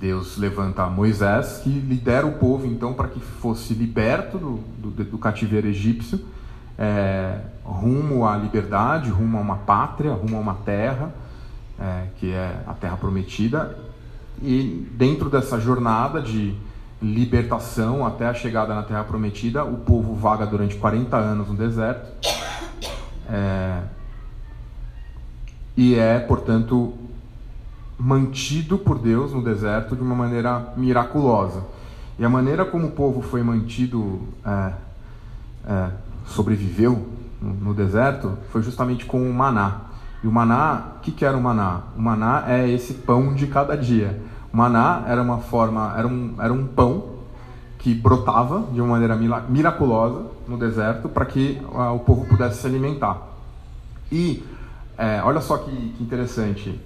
Deus 0.00 0.36
levanta 0.36 0.86
Moisés, 0.86 1.60
que 1.62 1.70
lidera 1.70 2.26
o 2.26 2.32
povo 2.32 2.66
então 2.66 2.92
para 2.92 3.08
que 3.08 3.20
fosse 3.20 3.72
liberto 3.72 4.36
do, 4.36 4.56
do, 4.78 5.04
do 5.04 5.18
cativeiro 5.18 5.66
egípcio, 5.66 6.20
é, 6.78 7.38
rumo 7.64 8.26
à 8.26 8.36
liberdade, 8.36 9.10
rumo 9.10 9.38
a 9.38 9.40
uma 9.40 9.56
pátria, 9.56 10.12
rumo 10.12 10.36
a 10.36 10.40
uma 10.40 10.54
terra, 10.54 11.12
é, 11.80 12.04
que 12.18 12.32
é 12.32 12.60
a 12.66 12.74
terra 12.74 12.96
prometida. 12.96 13.78
E 14.42 14.86
dentro 14.92 15.30
dessa 15.30 15.58
jornada 15.58 16.20
de 16.20 16.54
libertação 17.00 18.06
até 18.06 18.26
a 18.26 18.34
chegada 18.34 18.74
na 18.74 18.82
terra 18.82 19.04
prometida, 19.04 19.64
o 19.64 19.78
povo 19.78 20.14
vaga 20.14 20.44
durante 20.46 20.76
40 20.76 21.16
anos 21.16 21.48
no 21.48 21.54
deserto. 21.54 22.12
É, 23.30 23.80
e 25.76 25.94
é, 25.94 26.18
portanto, 26.18 26.94
mantido 27.98 28.78
por 28.78 28.98
Deus 28.98 29.32
no 29.32 29.42
deserto 29.42 29.96
de 29.96 30.02
uma 30.02 30.14
maneira 30.14 30.72
miraculosa. 30.76 31.64
E 32.18 32.24
a 32.24 32.28
maneira 32.28 32.64
como 32.64 32.88
o 32.88 32.90
povo 32.92 33.20
foi 33.20 33.42
mantido, 33.42 34.20
é, 34.44 34.72
é, 35.66 35.90
sobreviveu 36.26 37.08
no, 37.40 37.54
no, 37.54 37.74
deserto, 37.74 38.38
foi 38.50 38.62
justamente 38.62 39.04
com 39.04 39.28
o 39.28 39.34
maná. 39.34 39.82
E 40.22 40.26
o 40.26 40.32
maná, 40.32 40.94
o 40.96 41.00
que, 41.00 41.10
que 41.10 41.24
era 41.24 41.36
o 41.36 41.40
maná? 41.40 41.82
O 41.96 42.00
maná 42.00 42.44
é 42.46 42.68
esse 42.68 42.94
pão 42.94 43.34
de 43.34 43.46
cada 43.46 43.76
dia. 43.76 44.20
O 44.52 44.56
maná 44.56 45.04
era 45.06 45.22
uma 45.22 45.38
forma, 45.38 45.94
era 45.96 46.06
um, 46.06 46.34
era 46.38 46.52
um 46.52 46.66
pão 46.66 47.18
que 47.78 47.94
brotava 47.94 48.64
de 48.72 48.80
uma 48.80 48.90
maneira 48.90 49.16
miraculosa 49.48 50.26
no 50.48 50.58
deserto 50.58 51.08
para 51.08 51.24
que 51.24 51.60
uh, 51.72 51.94
o 51.94 52.00
povo 52.00 52.26
pudesse 52.26 52.60
se 52.60 52.66
alimentar. 52.66 53.28
E 54.10 54.42
é, 54.96 55.22
olha 55.22 55.40
só 55.40 55.58
que, 55.58 55.70
que 55.70 56.02
interessante, 56.02 56.80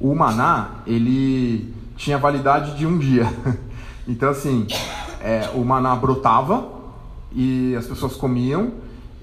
o 0.00 0.14
maná 0.14 0.82
ele 0.86 1.74
tinha 1.96 2.18
validade 2.18 2.76
de 2.76 2.86
um 2.86 2.98
dia. 2.98 3.26
Então 4.10 4.30
assim, 4.30 4.66
é, 5.20 5.50
o 5.54 5.62
maná 5.62 5.94
brotava 5.94 6.66
e 7.30 7.76
as 7.76 7.86
pessoas 7.86 8.16
comiam 8.16 8.72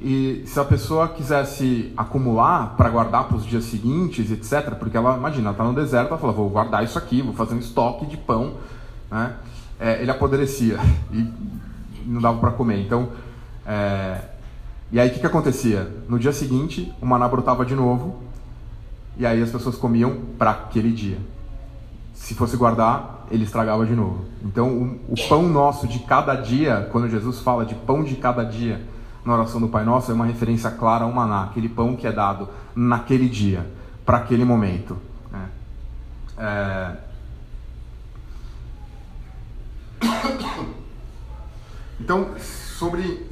e 0.01 0.43
se 0.45 0.59
a 0.59 0.63
pessoa 0.63 1.07
quisesse 1.07 1.91
acumular 1.95 2.75
para 2.75 2.89
guardar 2.89 3.27
para 3.27 3.37
os 3.37 3.45
dias 3.45 3.63
seguintes, 3.63 4.29
etc., 4.29 4.75
porque 4.75 4.95
ela, 4.95 5.17
imagina, 5.17 5.51
está 5.51 5.63
no 5.63 5.73
deserto, 5.73 6.09
ela 6.09 6.17
fala, 6.17 6.33
vou 6.33 6.49
guardar 6.49 6.83
isso 6.83 6.97
aqui, 6.97 7.21
vou 7.21 7.33
fazer 7.33 7.55
um 7.55 7.59
estoque 7.59 8.05
de 8.05 8.17
pão, 8.17 8.55
né? 9.09 9.35
É, 9.79 10.01
ele 10.01 10.11
apodrecia 10.11 10.79
e 11.11 11.27
não 12.05 12.21
dava 12.21 12.39
para 12.39 12.51
comer. 12.51 12.85
Então, 12.85 13.09
é... 13.65 14.21
e 14.91 14.99
aí 14.99 15.09
o 15.09 15.13
que, 15.13 15.19
que 15.19 15.25
acontecia? 15.25 15.91
No 16.07 16.19
dia 16.19 16.31
seguinte, 16.31 16.93
o 17.01 17.05
maná 17.05 17.27
brotava 17.27 17.65
de 17.65 17.75
novo 17.75 18.21
e 19.17 19.25
aí 19.25 19.41
as 19.41 19.49
pessoas 19.49 19.75
comiam 19.75 20.17
para 20.37 20.51
aquele 20.51 20.91
dia. 20.91 21.17
Se 22.13 22.33
fosse 22.33 22.57
guardar, 22.57 23.25
ele 23.31 23.43
estragava 23.43 23.85
de 23.85 23.95
novo. 23.95 24.25
Então, 24.43 24.69
o, 24.69 25.13
o, 25.13 25.27
pão 25.27 25.43
nosso 25.43 25.87
de 25.87 25.99
cada 25.99 26.35
dia, 26.35 26.87
quando 26.91 27.09
Jesus 27.09 27.39
fala 27.39 27.65
de 27.65 27.75
pão 27.75 28.03
de 28.03 28.15
cada 28.15 28.43
dia 28.43 28.81
na 29.23 29.33
oração 29.33 29.59
do 29.59 29.67
Pai 29.67 29.83
Nosso, 29.83 30.11
é 30.11 30.13
uma 30.13 30.25
referência 30.25 30.69
clara 30.71 31.03
ao 31.03 31.11
maná, 31.11 31.45
aquele 31.45 31.67
pão 31.67 31.95
que 31.95 32.05
é 32.05 32.11
dado 32.11 32.47
naquele 32.75 33.27
dia, 33.27 33.65
para 34.05 34.17
aquele 34.17 34.45
momento. 34.45 34.97
Né? 35.31 35.49
É... 36.37 36.91
Então, 41.99 42.35
sobre, 42.37 43.25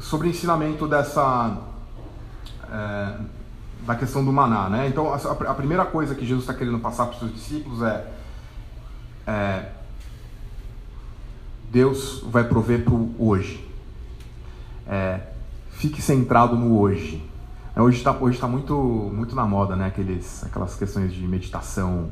sobre 0.00 0.28
o 0.28 0.30
ensinamento 0.30 0.86
dessa. 0.86 1.58
É, 2.70 3.14
da 3.86 3.94
questão 3.94 4.24
do 4.24 4.32
maná, 4.32 4.68
né? 4.68 4.88
Então, 4.88 5.12
a, 5.12 5.16
a 5.16 5.54
primeira 5.54 5.84
coisa 5.84 6.14
que 6.14 6.24
Jesus 6.24 6.44
está 6.44 6.54
querendo 6.54 6.78
passar 6.78 7.06
para 7.06 7.14
os 7.14 7.18
seus 7.18 7.34
discípulos 7.34 7.82
é, 7.82 8.06
é 9.26 9.68
Deus 11.70 12.24
vai 12.30 12.44
prover 12.44 12.84
para 12.84 12.94
o 12.94 13.14
hoje. 13.18 13.68
É, 14.86 15.20
fique 15.72 16.00
centrado 16.00 16.56
no 16.56 16.78
hoje. 16.78 17.22
É, 17.76 17.82
hoje 17.82 17.98
está 17.98 18.12
hoje 18.12 18.38
tá 18.38 18.46
muito, 18.46 18.74
muito 18.74 19.34
na 19.34 19.44
moda, 19.44 19.76
né? 19.76 19.86
Aqueles, 19.86 20.44
aquelas 20.44 20.76
questões 20.76 21.12
de 21.12 21.26
meditação. 21.26 22.10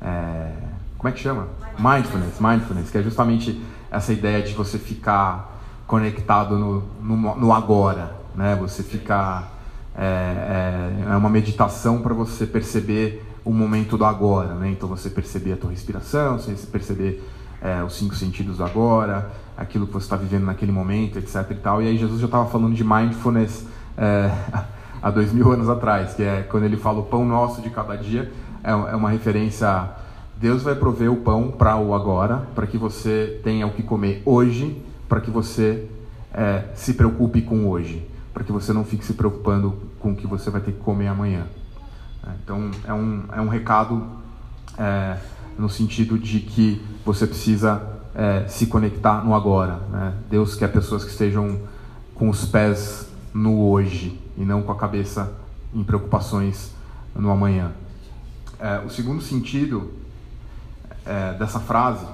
É, 0.00 0.52
como 0.96 1.08
é 1.08 1.12
que 1.12 1.20
chama? 1.20 1.48
Mindfulness. 1.78 2.38
Mindfulness, 2.40 2.90
que 2.90 2.98
é 2.98 3.02
justamente 3.02 3.60
essa 3.90 4.12
ideia 4.12 4.42
de 4.42 4.52
você 4.52 4.78
ficar 4.78 5.58
conectado 5.86 6.58
no, 6.58 6.82
no, 7.00 7.36
no 7.36 7.52
agora, 7.52 8.14
né? 8.34 8.54
Você 8.56 8.82
ficar 8.82 9.57
é, 9.98 11.02
é, 11.08 11.12
é 11.12 11.16
uma 11.16 11.28
meditação 11.28 12.00
para 12.00 12.14
você 12.14 12.46
perceber 12.46 13.24
o 13.44 13.52
momento 13.52 13.98
do 13.98 14.04
agora, 14.04 14.54
né? 14.54 14.70
Então 14.70 14.88
você 14.88 15.10
perceber 15.10 15.54
a 15.54 15.56
tua 15.56 15.70
respiração, 15.70 16.38
você 16.38 16.54
perceber 16.66 17.22
é, 17.60 17.82
os 17.82 17.96
cinco 17.96 18.14
sentidos 18.14 18.58
do 18.58 18.64
agora, 18.64 19.30
aquilo 19.56 19.86
que 19.86 19.92
você 19.92 20.06
está 20.06 20.16
vivendo 20.16 20.44
naquele 20.44 20.70
momento, 20.70 21.18
etc. 21.18 21.50
E, 21.50 21.54
tal. 21.56 21.82
e 21.82 21.88
aí 21.88 21.98
Jesus 21.98 22.20
já 22.20 22.26
estava 22.26 22.48
falando 22.48 22.74
de 22.74 22.84
mindfulness 22.84 23.66
é, 23.96 24.30
há 25.02 25.10
dois 25.10 25.32
mil 25.32 25.50
anos 25.50 25.68
atrás, 25.68 26.14
que 26.14 26.22
é 26.22 26.42
quando 26.42 26.64
ele 26.64 26.76
fala 26.76 27.00
o 27.00 27.04
pão 27.04 27.24
nosso 27.26 27.60
de 27.60 27.70
cada 27.70 27.96
dia, 27.96 28.30
é, 28.62 28.70
é 28.70 28.96
uma 28.96 29.10
referência 29.10 29.68
a 29.68 29.88
Deus 30.36 30.62
vai 30.62 30.76
prover 30.76 31.10
o 31.10 31.16
pão 31.16 31.50
para 31.50 31.76
o 31.76 31.92
agora, 31.92 32.46
para 32.54 32.64
que 32.64 32.78
você 32.78 33.40
tenha 33.42 33.66
o 33.66 33.72
que 33.72 33.82
comer 33.82 34.22
hoje, 34.24 34.80
para 35.08 35.20
que 35.20 35.32
você 35.32 35.88
é, 36.32 36.62
se 36.76 36.94
preocupe 36.94 37.42
com 37.42 37.66
hoje, 37.66 38.06
para 38.38 38.44
que 38.44 38.52
você 38.52 38.72
não 38.72 38.84
fique 38.84 39.04
se 39.04 39.14
preocupando 39.14 39.76
com 39.98 40.12
o 40.12 40.16
que 40.16 40.24
você 40.24 40.48
vai 40.48 40.60
ter 40.60 40.70
que 40.70 40.78
comer 40.78 41.08
amanhã. 41.08 41.44
É, 42.24 42.30
então 42.44 42.70
é 42.84 42.94
um, 42.94 43.24
é 43.32 43.40
um 43.40 43.48
recado 43.48 44.06
é, 44.78 45.18
no 45.58 45.68
sentido 45.68 46.16
de 46.16 46.38
que 46.38 46.80
você 47.04 47.26
precisa 47.26 47.82
é, 48.14 48.46
se 48.46 48.68
conectar 48.68 49.24
no 49.24 49.34
agora. 49.34 49.80
Né? 49.90 50.14
Deus 50.30 50.54
quer 50.54 50.68
pessoas 50.68 51.02
que 51.02 51.10
estejam 51.10 51.58
com 52.14 52.28
os 52.28 52.44
pés 52.44 53.08
no 53.34 53.60
hoje 53.60 54.20
e 54.36 54.44
não 54.44 54.62
com 54.62 54.70
a 54.70 54.76
cabeça 54.76 55.32
em 55.74 55.82
preocupações 55.82 56.72
no 57.16 57.32
amanhã. 57.32 57.72
É, 58.60 58.78
o 58.86 58.88
segundo 58.88 59.20
sentido 59.20 59.94
é, 61.04 61.32
dessa 61.32 61.58
frase 61.58 62.06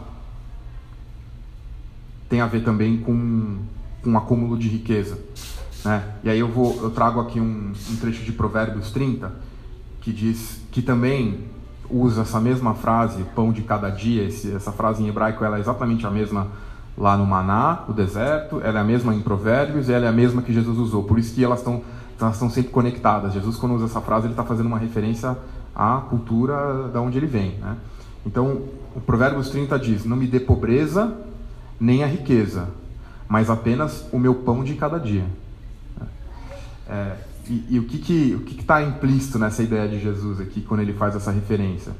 tem 2.30 2.40
a 2.40 2.46
ver 2.46 2.64
também 2.64 2.96
com, 2.96 3.58
com 4.02 4.12
um 4.12 4.16
acúmulo 4.16 4.56
de 4.56 4.68
riqueza. 4.68 5.18
Né? 5.84 6.02
E 6.24 6.30
aí 6.30 6.38
eu, 6.38 6.48
vou, 6.48 6.78
eu 6.82 6.90
trago 6.90 7.20
aqui 7.20 7.38
um, 7.40 7.72
um 7.90 7.96
trecho 7.96 8.24
de 8.24 8.32
Provérbios 8.32 8.90
30 8.90 9.30
que 10.00 10.12
diz 10.12 10.60
que 10.70 10.82
também 10.82 11.44
usa 11.90 12.22
essa 12.22 12.40
mesma 12.40 12.74
frase, 12.74 13.24
pão 13.34 13.52
de 13.52 13.62
cada 13.62 13.90
dia, 13.90 14.24
esse, 14.24 14.52
essa 14.52 14.72
frase 14.72 15.02
em 15.02 15.08
hebraico 15.08 15.44
ela 15.44 15.56
é 15.56 15.60
exatamente 15.60 16.06
a 16.06 16.10
mesma 16.10 16.48
lá 16.96 17.16
no 17.16 17.26
Maná, 17.26 17.84
o 17.88 17.92
deserto, 17.92 18.60
ela 18.62 18.78
é 18.78 18.82
a 18.82 18.84
mesma 18.84 19.14
em 19.14 19.20
Provérbios 19.20 19.88
e 19.88 19.92
ela 19.92 20.06
é 20.06 20.08
a 20.08 20.12
mesma 20.12 20.42
que 20.42 20.52
Jesus 20.52 20.78
usou. 20.78 21.02
Por 21.04 21.18
isso 21.18 21.34
que 21.34 21.44
elas 21.44 21.58
estão 21.58 21.82
elas 22.20 22.34
estão 22.34 22.48
sempre 22.48 22.70
conectadas. 22.70 23.34
Jesus 23.34 23.56
quando 23.56 23.74
usa 23.74 23.86
essa 23.86 24.00
frase 24.00 24.26
ele 24.26 24.32
está 24.32 24.44
fazendo 24.44 24.66
uma 24.66 24.78
referência 24.78 25.36
à 25.74 26.02
cultura 26.08 26.88
da 26.88 27.00
onde 27.00 27.18
ele 27.18 27.26
vem. 27.26 27.58
Né? 27.58 27.76
Então 28.24 28.62
o 28.94 29.00
Provérbios 29.00 29.50
30 29.50 29.78
diz: 29.78 30.04
Não 30.04 30.16
me 30.16 30.26
dê 30.26 30.40
pobreza 30.40 31.12
nem 31.78 32.04
a 32.04 32.06
riqueza, 32.06 32.68
mas 33.28 33.50
apenas 33.50 34.06
o 34.12 34.18
meu 34.18 34.34
pão 34.36 34.62
de 34.62 34.74
cada 34.74 34.98
dia. 34.98 35.24
É, 36.88 37.16
e, 37.48 37.64
e, 37.70 37.78
o 37.78 37.84
que 37.84 37.98
que 37.98 38.34
o 38.34 38.40
que 38.40 38.60
está 38.60 38.82
implícito 38.82 39.38
nessa 39.38 39.62
ideia 39.62 39.88
de 39.88 40.00
Jesus 40.00 40.40
aqui 40.40 40.60
quando 40.60 40.80
ele 40.80 40.92
faz 40.92 41.14
essa 41.14 41.30
referência? 41.30 41.92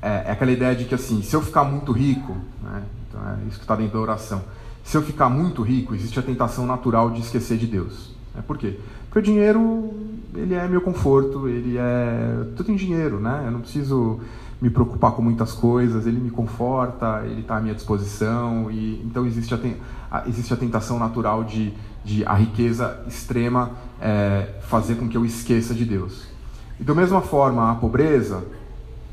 É, 0.00 0.24
é 0.26 0.30
aquela 0.32 0.52
ideia 0.52 0.74
de 0.74 0.84
que 0.84 0.94
assim, 0.94 1.22
se 1.22 1.34
eu 1.34 1.40
ficar 1.42 1.64
muito 1.64 1.92
rico, 1.92 2.36
né, 2.62 2.82
então 3.08 3.20
é 3.28 3.48
isso 3.48 3.58
que 3.58 3.64
está 3.64 3.76
dentro 3.76 3.94
da 3.94 4.00
oração. 4.00 4.42
Se 4.84 4.96
eu 4.96 5.02
ficar 5.02 5.30
muito 5.30 5.62
rico, 5.62 5.94
existe 5.94 6.18
a 6.18 6.22
tentação 6.22 6.66
natural 6.66 7.10
de 7.10 7.20
esquecer 7.20 7.56
de 7.56 7.66
Deus. 7.66 8.14
É, 8.36 8.42
por 8.42 8.58
quê? 8.58 8.78
Porque 9.04 9.18
o 9.18 9.22
dinheiro, 9.22 9.94
ele 10.34 10.54
é 10.54 10.66
meu 10.68 10.80
conforto, 10.80 11.48
ele 11.48 11.78
é. 11.78 12.44
Tudo 12.56 12.70
em 12.70 12.76
dinheiro, 12.76 13.20
né? 13.20 13.44
Eu 13.46 13.52
não 13.52 13.60
preciso 13.60 14.20
me 14.64 14.70
preocupar 14.70 15.12
com 15.12 15.20
muitas 15.20 15.52
coisas, 15.52 16.06
ele 16.06 16.18
me 16.18 16.30
conforta, 16.30 17.22
ele 17.26 17.42
está 17.42 17.58
à 17.58 17.60
minha 17.60 17.74
disposição, 17.74 18.70
e 18.70 18.98
então 19.04 19.26
existe 19.26 19.54
a, 19.54 20.26
existe 20.26 20.54
a 20.54 20.56
tentação 20.56 20.98
natural 20.98 21.44
de, 21.44 21.74
de 22.02 22.24
a 22.24 22.32
riqueza 22.32 23.04
extrema 23.06 23.72
é, 24.00 24.54
fazer 24.62 24.94
com 24.94 25.06
que 25.06 25.18
eu 25.18 25.24
esqueça 25.26 25.74
de 25.74 25.84
Deus. 25.84 26.26
E 26.80 26.82
da 26.82 26.94
mesma 26.94 27.20
forma, 27.20 27.72
a 27.72 27.74
pobreza, 27.74 28.42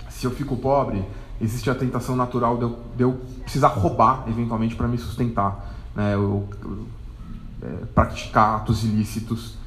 se 0.09 0.25
eu 0.25 0.31
fico 0.31 0.55
pobre, 0.55 1.03
existe 1.41 1.69
a 1.69 1.75
tentação 1.75 2.15
natural 2.15 2.55
de 2.55 2.63
eu, 2.63 2.79
de 2.95 3.03
eu 3.03 3.21
precisar 3.41 3.67
roubar 3.67 4.23
eventualmente 4.29 4.73
para 4.73 4.87
me 4.87 4.97
sustentar, 4.97 5.69
né? 5.93 6.15
eu, 6.15 6.47
eu 6.63 6.85
é, 7.61 7.85
praticar 7.93 8.55
atos 8.55 8.85
ilícitos 8.85 9.57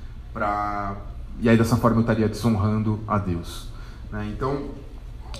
e 1.41 1.49
aí 1.49 1.59
dessa 1.59 1.77
forma 1.77 1.99
eu 1.99 2.01
estaria 2.01 2.27
desonrando 2.27 3.01
a 3.07 3.19
Deus. 3.19 3.69
Né? 4.11 4.33
Então 4.35 4.71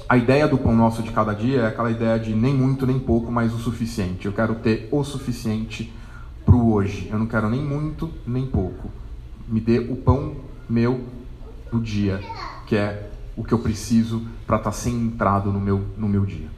a 0.09 0.17
ideia 0.17 0.47
do 0.47 0.59
pão 0.59 0.75
nosso 0.75 1.03
de 1.03 1.11
cada 1.13 1.35
dia 1.35 1.63
é 1.63 1.67
aquela 1.67 1.91
ideia 1.91 2.19
de 2.19 2.35
nem 2.35 2.55
muito 2.55 2.87
nem 2.87 2.99
pouco, 2.99 3.31
mas 3.31 3.53
o 3.53 3.59
suficiente. 3.59 4.27
Eu 4.27 4.33
quero 4.33 4.55
ter 4.57 4.89
o 4.93 5.03
suficiente 5.03 5.93
para 6.45 6.55
o 6.55 6.73
hoje. 6.73 7.09
Eu 7.11 7.19
não 7.19 7.27
quero 7.27 7.49
nem 7.49 7.63
muito 7.63 8.13
nem 8.27 8.47
pouco. 8.47 8.91
Me 9.49 9.61
dê 9.61 9.79
o 9.79 9.97
pão 9.97 10.37
meu 10.69 11.05
do 11.71 11.81
dia, 11.81 12.21
que 12.67 12.77
é 12.77 13.11
o 13.37 13.43
que 13.43 13.53
eu 13.53 13.59
preciso 13.59 14.27
para 14.47 14.57
estar 14.57 14.71
tá 14.71 14.77
centrado 14.77 15.51
no 15.51 15.61
meu, 15.61 15.85
no 15.97 16.09
meu 16.09 16.25
dia. 16.25 16.49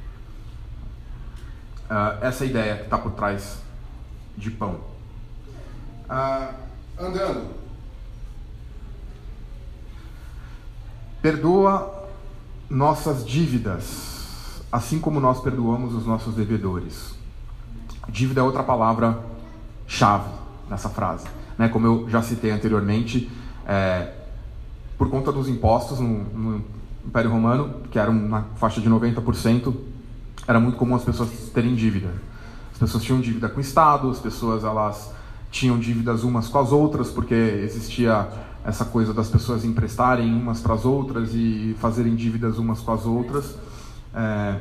Uh, 1.88 2.24
essa 2.24 2.44
é 2.44 2.48
ideia 2.48 2.76
que 2.76 2.84
está 2.84 2.98
por 2.98 3.12
trás 3.12 3.62
de 4.36 4.50
pão. 4.50 4.80
Uh, 6.10 6.54
andando. 6.98 7.54
Perdoa 11.22 12.05
nossas 12.68 13.24
dívidas, 13.26 14.62
assim 14.70 14.98
como 14.98 15.20
nós 15.20 15.40
perdoamos 15.40 15.94
os 15.94 16.06
nossos 16.06 16.34
devedores. 16.34 17.14
Dívida 18.08 18.40
é 18.40 18.42
outra 18.42 18.62
palavra 18.62 19.18
chave 19.86 20.28
nessa 20.68 20.88
frase. 20.88 21.26
Né? 21.56 21.68
Como 21.68 21.86
eu 21.86 22.10
já 22.10 22.22
citei 22.22 22.50
anteriormente, 22.50 23.30
é, 23.66 24.12
por 24.98 25.08
conta 25.10 25.30
dos 25.32 25.48
impostos 25.48 26.00
no, 26.00 26.08
no, 26.08 26.64
Império 27.04 27.30
Romano, 27.30 27.82
que 27.88 28.00
eram 28.00 28.12
na 28.12 28.42
faixa 28.56 28.80
de 28.80 28.90
90%, 28.90 29.72
era 30.48 30.58
muito 30.58 30.76
comum 30.76 30.96
as 30.96 31.04
pessoas 31.04 31.30
terem 31.54 31.74
dívida. 31.74 32.12
As 32.72 32.78
pessoas 32.78 33.04
tinham 33.04 33.20
dívida 33.20 33.48
com 33.48 33.58
o 33.58 33.60
Estado, 33.60 34.10
as 34.10 34.18
pessoas 34.18 34.64
elas 34.64 35.12
tinham 35.50 35.78
dívidas 35.78 36.24
umas 36.24 36.48
com 36.48 36.58
as 36.58 36.72
outras, 36.72 37.10
porque 37.10 37.34
existia 37.34 38.28
essa 38.66 38.84
coisa 38.84 39.14
das 39.14 39.28
pessoas 39.28 39.64
emprestarem 39.64 40.34
umas 40.34 40.60
para 40.60 40.74
as 40.74 40.84
outras 40.84 41.30
e 41.32 41.76
fazerem 41.80 42.16
dívidas 42.16 42.58
umas 42.58 42.80
com 42.80 42.92
as 42.92 43.06
outras. 43.06 43.54
É, 44.12 44.56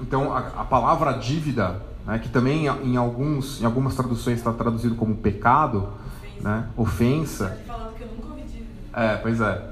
então, 0.00 0.34
a, 0.34 0.38
a, 0.38 0.64
palavra 0.64 1.12
dívida, 1.12 1.82
né, 2.06 2.18
que 2.18 2.30
também 2.30 2.66
em, 2.66 2.96
alguns, 2.96 3.60
em 3.60 3.66
algumas 3.66 3.94
traduções 3.94 4.38
está 4.38 4.52
traduzido 4.54 4.94
como 4.94 5.14
pecado, 5.16 5.90
ofensa. 6.18 6.40
Né, 6.40 6.68
ofensa. 6.76 7.58
Falando 7.66 7.94
que 7.94 8.02
eu 8.02 8.08
nunca 8.08 8.28
ouvi 8.28 8.42
dívida. 8.42 8.70
É, 8.94 9.16
pois 9.16 9.38
é. 9.38 9.70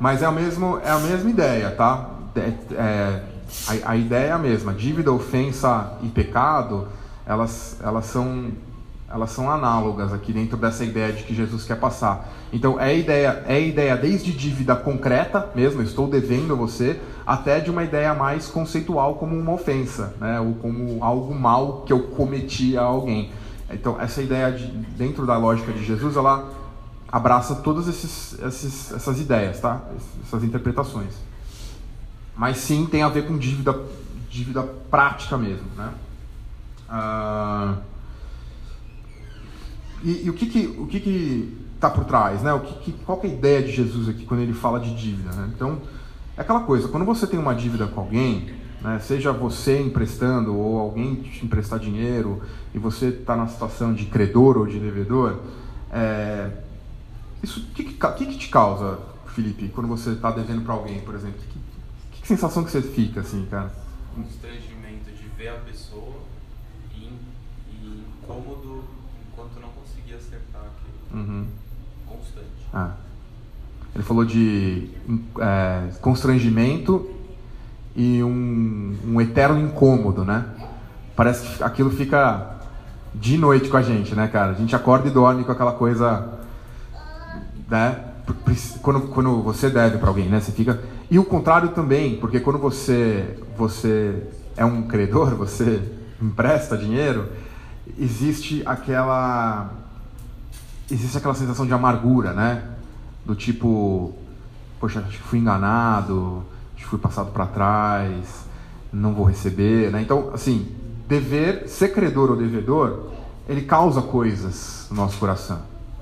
Mas 0.00 0.22
é, 0.22 0.28
o 0.28 0.32
mesmo, 0.32 0.80
é 0.82 0.90
a 0.90 0.98
mesma 0.98 1.30
ideia, 1.30 1.70
tá? 1.70 2.10
É, 2.34 2.74
é, 2.74 3.22
a, 3.68 3.90
a 3.92 3.96
ideia 3.96 4.30
é 4.30 4.32
a 4.32 4.38
mesma. 4.38 4.74
Dívida, 4.74 5.12
ofensa 5.12 5.92
e 6.02 6.08
pecado, 6.08 6.88
elas, 7.24 7.76
elas 7.80 8.06
são 8.06 8.50
elas 9.10 9.30
são 9.32 9.50
análogas 9.50 10.12
aqui 10.12 10.32
dentro 10.32 10.56
dessa 10.56 10.84
ideia 10.84 11.12
de 11.12 11.24
que 11.24 11.34
Jesus 11.34 11.64
quer 11.64 11.74
passar. 11.74 12.28
Então 12.52 12.78
é 12.78 12.96
ideia, 12.96 13.42
é 13.46 13.60
ideia 13.60 13.96
desde 13.96 14.32
dívida 14.32 14.76
concreta 14.76 15.50
mesmo, 15.52 15.82
estou 15.82 16.06
devendo 16.06 16.52
a 16.52 16.56
você, 16.56 17.00
até 17.26 17.58
de 17.58 17.70
uma 17.70 17.82
ideia 17.82 18.14
mais 18.14 18.46
conceitual 18.46 19.16
como 19.16 19.36
uma 19.36 19.52
ofensa, 19.52 20.14
né? 20.20 20.38
ou 20.38 20.54
como 20.54 21.02
algo 21.02 21.34
mal 21.34 21.82
que 21.82 21.92
eu 21.92 22.04
cometi 22.10 22.78
a 22.78 22.82
alguém. 22.82 23.32
Então 23.68 24.00
essa 24.00 24.22
ideia 24.22 24.52
de, 24.52 24.66
dentro 24.68 25.26
da 25.26 25.36
lógica 25.36 25.72
de 25.72 25.84
Jesus, 25.84 26.16
ela 26.16 26.48
abraça 27.10 27.56
todas 27.56 27.88
esses, 27.88 28.38
esses, 28.40 28.92
essas 28.92 29.20
ideias, 29.20 29.58
tá? 29.58 29.80
Essas 30.24 30.44
interpretações. 30.44 31.14
Mas 32.36 32.58
sim 32.58 32.86
tem 32.86 33.02
a 33.02 33.08
ver 33.08 33.26
com 33.26 33.36
dívida, 33.36 33.76
dívida 34.30 34.62
prática 34.88 35.36
mesmo, 35.36 35.66
né? 35.76 35.92
Uh... 36.88 37.90
E, 40.02 40.26
e, 40.26 40.30
o 40.30 40.32
que 40.32 40.46
que 40.46 40.66
o 40.78 40.86
que 40.86 41.00
que 41.00 41.58
está 41.74 41.90
por 41.90 42.04
trás, 42.04 42.42
né? 42.42 42.52
O 42.52 42.60
que, 42.60 42.92
que, 42.92 42.92
qual 43.04 43.18
que 43.18 43.26
é 43.26 43.30
a 43.30 43.32
ideia 43.32 43.62
de 43.62 43.72
Jesus 43.72 44.08
aqui 44.08 44.24
quando 44.26 44.40
ele 44.40 44.52
fala 44.52 44.78
de 44.78 44.94
dívida? 44.94 45.32
Né? 45.32 45.50
Então 45.54 45.80
é 46.36 46.42
aquela 46.42 46.60
coisa, 46.60 46.88
quando 46.88 47.04
você 47.04 47.26
tem 47.26 47.38
uma 47.38 47.54
dívida 47.54 47.86
com 47.86 48.00
alguém, 48.00 48.50
né, 48.80 48.98
seja 48.98 49.32
você 49.32 49.78
emprestando 49.80 50.56
ou 50.56 50.78
alguém 50.78 51.16
te 51.16 51.44
emprestar 51.44 51.78
dinheiro 51.78 52.42
e 52.74 52.78
você 52.78 53.08
está 53.08 53.36
na 53.36 53.46
situação 53.46 53.92
de 53.92 54.06
credor 54.06 54.56
ou 54.56 54.66
de 54.66 54.78
devedor, 54.78 55.40
é, 55.92 56.50
isso 57.42 57.66
que, 57.74 57.84
que, 57.84 58.26
que, 58.26 58.38
te 58.38 58.48
causa, 58.48 58.98
Felipe, 59.26 59.68
quando 59.68 59.88
você 59.88 60.12
está 60.12 60.30
devendo 60.30 60.62
para 60.62 60.74
alguém, 60.74 61.00
por 61.00 61.14
exemplo? 61.14 61.40
Que, 62.12 62.20
que, 62.20 62.28
sensação 62.28 62.64
que 62.64 62.70
você 62.70 62.80
fica 62.80 63.20
assim, 63.20 63.46
cara? 63.50 63.70
Constrangimento 64.14 65.10
de 65.10 65.28
ver 65.36 65.48
a 65.48 65.58
pessoa 65.58 66.22
e, 66.94 67.10
e 67.72 68.04
incômodo 68.22 68.69
Uhum. 71.12 71.44
Constante. 72.06 72.46
Ah. 72.72 72.92
Ele 73.94 74.04
falou 74.04 74.24
de 74.24 74.88
é, 75.40 75.88
constrangimento 76.00 77.10
e 77.96 78.22
um, 78.22 78.96
um 79.06 79.20
eterno 79.20 79.60
incômodo, 79.60 80.24
né? 80.24 80.44
Parece 81.16 81.56
que 81.56 81.62
aquilo 81.62 81.90
fica 81.90 82.58
de 83.14 83.36
noite 83.36 83.68
com 83.68 83.76
a 83.76 83.82
gente, 83.82 84.14
né, 84.14 84.28
cara? 84.28 84.52
A 84.52 84.54
gente 84.54 84.74
acorda 84.76 85.08
e 85.08 85.10
dorme 85.10 85.44
com 85.44 85.52
aquela 85.52 85.72
coisa, 85.72 86.38
né? 87.68 88.04
Quando, 88.80 89.08
quando 89.08 89.42
você 89.42 89.68
deve 89.68 89.98
para 89.98 90.08
alguém, 90.08 90.28
né? 90.28 90.40
Você 90.40 90.52
fica 90.52 90.80
e 91.10 91.18
o 91.18 91.24
contrário 91.24 91.70
também, 91.70 92.16
porque 92.16 92.38
quando 92.38 92.58
você 92.58 93.36
você 93.56 94.22
é 94.56 94.64
um 94.64 94.82
credor, 94.82 95.34
você 95.36 95.82
empresta 96.22 96.76
dinheiro, 96.76 97.28
existe 97.98 98.62
aquela 98.64 99.72
existe 100.90 101.16
aquela 101.16 101.34
sensação 101.34 101.66
de 101.66 101.72
amargura, 101.72 102.32
né? 102.32 102.62
Do 103.24 103.34
tipo, 103.34 104.14
poxa, 104.80 105.00
acho 105.00 105.18
que 105.18 105.24
fui 105.24 105.38
enganado, 105.38 106.42
acho 106.74 106.84
que 106.84 106.90
fui 106.90 106.98
passado 106.98 107.30
para 107.32 107.46
trás, 107.46 108.44
não 108.92 109.14
vou 109.14 109.24
receber, 109.24 109.90
né? 109.90 110.02
Então, 110.02 110.30
assim, 110.32 110.68
dever, 111.08 111.68
ser 111.68 111.92
credor 111.92 112.30
ou 112.30 112.36
devedor, 112.36 113.10
ele 113.48 113.62
causa 113.62 114.02
coisas 114.02 114.86
no 114.90 114.96
nosso 114.96 115.18
coração, 115.18 115.60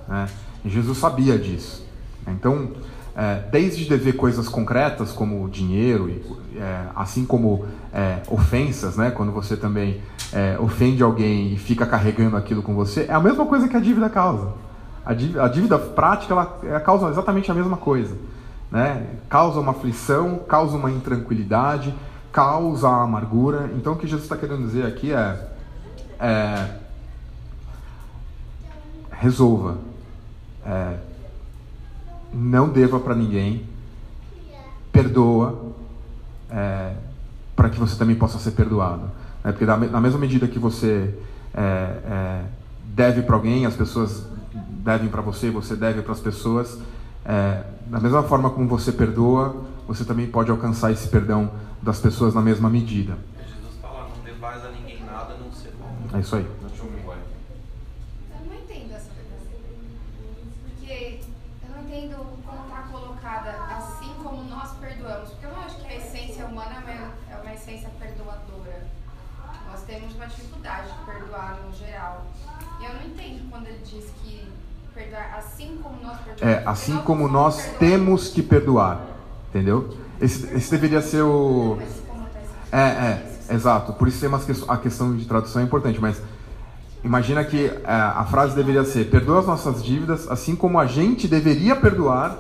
né? 0.09 0.29
E 0.65 0.69
Jesus 0.69 0.99
sabia 0.99 1.39
disso. 1.39 1.87
Então, 2.27 2.73
é, 3.17 3.43
desde 3.51 3.85
dever 3.89 4.15
coisas 4.15 4.49
concretas 4.49 5.13
como 5.13 5.49
dinheiro, 5.49 6.09
e, 6.09 6.23
é, 6.57 6.87
assim 6.95 7.25
como 7.25 7.65
é, 7.93 8.23
ofensas, 8.29 8.97
né? 8.97 9.11
Quando 9.11 9.33
você 9.33 9.57
também 9.57 10.01
é, 10.33 10.57
ofende 10.61 11.03
alguém 11.03 11.53
e 11.53 11.59
fica 11.59 11.85
carregando 11.85 12.37
aquilo 12.37 12.63
com 12.63 12.75
você, 12.75 13.07
é 13.09 13.13
a 13.13 13.21
mesma 13.21 13.45
coisa 13.45 13.69
que 13.69 13.77
a 13.77 13.81
dívida 13.81 14.09
causa. 14.09 14.68
A 15.09 15.15
dívida, 15.15 15.43
a 15.43 15.49
dívida 15.49 15.79
prática 15.79 16.35
ela, 16.35 16.59
ela 16.63 16.81
causa 16.81 17.09
exatamente 17.09 17.51
a 17.51 17.55
mesma 17.55 17.79
coisa, 17.79 18.15
né? 18.71 19.07
Causa 19.27 19.59
uma 19.59 19.71
aflição, 19.71 20.41
causa 20.47 20.77
uma 20.77 20.91
intranquilidade, 20.91 21.95
causa 22.31 22.91
amargura. 22.91 23.71
Então, 23.75 23.95
o 23.95 23.97
que 23.97 24.07
Jesus 24.07 24.25
está 24.25 24.37
querendo 24.37 24.67
dizer 24.67 24.85
aqui 24.85 25.11
é, 25.11 25.49
é 26.21 26.75
resolva. 29.11 29.79
É, 30.67 30.99
não 32.31 32.69
deva 32.69 33.01
para 33.01 33.15
ninguém, 33.15 33.67
perdoa, 34.93 35.73
é, 36.51 36.93
para 37.57 37.71
que 37.71 37.81
você 37.81 37.97
também 37.97 38.15
possa 38.15 38.39
ser 38.39 38.51
perdoado. 38.51 39.05
Né? 39.43 39.53
Porque 39.53 39.65
na 39.65 40.01
mesma 40.03 40.19
medida 40.19 40.47
que 40.47 40.59
você 40.59 41.15
é, 41.55 41.63
é 41.63 42.43
deve 42.85 43.23
para 43.23 43.37
alguém, 43.37 43.65
as 43.65 43.75
pessoas 43.75 44.27
devem 44.79 45.09
para 45.09 45.21
você, 45.21 45.51
você 45.51 45.77
deve 45.77 46.03
para 46.03 46.13
as 46.13 46.21
pessoas. 46.21 46.79
É, 47.25 47.65
da 47.87 48.01
mesma 48.01 48.23
forma 48.23 48.51
como 48.51 48.69
você 48.69 48.93
perdoa, 48.93 49.65
você 49.87 50.05
também 50.05 50.27
pode 50.27 50.51
alcançar 50.51 50.93
esse 50.93 51.09
perdão 51.09 51.51
das 51.83 52.01
pessoas 52.01 52.35
na 52.35 52.41
mesma 52.41 52.71
medida. 52.71 53.19
Jesus 53.39 53.77
fala, 53.81 54.09
não 54.09 54.25
devais 54.25 54.65
a 54.65 54.71
ninguém 54.71 55.05
nada, 55.05 55.37
não 55.37 55.53
ser 55.53 55.73
bom. 55.73 56.17
É 56.17 56.21
isso 56.21 56.37
aí. 56.37 56.45
Eu 56.45 58.47
não 58.47 58.55
entendo 58.55 58.95
essa 58.95 59.11
pergunta. 59.11 59.51
Porque 60.65 61.21
eu 61.63 61.69
não 61.75 61.83
entendo 61.83 62.17
como 62.47 62.63
está 62.65 62.83
colocada 62.91 63.51
assim 63.77 64.11
como 64.23 64.45
nós 64.45 64.73
perdoamos. 64.79 65.31
Porque 65.31 65.47
eu 65.47 65.53
não 65.53 65.61
acho 65.61 65.81
que 65.81 65.87
a 65.87 65.97
essência 65.97 66.47
humana 66.47 66.75
é 66.75 66.79
uma, 66.79 67.37
é 67.37 67.41
uma 67.43 67.55
essência 67.55 67.91
perdoadora. 67.99 68.87
Nós 69.71 69.83
temos 69.83 70.15
uma 70.15 70.27
dificuldade 70.27 70.89
de 70.93 70.99
perdoar 71.05 71.59
no 71.67 71.73
geral. 71.77 72.27
E 72.81 72.85
eu 72.85 72.95
não 72.95 73.03
entendo 73.03 73.51
quando 73.51 73.67
ele 73.67 73.83
diz 73.85 74.07
que 74.23 74.49
perdoar 74.95 75.35
assim 75.37 75.79
como 75.83 76.01
nós 76.03 76.17
perdoamos. 76.19 76.38
É, 76.49 76.63
assim 76.65 76.95
nós 76.95 77.05
como 77.05 77.25
não 77.27 77.33
nós 77.43 77.65
temos 77.79 78.29
que 78.29 78.43
perdoar. 78.43 79.01
Entendeu? 79.51 79.89
Esse, 80.21 80.47
esse 80.55 80.71
deveria 80.71 81.01
ser 81.01 81.23
o. 81.23 81.79
É, 82.71 82.79
é, 82.81 83.23
exato. 83.51 83.93
Por 83.95 84.09
isso 84.09 84.21
tem 84.21 84.29
umas 84.29 84.45
que- 84.45 84.65
a 84.69 84.77
questão 84.77 85.17
de 85.17 85.25
tradução 85.27 85.63
é 85.63 85.65
importante, 85.65 86.01
mas 86.01 86.21
imagina 87.05 87.45
que 87.45 87.67
é, 87.67 87.83
a 87.93 88.25
frase 88.31 88.55
deveria 88.55 88.85
ser: 88.85 89.11
perdoa 89.11 89.41
as 89.41 89.47
nossas 89.47 89.83
dívidas, 89.83 90.31
assim 90.31 90.55
como 90.55 90.79
a 90.79 90.87
gente 90.87 91.27
deveria 91.29 91.75
perdoar 91.77 92.37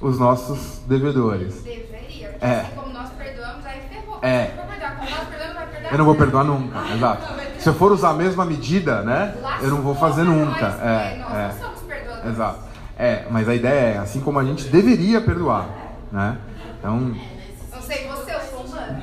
os 0.00 0.18
nossos 0.18 0.80
devedores. 0.86 1.54
Deveria. 1.62 2.28
Porque 2.28 2.44
É. 2.44 2.60
assim 2.60 2.70
como 2.76 2.92
nós 2.92 3.08
perdoamos, 3.10 3.64
aí 3.66 3.80
ferrou. 3.88 4.18
É. 4.22 4.46
Se 4.46 4.52
for 4.56 4.66
perdoar 4.66 4.96
como 4.96 5.10
nós 5.10 5.28
perdoamos, 5.28 5.54
vai 5.54 5.66
perdoar. 5.66 5.92
Eu 5.92 5.98
não 5.98 6.04
vou 6.04 6.14
perdoar 6.14 6.44
nunca, 6.44 6.78
exato. 6.94 7.26
Se 7.58 7.68
eu 7.70 7.74
for 7.74 7.90
usar 7.92 8.10
a 8.10 8.14
mesma 8.14 8.44
medida, 8.44 9.02
né, 9.02 9.34
eu 9.62 9.70
não 9.70 9.80
vou 9.82 9.94
fazer 9.94 10.22
Lascou, 10.22 10.44
nunca. 10.46 10.68
mas, 10.68 10.82
É, 10.82 11.18
nós 11.18 11.32
é. 11.34 11.48
não 11.48 11.58
somos 11.66 11.80
perdoadores. 11.80 12.30
Exato. 12.30 12.58
É, 12.96 13.26
mas 13.30 13.48
a 13.48 13.54
ideia 13.54 13.94
é 13.94 13.98
assim 13.98 14.20
como 14.20 14.38
a 14.38 14.44
gente 14.44 14.64
deveria 14.68 15.20
perdoar, 15.20 15.68
né? 16.10 16.38
Então, 16.78 16.98
Não 16.98 17.82
sei 17.82 18.08
você, 18.08 18.34
eu 18.34 18.40
sou 18.40 18.60
humano. 18.60 19.02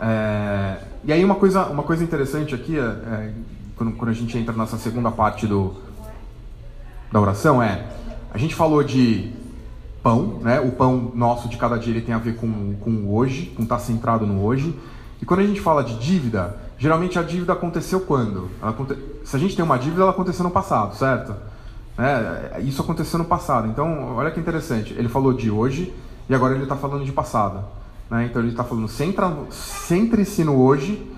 é, 0.00 0.76
e 1.02 1.12
aí 1.12 1.24
uma 1.24 1.34
coisa, 1.34 1.66
uma 1.66 1.82
coisa 1.82 2.04
interessante 2.04 2.54
aqui, 2.54 2.78
é, 2.78 2.82
é, 2.82 3.32
quando, 3.76 3.92
quando 3.96 4.10
a 4.10 4.14
gente 4.14 4.38
entra 4.38 4.54
nessa 4.54 4.78
segunda 4.78 5.10
parte 5.10 5.46
do, 5.48 5.74
da 7.10 7.20
oração 7.20 7.60
é, 7.60 7.86
a 8.30 8.38
gente 8.38 8.54
falou 8.54 8.82
de 8.84 9.32
pão, 10.00 10.38
né? 10.42 10.60
O 10.60 10.72
pão 10.72 11.10
nosso 11.14 11.48
de 11.48 11.56
cada 11.56 11.78
dia 11.78 11.92
ele 11.92 12.02
tem 12.02 12.14
a 12.14 12.18
ver 12.18 12.36
com, 12.36 12.74
com 12.74 12.90
o 12.90 13.16
hoje, 13.16 13.46
com 13.56 13.62
estar 13.62 13.78
centrado 13.78 14.26
no 14.26 14.44
hoje. 14.44 14.78
E 15.20 15.24
quando 15.24 15.40
a 15.40 15.46
gente 15.46 15.60
fala 15.60 15.82
de 15.82 15.98
dívida, 15.98 16.56
geralmente 16.76 17.18
a 17.18 17.22
dívida 17.22 17.52
aconteceu 17.52 18.00
quando? 18.00 18.50
Ela 18.60 18.76
Se 19.24 19.34
a 19.34 19.38
gente 19.38 19.56
tem 19.56 19.64
uma 19.64 19.78
dívida, 19.78 20.02
ela 20.02 20.10
aconteceu 20.10 20.44
no 20.44 20.50
passado, 20.50 20.94
certo? 20.94 21.34
Né? 21.96 22.62
Isso 22.64 22.82
aconteceu 22.82 23.18
no 23.18 23.24
passado. 23.24 23.68
Então, 23.68 24.14
olha 24.16 24.30
que 24.30 24.40
interessante. 24.40 24.94
Ele 24.94 25.08
falou 25.08 25.32
de 25.32 25.50
hoje 25.50 25.94
e 26.28 26.34
agora 26.34 26.54
ele 26.54 26.64
está 26.64 26.76
falando 26.76 27.04
de 27.04 27.12
passado. 27.12 27.64
Né? 28.10 28.26
Então 28.26 28.42
ele 28.42 28.50
está 28.50 28.64
falando, 28.64 28.88
centre-se 28.88 30.44
no 30.44 30.60
hoje, 30.60 31.10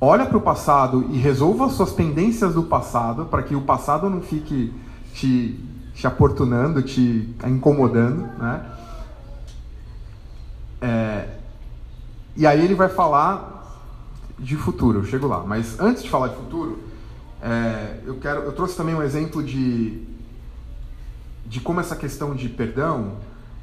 olha 0.00 0.26
para 0.26 0.38
o 0.38 0.40
passado 0.40 1.06
e 1.10 1.18
resolva 1.18 1.66
as 1.66 1.72
suas 1.72 1.92
pendências 1.92 2.54
do 2.54 2.64
passado, 2.64 3.26
para 3.26 3.42
que 3.42 3.54
o 3.54 3.62
passado 3.62 4.08
não 4.08 4.20
fique 4.20 4.72
te, 5.14 5.58
te 5.94 6.06
aportunando, 6.06 6.82
te 6.82 7.34
incomodando, 7.46 8.28
né? 8.38 8.66
É, 10.80 11.28
e 12.34 12.44
aí 12.44 12.64
ele 12.64 12.74
vai 12.74 12.88
falar 12.88 13.52
de 14.38 14.56
futuro, 14.56 15.00
eu 15.00 15.04
chego 15.04 15.28
lá. 15.28 15.44
Mas 15.46 15.78
antes 15.78 16.02
de 16.02 16.10
falar 16.10 16.28
de 16.28 16.36
futuro, 16.36 16.80
é, 17.42 18.00
eu 18.06 18.16
quero, 18.16 18.42
eu 18.42 18.52
trouxe 18.52 18.76
também 18.76 18.94
um 18.94 19.02
exemplo 19.02 19.42
de 19.42 20.10
de 21.44 21.60
como 21.60 21.80
essa 21.80 21.94
questão 21.94 22.34
de 22.34 22.48
perdão 22.48 23.16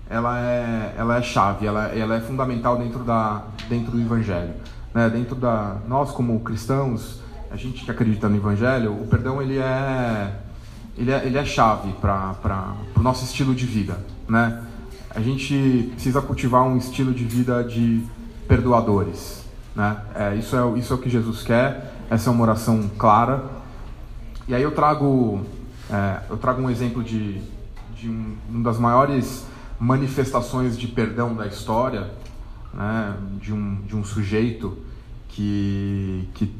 ela 0.10 0.40
é, 0.40 0.96
ela 0.98 1.18
é 1.18 1.22
chave, 1.22 1.68
ela, 1.68 1.86
ela 1.88 2.16
é 2.16 2.20
fundamental 2.20 2.78
dentro, 2.78 3.04
da, 3.04 3.44
dentro 3.70 3.92
do 3.92 4.02
Evangelho. 4.02 4.54
Né? 4.94 5.08
Dentro 5.10 5.36
da, 5.36 5.78
nós, 5.88 6.12
como 6.12 6.40
cristãos, 6.40 7.22
a 7.52 7.56
gente 7.56 7.86
que 7.86 7.92
acredita 7.92 8.28
no 8.28 8.36
Evangelho, 8.36 8.92
o 8.92 9.06
perdão 9.06 9.40
ele 9.40 9.60
é, 9.60 10.34
ele 10.98 11.12
é, 11.12 11.26
ele 11.26 11.38
é 11.38 11.46
chave 11.46 11.94
para 12.02 12.76
o 12.96 13.02
nosso 13.02 13.24
estilo 13.24 13.54
de 13.54 13.68
vida. 13.68 14.04
Né? 14.28 14.64
A 15.12 15.22
gente 15.22 15.92
precisa 15.94 16.22
cultivar 16.22 16.64
um 16.64 16.76
estilo 16.76 17.14
de 17.14 17.24
vida 17.24 17.64
de 17.64 18.04
perdoadores. 18.48 19.44
Né? 19.76 19.96
É, 20.16 20.36
isso, 20.36 20.56
é, 20.56 20.80
isso 20.80 20.92
é 20.92 20.96
o 20.96 21.00
que 21.00 21.10
Jesus 21.10 21.44
quer, 21.44 21.94
essa 22.10 22.32
é 22.32 22.34
uma 22.34 22.42
oração 22.42 22.90
clara. 22.98 23.59
E 24.50 24.56
aí 24.56 24.64
eu 24.64 24.72
trago, 24.72 25.46
é, 25.92 26.22
eu 26.28 26.36
trago 26.36 26.60
um 26.60 26.72
exemplo 26.72 27.04
de, 27.04 27.40
de 27.96 28.10
um, 28.10 28.36
uma 28.50 28.64
das 28.64 28.80
maiores 28.80 29.46
manifestações 29.80 30.76
de 30.76 30.88
perdão 30.88 31.36
da 31.36 31.46
história, 31.46 32.10
né, 32.74 33.16
de, 33.40 33.54
um, 33.54 33.76
de 33.82 33.96
um 33.96 34.04
sujeito 34.04 34.76
que, 35.28 36.28
que 36.34 36.52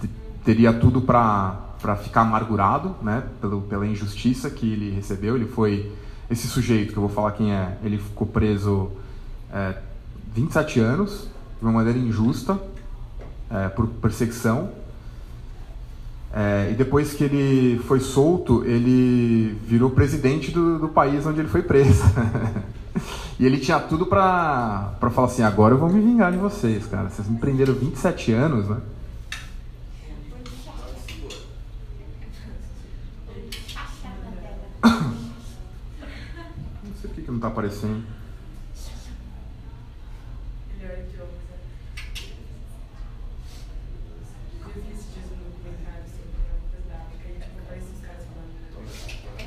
teria 0.46 0.72
tudo 0.72 1.02
para 1.02 1.96
ficar 2.04 2.22
amargurado 2.22 2.96
né, 3.02 3.24
pelo, 3.42 3.64
pela 3.64 3.88
injustiça 3.88 4.52
que 4.52 4.72
ele 4.72 4.92
recebeu. 4.92 5.36
Ele 5.36 5.48
foi 5.48 5.92
esse 6.30 6.48
sujeito, 6.48 6.94
que 6.94 7.00
eu 7.00 7.02
vou 7.02 7.10
falar 7.10 7.32
quem 7.32 7.52
é, 7.52 7.76
ele 7.84 7.98
ficou 7.98 8.28
preso 8.28 8.92
é, 9.52 9.76
27 10.36 10.80
anos, 10.80 11.28
de 11.58 11.66
uma 11.66 11.72
maneira 11.72 11.98
injusta, 11.98 12.62
é, 13.50 13.68
por 13.68 13.88
perseguição. 13.88 14.78
É, 16.32 16.70
e 16.72 16.76
depois 16.76 17.14
que 17.14 17.24
ele 17.24 17.80
foi 17.88 18.00
solto, 18.00 18.64
ele 18.64 19.58
virou 19.66 19.90
presidente 19.90 20.52
do, 20.52 20.78
do 20.78 20.90
país 20.90 21.26
onde 21.26 21.40
ele 21.40 21.50
foi 21.50 21.64
preso. 21.64 22.04
e 23.40 23.46
ele 23.46 23.58
tinha 23.58 23.80
tudo 23.80 24.06
pra, 24.06 24.96
pra 25.00 25.10
falar 25.10 25.28
assim: 25.28 25.42
agora 25.42 25.74
eu 25.74 25.80
vou 25.80 25.90
me 25.90 26.00
vingar 26.00 26.32
de 26.32 26.38
vocês, 26.38 26.86
cara. 26.86 27.10
Vocês 27.10 27.28
me 27.28 27.38
prenderam 27.40 27.74
27 27.74 28.32
anos, 28.34 28.70
né? 28.70 28.78
Não 36.84 36.96
sei 37.02 37.10
por 37.10 37.24
que 37.24 37.32
não 37.32 37.40
tá 37.40 37.48
aparecendo. 37.48 38.04
Melhor 40.78 40.98
idioma, 41.00 41.32
sabe? 41.50 41.64
Eu 44.62 44.82
vi 44.82 44.92
esses 44.94 45.14
dias 45.14 45.26
um 45.28 45.38
documentário 45.52 46.06
sobre 46.08 46.32
uma 46.48 46.64
coisa 46.72 46.88
da 46.88 46.96
África 47.04 47.26
e 47.28 47.34
tipo, 47.34 47.60
aparece 47.60 47.88
os 47.94 48.02
caras 48.02 48.24
falando. 48.32 48.54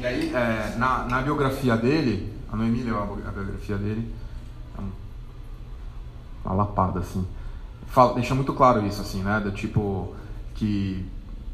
E 0.02 0.06
aí, 0.06 0.34
é, 0.34 0.74
na, 0.78 1.04
na 1.04 1.22
biografia 1.22 1.76
dele, 1.76 2.32
a 2.52 2.56
Noemi 2.56 2.82
leu 2.82 3.00
a, 3.00 3.06
bi- 3.06 3.22
a 3.24 3.30
biografia 3.30 3.76
dele, 3.78 4.12
é 4.76 4.80
um- 4.80 4.90
uma 6.44 6.54
lapada, 6.56 6.98
assim. 6.98 7.24
Fala- 7.86 8.14
deixa 8.14 8.34
muito 8.34 8.52
claro 8.52 8.84
isso, 8.84 9.00
assim, 9.00 9.22
né? 9.22 9.38
Do 9.38 9.52
tipo, 9.52 10.12
que 10.56 11.06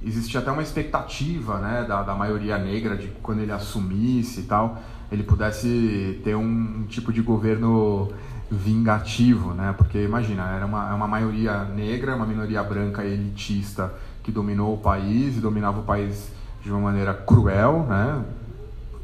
existia 0.03 0.41
até 0.41 0.51
uma 0.51 0.63
expectativa, 0.63 1.59
né, 1.59 1.85
da, 1.87 2.03
da 2.03 2.15
maioria 2.15 2.57
negra 2.57 2.97
de 2.97 3.09
quando 3.23 3.41
ele 3.41 3.53
assumisse 3.53 4.41
e 4.41 4.45
tal, 4.45 4.79
ele 5.13 5.25
pudesse 5.25 6.19
ter 6.25 6.35
um, 6.35 6.41
um 6.81 6.87
tipo 6.89 7.13
de 7.13 7.21
governo 7.21 8.11
vingativo, 8.51 9.53
né? 9.53 9.75
Porque 9.77 10.03
imagina, 10.03 10.49
era 10.57 10.65
uma, 10.65 10.89
é 10.89 10.95
uma 10.95 11.07
maioria 11.07 11.65
negra, 11.65 12.17
uma 12.17 12.25
minoria 12.25 12.63
branca 12.63 13.05
elitista 13.05 13.93
que 14.23 14.33
dominou 14.33 14.73
o 14.73 14.79
país 14.79 15.37
e 15.37 15.41
dominava 15.41 15.81
o 15.81 15.83
país 15.83 16.31
de 16.63 16.71
uma 16.71 16.81
maneira 16.81 17.13
cruel, 17.13 17.85
né? 17.87 18.25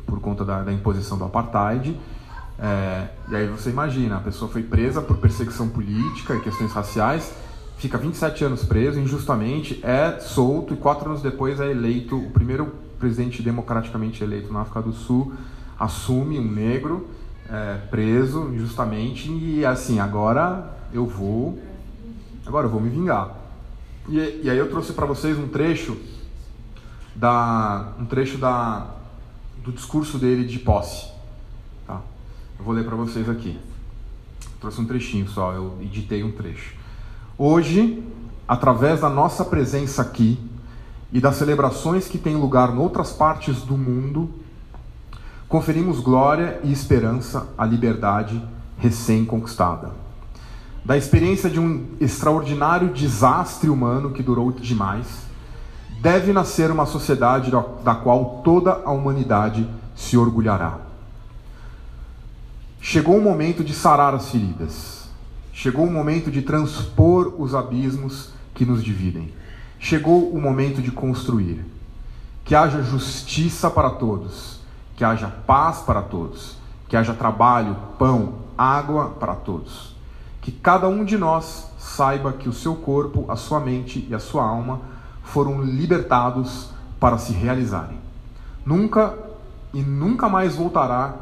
Por 0.07 0.21
conta 0.21 0.45
da, 0.45 0.63
da 0.63 0.73
imposição 0.73 1.19
do 1.19 1.25
apartheid. 1.25 1.99
É, 2.59 3.09
e 3.29 3.37
aí 3.37 3.47
você 3.49 3.71
imagina, 3.71 4.17
a 4.17 4.21
pessoa 4.21 4.51
foi 4.51 4.63
presa 4.63 5.03
por 5.03 5.17
perseguição 5.17 5.69
política 5.69 6.35
e 6.35 6.41
questões 6.41 6.73
raciais, 6.73 7.33
fica 7.79 7.99
27 7.99 8.45
anos 8.45 8.65
preso 8.65 8.99
injustamente, 8.99 9.81
é 9.83 10.19
solto 10.21 10.73
e 10.73 10.77
quatro 10.77 11.11
anos 11.11 11.21
depois 11.21 11.59
é 11.59 11.71
eleito 11.71 12.17
o 12.17 12.31
primeiro 12.31 12.73
presidente 12.99 13.43
democraticamente 13.43 14.23
eleito 14.23 14.53
na 14.53 14.61
África 14.61 14.83
do 14.83 14.93
Sul, 14.93 15.35
assume 15.79 16.39
um 16.39 16.49
negro 16.49 17.09
é, 17.51 17.79
preso 17.91 18.51
injustamente 18.55 19.31
e 19.31 19.67
assim 19.67 19.99
agora 19.99 20.77
eu 20.93 21.07
vou, 21.07 21.59
agora 22.47 22.67
eu 22.67 22.71
vou 22.71 22.81
me 22.81 22.89
vingar. 22.89 23.37
E, 24.09 24.43
e 24.45 24.51
aí 24.51 24.57
eu 24.57 24.71
trouxe 24.71 24.93
para 24.93 25.07
vocês 25.07 25.37
um 25.39 25.49
trecho 25.49 25.97
da 27.15 27.93
um 27.99 28.07
trecho 28.07 28.39
da 28.39 28.94
do 29.65 29.73
discurso 29.73 30.19
dele 30.19 30.45
de 30.45 30.59
posse. 30.59 31.07
Tá? 31.87 32.01
Eu 32.59 32.65
vou 32.65 32.75
ler 32.75 32.85
para 32.85 32.95
vocês 32.95 33.29
aqui. 33.31 33.59
Trouxe 34.61 34.81
um 34.81 34.85
trechinho 34.85 35.27
só, 35.27 35.53
eu 35.53 35.79
editei 35.81 36.23
um 36.23 36.31
trecho. 36.31 36.75
Hoje, 37.39 38.05
através 38.47 39.01
da 39.01 39.09
nossa 39.09 39.43
presença 39.45 40.03
aqui 40.03 40.39
e 41.11 41.19
das 41.19 41.37
celebrações 41.37 42.07
que 42.07 42.19
têm 42.19 42.37
lugar 42.37 42.75
em 42.75 42.79
outras 42.79 43.11
partes 43.11 43.63
do 43.63 43.77
mundo, 43.77 44.31
conferimos 45.49 45.99
glória 45.99 46.61
e 46.63 46.71
esperança 46.71 47.49
à 47.57 47.65
liberdade 47.65 48.43
recém-conquistada. 48.79 49.93
Da 50.85 50.97
experiência 50.99 51.49
de 51.49 51.59
um 51.59 51.87
extraordinário 51.99 52.93
desastre 52.93 53.71
humano 53.71 54.11
que 54.11 54.23
durou 54.23 54.53
demais, 54.53 55.25
deve 56.05 56.35
nascer 56.35 56.71
uma 56.71 56.85
sociedade 56.85 57.51
da 57.83 57.95
qual 57.95 58.43
toda 58.45 58.83
a 58.85 58.93
humanidade 58.93 59.67
se 59.97 60.19
orgulhará. 60.19 60.77
Chegou 62.79 63.17
o 63.17 63.23
momento 63.23 63.65
de 63.65 63.73
sarar 63.73 64.13
as 64.13 64.29
feridas. 64.29 65.09
Chegou 65.51 65.87
o 65.87 65.91
momento 65.91 66.31
de 66.31 66.43
transpor 66.43 67.35
os 67.39 67.55
abismos 67.55 68.35
que 68.53 68.67
nos 68.67 68.85
dividem. 68.85 69.33
Chegou 69.79 70.29
o 70.31 70.39
momento 70.39 70.83
de 70.83 70.91
construir. 70.91 71.65
Que 72.45 72.55
haja 72.55 72.83
justiça 72.83 73.71
para 73.71 73.89
todos, 73.89 74.61
que 74.97 75.05
haja 75.05 75.29
paz 75.47 75.79
para 75.79 76.03
todos, 76.03 76.59
que 76.87 76.99
haja 76.99 77.15
trabalho, 77.15 77.79
pão, 77.99 78.35
água 78.59 79.09
para 79.19 79.35
todos. 79.35 79.97
Que 80.43 80.53
cada 80.53 80.87
um 80.87 81.03
de 81.03 81.17
nós 81.17 81.71
saiba 81.79 82.31
que 82.35 82.47
o 82.47 82.53
seu 82.53 82.77
corpo, 82.77 83.25
a 83.27 83.37
sua 83.37 83.59
mente 83.59 84.07
e 84.11 84.15
a 84.15 84.19
sua 84.19 84.45
alma 84.45 84.93
foram 85.25 85.63
libertados 85.63 86.71
para 87.01 87.19
se 87.19 87.33
realizarem. 87.33 87.99
Nunca 88.65 89.19
e 89.73 89.83
nunca 89.83 90.29
mais 90.29 90.55
voltará 90.55 91.17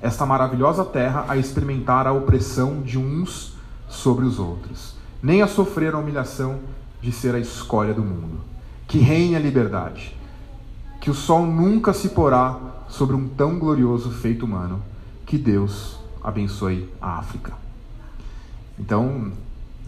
esta 0.00 0.26
maravilhosa 0.26 0.84
terra 0.84 1.24
a 1.28 1.36
experimentar 1.36 2.06
a 2.06 2.12
opressão 2.12 2.82
de 2.82 2.98
uns 2.98 3.54
sobre 3.88 4.26
os 4.26 4.38
outros, 4.38 4.94
nem 5.22 5.40
a 5.40 5.46
sofrer 5.46 5.94
a 5.94 5.98
humilhação 5.98 6.60
de 7.00 7.10
ser 7.10 7.34
a 7.34 7.38
escória 7.38 7.94
do 7.94 8.02
mundo. 8.02 8.40
Que 8.86 8.98
reine 8.98 9.34
a 9.34 9.38
liberdade. 9.38 10.14
Que 11.00 11.10
o 11.10 11.14
sol 11.14 11.46
nunca 11.46 11.92
se 11.92 12.10
porá 12.10 12.58
sobre 12.88 13.16
um 13.16 13.26
tão 13.28 13.58
glorioso 13.58 14.10
feito 14.10 14.44
humano. 14.44 14.82
Que 15.24 15.38
Deus 15.38 15.98
abençoe 16.22 16.88
a 17.00 17.18
África. 17.18 17.52
Então, 18.78 19.32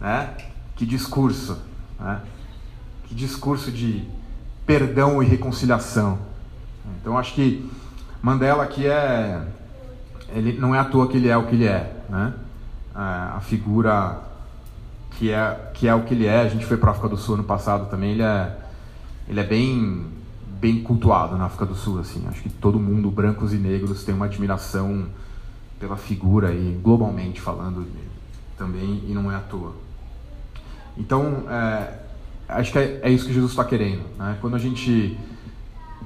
né? 0.01 0.35
Que 0.75 0.87
discurso, 0.87 1.59
né? 1.99 2.21
Discurso 3.11 3.71
de 3.71 4.05
perdão 4.67 5.23
e 5.23 5.27
reconciliação. 5.27 6.19
Então, 7.01 7.17
acho 7.17 7.35
que 7.35 7.69
Mandela 8.23 8.65
aqui 8.65 8.87
é 8.87 9.47
ele 10.29 10.59
não 10.59 10.75
é 10.75 10.79
à 10.79 10.85
toa 10.85 11.07
que 11.09 11.17
ele 11.17 11.29
é 11.29 11.37
o 11.37 11.47
que 11.47 11.55
ele 11.55 11.67
é, 11.67 12.05
né? 12.09 12.35
A 12.95 13.41
figura 13.41 14.21
que 15.13 15.31
é 15.31 15.71
que 15.75 15.87
é 15.87 15.95
o 15.95 16.03
que 16.03 16.15
ele 16.15 16.27
é. 16.27 16.41
A 16.41 16.49
gente 16.49 16.67
foi 16.67 16.77
para 16.77 16.91
a 16.91 16.93
África 16.93 17.09
do 17.09 17.17
Sul 17.17 17.35
ano 17.35 17.45
passado 17.45 17.89
também. 17.89 18.13
Ele 18.13 18.23
é 18.23 18.57
ele 19.29 19.41
é 19.41 19.45
bem 19.45 20.07
bem 20.61 20.83
cultuado 20.83 21.37
na 21.37 21.45
África 21.45 21.67
do 21.67 21.75
Sul, 21.75 22.01
assim. 22.01 22.27
Acho 22.29 22.43
que 22.43 22.49
todo 22.49 22.81
mundo, 22.81 23.11
brancos 23.11 23.53
e 23.53 23.57
negros, 23.57 24.05
tem 24.05 24.15
uma 24.15 24.25
admiração 24.25 25.07
pela 25.79 25.97
figura 25.97 26.53
e 26.53 26.79
globalmente 26.83 27.41
falando 27.41 27.87
também 28.57 29.05
e 29.07 29.13
não 29.13 29.31
é 29.31 29.37
à 29.37 29.41
toa. 29.41 29.73
Então, 30.97 31.45
é, 31.51 32.06
acho 32.49 32.73
que 32.73 32.79
é, 32.79 33.01
é, 33.03 33.11
isso 33.11 33.27
que 33.27 33.33
Jesus 33.33 33.53
está 33.53 33.65
querendo. 33.65 34.03
Né? 34.19 34.37
Quando 34.41 34.57
a 34.57 34.59
gente 34.59 35.19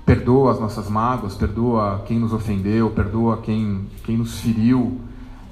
perdoa 0.04 0.52
as 0.52 0.60
nossas 0.60 0.88
mágoas, 0.88 1.34
perdoa 1.34 2.02
quem 2.06 2.18
nos 2.18 2.32
ofendeu, 2.32 2.90
perdoa 2.90 3.38
quem, 3.38 3.88
quem 4.04 4.16
nos 4.16 4.40
feriu, 4.40 5.00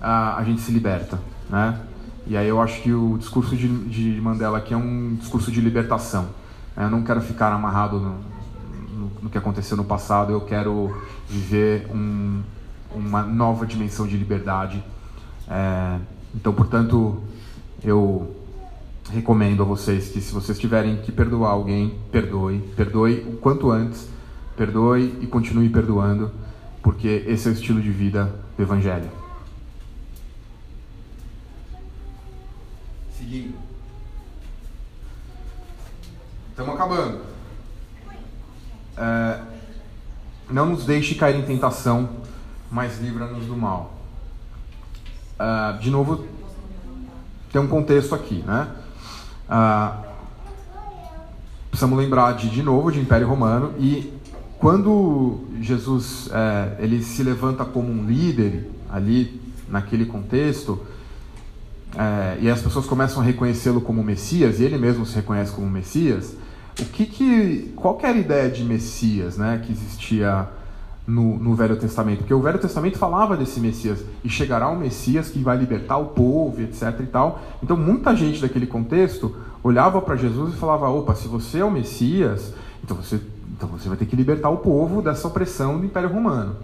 a, 0.01 0.36
a 0.36 0.45
gente 0.45 0.61
se 0.61 0.72
liberta, 0.72 1.20
né? 1.49 1.80
E 2.26 2.36
aí 2.36 2.47
eu 2.47 2.61
acho 2.61 2.82
que 2.82 2.93
o 2.93 3.16
discurso 3.18 3.57
de, 3.57 3.66
de 3.89 4.20
Mandela 4.20 4.59
aqui 4.59 4.74
é 4.74 4.76
um 4.76 5.16
discurso 5.18 5.51
de 5.51 5.62
libertação. 5.62 6.28
Né? 6.76 6.84
Eu 6.84 6.91
não 6.91 7.03
quero 7.03 7.22
ficar 7.22 7.51
amarrado 7.53 7.99
no, 7.99 8.16
no, 8.93 9.11
no 9.22 9.30
que 9.30 9.39
aconteceu 9.39 9.78
no 9.78 9.84
passado, 9.84 10.30
eu 10.30 10.43
quero 10.43 10.95
viver 11.26 11.89
um, 11.91 12.43
uma 12.95 13.22
nova 13.22 13.64
dimensão 13.64 14.07
de 14.07 14.16
liberdade. 14.16 14.84
É, 15.49 15.99
então, 16.34 16.53
portanto, 16.53 17.22
eu 17.82 18.38
recomendo 19.11 19.62
a 19.62 19.66
vocês 19.66 20.09
que 20.11 20.20
se 20.20 20.32
vocês 20.32 20.59
tiverem 20.59 20.98
que 20.98 21.11
perdoar 21.11 21.50
alguém, 21.50 21.98
perdoe, 22.12 22.61
perdoe 22.76 23.26
o 23.28 23.36
quanto 23.36 23.70
antes, 23.70 24.09
perdoe 24.56 25.18
e 25.20 25.26
continue 25.26 25.68
perdoando, 25.68 26.30
porque 26.82 27.24
esse 27.26 27.48
é 27.48 27.50
o 27.50 27.54
estilo 27.54 27.80
de 27.80 27.90
vida 27.90 28.34
do 28.56 28.62
Evangelho. 28.62 29.11
Seguindo. 33.16 33.54
Estamos 36.50 36.74
acabando. 36.74 37.20
É, 38.96 39.40
não 40.50 40.66
nos 40.66 40.84
deixe 40.84 41.14
cair 41.14 41.36
em 41.36 41.42
tentação, 41.42 42.09
mas 42.70 43.00
livra-nos 43.00 43.46
do 43.46 43.56
mal. 43.56 43.94
É, 45.38 45.78
de 45.78 45.90
novo, 45.90 46.26
tem 47.52 47.61
um 47.61 47.68
contexto 47.68 48.14
aqui, 48.14 48.42
né? 48.46 48.74
Ah, 49.49 50.03
precisamos 51.70 51.99
lembrar 51.99 52.32
de, 52.32 52.51
de 52.51 52.62
novo 52.62 52.90
de 52.90 53.01
Império 53.01 53.26
Romano. 53.26 53.72
E 53.78 54.12
quando 54.59 55.44
Jesus 55.61 56.28
é, 56.32 56.82
ele 56.82 57.03
se 57.03 57.22
levanta 57.22 57.64
como 57.64 57.88
um 57.88 58.05
líder 58.05 58.68
ali 58.90 59.40
naquele 59.68 60.07
contexto 60.07 60.80
é, 61.96 62.38
e 62.40 62.51
as 62.51 62.61
pessoas 62.61 62.86
começam 62.86 63.22
a 63.22 63.24
reconhecê-lo 63.24 63.80
como 63.80 64.03
Messias 64.03 64.61
e 64.61 64.64
ele 64.64 64.76
mesmo 64.76 65.07
se 65.07 65.14
reconhece 65.16 65.53
como 65.53 65.68
Messias, 65.68 66.36
o 66.80 66.84
que 66.84 67.07
que 67.07 67.72
qual 67.76 67.99
era 68.03 68.12
a 68.12 68.20
ideia 68.20 68.51
de 68.51 68.64
Messias, 68.64 69.36
né, 69.36 69.62
que 69.64 69.72
existia 69.72 70.49
no, 71.09 71.38
no, 71.38 71.54
Velho 71.54 71.74
Testamento, 71.74 72.18
porque 72.18 72.34
o 72.34 72.40
Velho 72.42 72.59
Testamento 72.59 72.98
falava 72.98 73.34
desse 73.34 73.59
Messias 73.59 74.04
e 74.22 74.28
chegará 74.28 74.68
um 74.68 74.78
Messias 74.78 75.30
que 75.30 75.38
vai 75.38 75.56
libertar 75.56 75.96
o 75.96 76.09
povo, 76.09 76.61
etc. 76.61 77.00
e 77.00 77.06
tal. 77.06 77.40
Então 77.62 77.78
muita 77.78 78.14
gente 78.14 78.42
daquele 78.42 78.66
contexto 78.66 79.34
olhava 79.62 80.02
para 80.02 80.16
Jesus 80.16 80.52
e 80.52 80.56
falava: 80.59 80.86
opa, 80.90 81.14
se 81.14 81.26
você 81.26 81.61
é 81.61 81.64
o 81.64 81.70
Messias, 81.70 82.52
então 82.84 82.94
você, 82.94 83.18
então 83.56 83.66
você 83.70 83.88
vai 83.88 83.96
ter 83.96 84.04
que 84.04 84.14
libertar 84.14 84.50
o 84.50 84.59
povo 84.59 85.00
dessa 85.00 85.26
opressão 85.26 85.78
do 85.78 85.86
Império 85.86 86.12
Romano. 86.12 86.56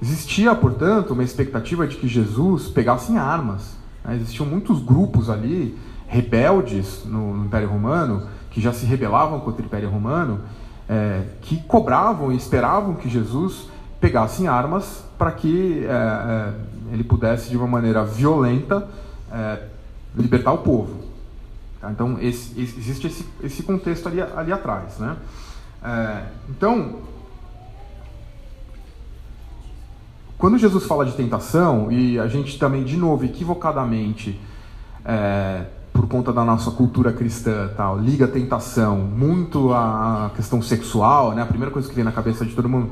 Existia, 0.00 0.54
portanto, 0.54 1.12
uma 1.12 1.22
expectativa 1.22 1.86
de 1.86 1.96
que 1.96 2.08
Jesus 2.08 2.68
pegasse 2.68 3.12
em 3.12 3.18
armas. 3.18 3.76
Né? 4.02 4.16
Existiam 4.16 4.46
muitos 4.46 4.82
grupos 4.82 5.28
ali 5.28 5.78
rebeldes 6.08 7.04
no, 7.04 7.36
no 7.36 7.44
Império 7.44 7.68
Romano 7.68 8.26
que 8.50 8.60
já 8.60 8.72
se 8.72 8.86
rebelavam 8.86 9.40
contra 9.40 9.62
o 9.62 9.66
Império 9.66 9.90
Romano. 9.90 10.40
É, 10.88 11.22
que 11.42 11.58
cobravam 11.62 12.32
e 12.32 12.36
esperavam 12.36 12.94
que 12.94 13.08
Jesus 13.08 13.70
pegassem 14.02 14.48
armas 14.48 15.04
para 15.16 15.30
que 15.30 15.86
é, 15.86 15.88
é, 15.88 16.54
ele 16.92 17.04
pudesse, 17.04 17.48
de 17.48 17.56
uma 17.56 17.68
maneira 17.68 18.04
violenta, 18.04 18.88
é, 19.30 19.62
libertar 20.16 20.52
o 20.52 20.58
povo. 20.58 21.04
Tá? 21.80 21.88
Então, 21.92 22.18
esse, 22.20 22.60
existe 22.60 23.06
esse, 23.06 23.24
esse 23.44 23.62
contexto 23.62 24.08
ali, 24.08 24.20
ali 24.20 24.52
atrás. 24.52 24.98
Né? 24.98 25.16
É, 25.84 26.22
então, 26.50 26.96
quando 30.36 30.58
Jesus 30.58 30.84
fala 30.84 31.06
de 31.06 31.12
tentação, 31.12 31.92
e 31.92 32.18
a 32.18 32.26
gente 32.26 32.58
também, 32.58 32.82
de 32.82 32.96
novo, 32.96 33.24
equivocadamente, 33.24 34.40
é, 35.04 35.66
por 35.92 36.08
conta 36.08 36.32
da 36.32 36.44
nossa 36.44 36.72
cultura 36.72 37.12
cristã, 37.12 37.70
tal, 37.76 38.00
liga 38.00 38.24
a 38.24 38.28
tentação 38.28 38.96
muito 38.96 39.72
à 39.72 40.32
questão 40.34 40.60
sexual, 40.60 41.32
né? 41.36 41.42
A 41.42 41.46
primeira 41.46 41.70
coisa 41.70 41.88
que 41.88 41.94
vem 41.94 42.02
na 42.02 42.10
cabeça 42.10 42.44
de 42.44 42.52
todo 42.54 42.68
mundo, 42.68 42.90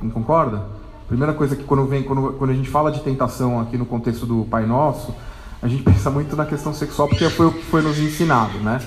não 0.00 0.10
concorda? 0.10 0.66
Primeira 1.08 1.32
coisa 1.32 1.56
que 1.56 1.64
quando 1.64 1.86
vem, 1.86 2.02
quando, 2.02 2.34
quando 2.34 2.50
a 2.50 2.54
gente 2.54 2.68
fala 2.68 2.92
de 2.92 3.00
tentação 3.00 3.60
aqui 3.60 3.78
no 3.78 3.86
contexto 3.86 4.26
do 4.26 4.44
Pai 4.44 4.66
Nosso, 4.66 5.14
a 5.62 5.66
gente 5.66 5.82
pensa 5.84 6.10
muito 6.10 6.36
na 6.36 6.44
questão 6.44 6.74
sexual 6.74 7.08
porque 7.08 7.28
foi 7.30 7.46
o 7.46 7.52
que 7.52 7.64
foi 7.64 7.82
nos 7.82 7.98
ensinado, 7.98 8.58
né? 8.58 8.80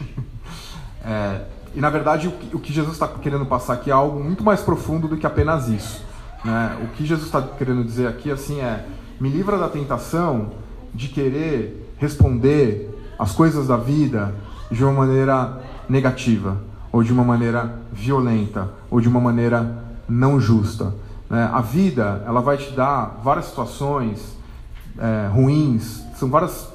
É, 1.02 1.46
e 1.74 1.80
na 1.80 1.88
verdade 1.88 2.28
o 2.52 2.58
que, 2.58 2.70
Jesus 2.70 2.92
está 2.92 3.08
querendo 3.08 3.46
passar 3.46 3.72
aqui 3.72 3.90
é 3.90 3.92
algo 3.92 4.22
muito 4.22 4.44
mais 4.44 4.60
profundo 4.60 5.08
do 5.08 5.16
que 5.16 5.26
apenas 5.26 5.66
isso. 5.66 6.04
Né? 6.44 6.78
O 6.82 6.88
que 6.88 7.06
Jesus 7.06 7.26
está 7.26 7.40
querendo 7.40 7.82
dizer 7.82 8.06
aqui 8.06 8.30
assim 8.30 8.60
é: 8.60 8.84
me 9.18 9.30
livra 9.30 9.56
da 9.56 9.66
tentação 9.66 10.50
de 10.94 11.08
querer 11.08 11.94
responder 11.96 12.90
as 13.18 13.32
coisas 13.32 13.66
da 13.66 13.78
vida 13.78 14.34
de 14.70 14.84
uma 14.84 14.92
maneira 14.92 15.60
negativa, 15.88 16.58
ou 16.92 17.02
de 17.02 17.12
uma 17.12 17.24
maneira 17.24 17.78
violenta, 17.90 18.68
ou 18.90 19.00
de 19.00 19.08
uma 19.08 19.20
maneira 19.20 19.89
não 20.10 20.40
justa. 20.40 20.94
Né? 21.28 21.48
A 21.52 21.60
vida 21.60 22.22
ela 22.26 22.40
vai 22.40 22.56
te 22.56 22.72
dar 22.72 23.20
várias 23.22 23.46
situações 23.46 24.36
é, 24.98 25.28
ruins, 25.32 26.02
são 26.16 26.28
várias 26.28 26.68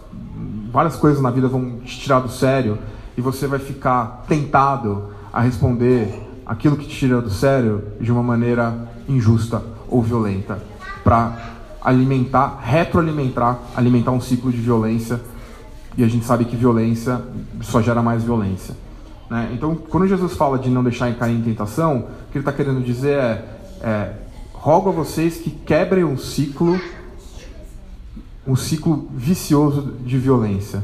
várias 0.71 0.95
coisas 0.95 1.21
na 1.21 1.29
vida 1.29 1.47
vão 1.47 1.79
te 1.79 1.99
tirar 1.99 2.19
do 2.19 2.29
sério 2.29 2.77
e 3.17 3.21
você 3.21 3.47
vai 3.47 3.59
ficar 3.59 4.25
tentado 4.27 5.09
a 5.31 5.41
responder 5.41 6.21
aquilo 6.45 6.75
que 6.75 6.85
te 6.85 6.95
tira 6.95 7.21
do 7.21 7.29
sério 7.29 7.83
de 7.99 8.11
uma 8.11 8.23
maneira 8.23 8.89
injusta 9.07 9.63
ou 9.87 10.01
violenta 10.01 10.59
para 11.03 11.53
alimentar, 11.81 12.59
retroalimentar, 12.61 13.59
alimentar 13.75 14.11
um 14.11 14.19
ciclo 14.19 14.51
de 14.51 14.57
violência 14.57 15.19
e 15.97 16.03
a 16.03 16.07
gente 16.07 16.25
sabe 16.25 16.45
que 16.45 16.55
violência 16.55 17.21
só 17.61 17.81
gera 17.81 18.01
mais 18.01 18.23
violência. 18.23 18.75
Né? 19.29 19.51
Então, 19.53 19.75
quando 19.75 20.07
Jesus 20.07 20.33
fala 20.33 20.59
de 20.59 20.69
não 20.69 20.83
deixar 20.83 21.13
cair 21.15 21.35
em 21.35 21.41
tentação, 21.41 22.07
que 22.35 22.39
ele 22.39 22.41
está 22.41 22.51
querendo 22.51 22.83
dizer 22.83 23.17
é, 23.17 23.45
é 23.81 24.13
rogo 24.51 24.89
a 24.89 24.91
vocês 24.91 25.37
que 25.37 25.49
quebrem 25.49 26.03
um 26.03 26.17
ciclo, 26.17 26.77
um 28.45 28.57
ciclo 28.57 29.07
vicioso 29.13 29.93
de 30.03 30.17
violência 30.17 30.83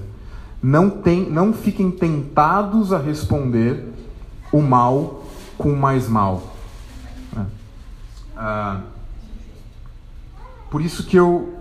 não, 0.63 0.89
tem, 0.89 1.29
não 1.29 1.51
fiquem 1.51 1.91
tentados 1.91 2.93
a 2.93 2.97
responder 2.97 3.91
o 4.49 4.61
mal 4.61 5.25
com 5.57 5.75
mais 5.75 6.07
mal. 6.07 6.41
Né? 7.35 7.45
Ah, 8.37 8.81
por 10.69 10.81
isso 10.81 11.05
que 11.05 11.17
eu. 11.17 11.57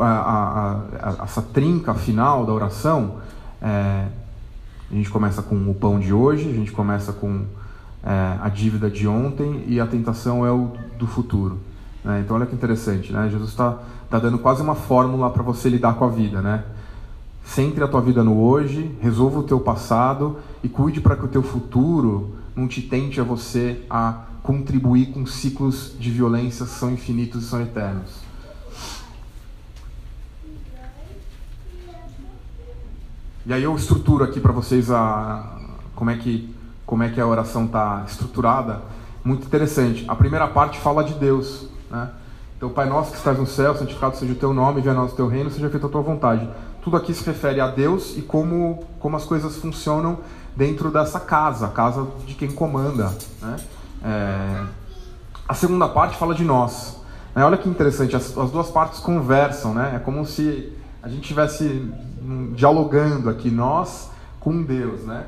A, 0.00 0.08
a, 0.08 0.72
a, 1.20 1.24
essa 1.24 1.40
trinca 1.40 1.94
final 1.94 2.44
da 2.44 2.52
oração, 2.52 3.20
é, 3.62 4.08
a 4.90 4.94
gente 4.94 5.08
começa 5.08 5.40
com 5.40 5.70
o 5.70 5.74
pão 5.74 6.00
de 6.00 6.12
hoje, 6.12 6.50
a 6.50 6.52
gente 6.52 6.72
começa 6.72 7.12
com 7.12 7.44
é, 8.04 8.38
a 8.40 8.48
dívida 8.48 8.90
de 8.90 9.08
ontem 9.08 9.64
e 9.66 9.80
a 9.80 9.86
tentação 9.86 10.44
é 10.44 10.52
o 10.52 10.72
do 10.98 11.06
futuro. 11.06 11.58
Né? 12.04 12.20
Então, 12.20 12.36
olha 12.36 12.44
que 12.44 12.54
interessante, 12.54 13.12
né? 13.12 13.28
Jesus 13.30 13.50
está 13.50 13.78
tá 14.10 14.18
dando 14.18 14.38
quase 14.38 14.60
uma 14.60 14.74
fórmula 14.74 15.30
para 15.30 15.42
você 15.42 15.68
lidar 15.68 15.94
com 15.94 16.04
a 16.04 16.08
vida, 16.08 16.42
né? 16.42 16.64
Centre 17.44 17.82
a 17.82 17.88
tua 17.88 18.00
vida 18.00 18.22
no 18.22 18.38
hoje, 18.40 18.94
resolva 19.00 19.38
o 19.38 19.42
teu 19.42 19.58
passado 19.60 20.38
e 20.62 20.68
cuide 20.68 21.00
para 21.00 21.16
que 21.16 21.24
o 21.24 21.28
teu 21.28 21.42
futuro 21.42 22.34
não 22.54 22.68
te 22.68 22.82
tente 22.82 23.20
a 23.20 23.24
você 23.24 23.82
a 23.88 24.24
contribuir 24.42 25.06
com 25.06 25.24
ciclos 25.26 25.94
de 25.98 26.10
violência 26.10 26.66
que 26.66 26.72
são 26.72 26.90
infinitos 26.92 27.44
e 27.44 27.46
são 27.46 27.60
eternos. 27.60 28.22
E 33.46 33.52
aí 33.52 33.62
eu 33.62 33.74
estruturo 33.76 34.24
aqui 34.24 34.40
para 34.40 34.52
vocês 34.52 34.90
a 34.90 35.58
como 35.94 36.10
é 36.10 36.16
que 36.16 36.54
como 36.86 37.02
é 37.02 37.08
que 37.08 37.20
a 37.20 37.26
oração 37.26 37.64
está 37.64 38.04
estruturada. 38.06 38.82
Muito 39.24 39.46
interessante. 39.46 40.04
A 40.06 40.14
primeira 40.14 40.46
parte 40.46 40.78
fala 40.78 41.02
de 41.02 41.14
Deus, 41.14 41.68
né? 41.90 42.10
Então, 42.56 42.70
Pai 42.70 42.88
nosso 42.88 43.10
que 43.10 43.16
estás 43.16 43.38
no 43.38 43.46
céu, 43.46 43.74
santificado 43.74 44.16
seja 44.16 44.32
o 44.32 44.36
teu 44.36 44.54
nome, 44.54 44.80
venha 44.80 44.94
nós 44.94 45.12
o 45.12 45.16
teu 45.16 45.26
reino, 45.26 45.50
seja 45.50 45.68
feita 45.68 45.86
a 45.86 45.90
tua 45.90 46.02
vontade 46.02 46.48
tudo 46.84 46.98
aqui 46.98 47.14
se 47.14 47.24
refere 47.24 47.62
a 47.62 47.68
Deus 47.68 48.14
e 48.14 48.20
como, 48.20 48.84
como 49.00 49.16
as 49.16 49.24
coisas 49.24 49.56
funcionam 49.56 50.18
dentro 50.54 50.90
dessa 50.90 51.18
casa, 51.18 51.66
a 51.66 51.70
casa 51.70 52.06
de 52.26 52.34
quem 52.34 52.50
comanda. 52.50 53.10
Né? 53.40 53.56
É... 54.04 54.62
A 55.48 55.54
segunda 55.54 55.88
parte 55.88 56.16
fala 56.18 56.34
de 56.34 56.44
nós. 56.44 57.00
Né? 57.34 57.42
Olha 57.42 57.56
que 57.56 57.66
interessante, 57.66 58.14
as, 58.14 58.36
as, 58.36 58.50
duas 58.50 58.68
partes 58.68 59.00
conversam, 59.00 59.72
né? 59.72 59.94
é 59.96 59.98
como 59.98 60.26
se 60.26 60.76
a 61.02 61.08
gente 61.08 61.22
estivesse 61.22 61.90
dialogando 62.54 63.30
aqui, 63.30 63.50
nós 63.50 64.10
com 64.38 64.62
Deus. 64.62 65.04
Né? 65.04 65.24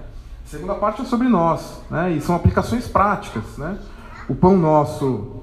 A 0.47 0.49
segunda 0.49 0.77
parte 0.77 1.03
é 1.03 1.05
sobre 1.05 1.29
nós, 1.29 1.81
né? 1.91 2.13
e 2.13 2.21
são 2.21 2.37
aplicações 2.37 2.87
práticas. 2.87 3.43
Né? 3.59 3.77
O 4.29 4.35
pão 4.37 4.57
nosso 4.57 5.43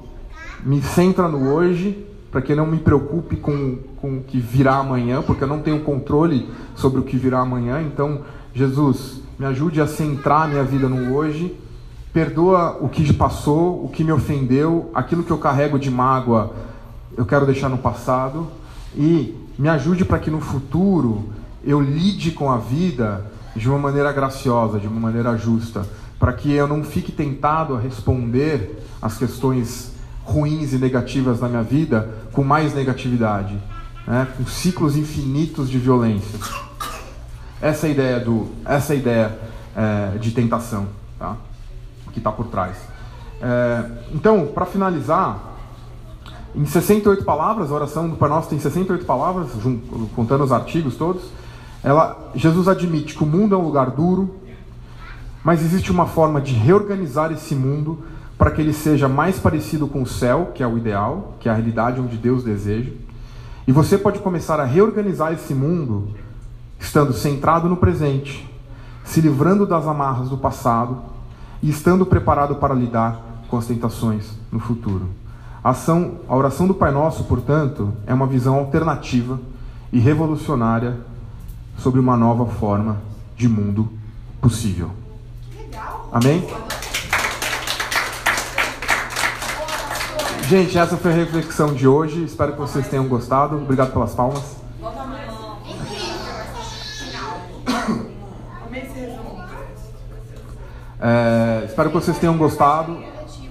me 0.64 0.82
centra 0.82 1.28
no 1.28 1.54
hoje, 1.54 2.08
para 2.32 2.42
que 2.42 2.54
eu 2.54 2.56
não 2.56 2.66
me 2.66 2.78
preocupe 2.78 3.36
com, 3.36 3.80
com 3.98 4.20
o 4.20 4.24
que 4.24 4.40
virá 4.40 4.78
amanhã, 4.78 5.22
porque 5.22 5.44
eu 5.44 5.48
não 5.48 5.60
tenho 5.60 5.82
controle 5.82 6.50
sobre 6.74 7.02
o 7.02 7.04
que 7.04 7.18
virá 7.18 7.40
amanhã. 7.40 7.82
Então, 7.82 8.22
Jesus, 8.54 9.20
me 9.38 9.46
ajude 9.46 9.82
a 9.82 9.88
centrar 9.88 10.48
minha 10.48 10.64
vida 10.64 10.88
no 10.88 11.14
hoje, 11.14 11.54
perdoa 12.14 12.78
o 12.80 12.88
que 12.88 13.12
passou, 13.12 13.84
o 13.84 13.90
que 13.90 14.06
me 14.06 14.12
ofendeu, 14.14 14.90
aquilo 14.96 15.22
que 15.22 15.32
eu 15.32 15.38
carrego 15.38 15.78
de 15.78 15.92
mágoa, 15.92 16.54
eu 17.18 17.26
quero 17.26 17.46
deixar 17.46 17.68
no 17.68 17.78
passado, 17.78 18.48
e 18.96 19.38
me 19.60 19.68
ajude 19.68 20.06
para 20.06 20.20
que 20.20 20.32
no 20.32 20.40
futuro 20.40 21.26
eu 21.62 21.82
lide 21.82 22.32
com 22.32 22.50
a 22.50 22.56
vida 22.56 23.34
de 23.56 23.70
uma 23.70 23.78
maneira 23.78 24.12
graciosa, 24.12 24.80
de 24.80 24.88
uma 24.88 25.00
maneira 25.00 25.38
justa, 25.38 25.86
para 26.20 26.34
que 26.34 26.52
eu 26.52 26.68
não 26.68 26.84
fique 26.84 27.12
tentado 27.12 27.76
a 27.76 27.80
responder 27.80 28.84
as 29.02 29.18
questões 29.18 29.92
ruins 30.24 30.74
e 30.74 30.78
negativas 30.78 31.42
na 31.42 31.50
minha 31.50 31.64
vida 31.64 32.10
com 32.32 32.44
mais 32.44 32.74
negatividade, 32.74 33.58
né? 34.08 34.28
com 34.38 34.46
ciclos 34.46 34.96
infinitos 34.96 35.70
de 35.70 35.78
violência. 35.78 36.40
Essa 37.62 37.88
é 37.88 37.90
a 37.90 37.94
ideia 37.94 38.20
do, 38.20 38.48
essa 38.66 38.94
é 38.94 38.98
ideia 38.98 39.40
é, 39.76 40.18
de 40.18 40.32
tentação, 40.32 40.88
tá? 41.20 41.36
que 42.12 42.20
está 42.20 42.32
por 42.32 42.48
trás. 42.48 42.78
É, 43.42 43.84
então, 44.14 44.48
para 44.48 44.66
finalizar, 44.66 45.54
em 46.56 46.66
68 46.66 47.24
palavras, 47.26 47.72
a 47.72 47.76
oração 47.76 48.08
do 48.08 48.16
Pai 48.16 48.30
Nosso 48.30 48.50
tem 48.50 48.60
68 48.60 49.06
palavras, 49.06 49.50
contando 50.16 50.44
os 50.44 50.52
artigos 50.52 50.96
todos. 50.96 51.24
Ela, 51.84 52.32
Jesus 52.34 52.68
admite 52.68 53.14
que 53.14 53.24
o 53.24 53.28
mundo 53.28 53.54
é 53.54 53.58
um 53.58 53.64
lugar 53.64 53.92
duro, 53.92 54.36
mas 55.44 55.62
existe 55.62 55.92
uma 55.92 56.06
forma 56.06 56.40
de 56.40 56.54
reorganizar 56.54 57.32
esse 57.32 57.54
mundo 57.54 58.00
para 58.38 58.52
que 58.52 58.62
ele 58.62 58.74
seja 58.74 59.10
mais 59.10 59.38
parecido 59.38 59.88
com 59.88 60.02
o 60.02 60.08
céu, 60.08 60.52
que 60.56 60.64
é 60.64 60.68
o 60.68 60.78
ideal, 60.78 61.36
que 61.40 61.50
é 61.50 61.52
a 61.52 61.56
realidade 61.56 62.00
onde 62.00 62.16
Deus 62.16 62.44
deseja. 62.44 62.92
E 63.68 63.72
você 63.72 63.98
pode 63.98 64.20
começar 64.20 64.60
a 64.60 64.66
reorganizar 64.66 65.34
esse 65.34 65.54
mundo 65.54 66.10
estando 66.80 67.14
centrado 67.14 67.68
no 67.68 67.78
presente, 67.78 68.50
se 69.04 69.22
livrando 69.22 69.66
das 69.66 69.86
amarras 69.86 70.30
do 70.30 70.38
passado 70.38 70.98
e 71.62 71.70
estando 71.70 72.06
preparado 72.06 72.56
para 72.56 72.74
lidar 72.74 73.22
com 73.50 73.58
as 73.58 73.66
tentações 73.66 74.32
no 74.52 74.60
futuro. 74.60 75.10
A, 75.64 75.70
ação, 75.70 76.20
a 76.28 76.36
oração 76.36 76.68
do 76.68 76.74
Pai 76.74 76.92
Nosso, 76.92 77.24
portanto, 77.26 77.94
é 78.06 78.14
uma 78.14 78.28
visão 78.28 78.56
alternativa 78.56 79.40
e 79.92 80.00
revolucionária 80.00 80.98
sobre 81.78 82.00
uma 82.00 82.16
nova 82.16 82.46
forma 82.46 83.02
de 83.36 83.48
mundo 83.48 83.92
possível. 84.42 84.92
Amém? 86.12 86.48
Gente, 90.48 90.78
essa 90.78 90.98
foi 90.98 91.12
a 91.12 91.16
reflexão 91.16 91.74
de 91.74 91.88
hoje. 91.88 92.24
Espero 92.24 92.54
que 92.54 92.60
vocês 92.60 92.88
tenham 92.88 93.08
gostado. 93.08 93.58
Obrigado 93.58 93.92
pelas 93.92 94.14
palmas. 94.14 94.58
É, 101.00 101.64
espero 101.66 101.90
que 101.90 101.96
vocês 101.96 102.18
tenham 102.18 102.38
gostado. 102.38 102.98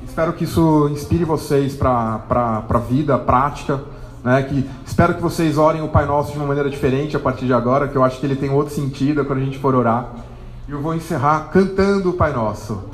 Espero 0.06 0.32
que 0.34 0.44
isso 0.44 0.88
inspire 0.90 1.24
vocês 1.24 1.74
para 1.74 2.64
a 2.68 2.78
vida 2.78 3.18
prática. 3.18 3.82
Né? 4.22 4.42
Que, 4.42 4.68
espero 4.86 5.14
que 5.14 5.20
vocês 5.20 5.58
orem 5.58 5.82
o 5.82 5.88
Pai 5.88 6.06
Nosso 6.06 6.32
de 6.32 6.38
uma 6.38 6.46
maneira 6.46 6.70
diferente 6.70 7.16
a 7.16 7.20
partir 7.20 7.46
de 7.46 7.52
agora, 7.52 7.88
que 7.88 7.96
eu 7.96 8.04
acho 8.04 8.20
que 8.20 8.26
ele 8.26 8.36
tem 8.36 8.50
outro 8.50 8.74
sentido 8.74 9.24
quando 9.24 9.40
a 9.40 9.44
gente 9.44 9.58
for 9.58 9.74
orar. 9.74 10.10
E 10.68 10.72
eu 10.72 10.80
vou 10.80 10.94
encerrar 10.94 11.50
cantando 11.52 12.10
o 12.10 12.12
Pai 12.12 12.32
Nosso, 12.32 12.84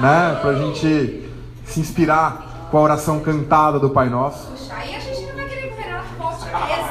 né? 0.00 0.38
para 0.40 0.50
a 0.50 0.54
gente 0.54 1.28
se 1.64 1.80
inspirar 1.80 2.68
com 2.70 2.78
a 2.78 2.80
oração 2.80 3.20
cantada 3.20 3.78
do 3.78 3.90
Pai 3.90 4.08
Nosso. 4.08 4.46
Puxa, 4.48 4.74
aí 4.74 4.94
a 4.94 5.00
gente 5.00 5.26
não 5.26 5.34
vai 5.34 5.46
querer 5.46 5.74
ver 5.74 5.90
na 5.90 6.02
posta 6.18 6.46
mesmo. 6.46 6.90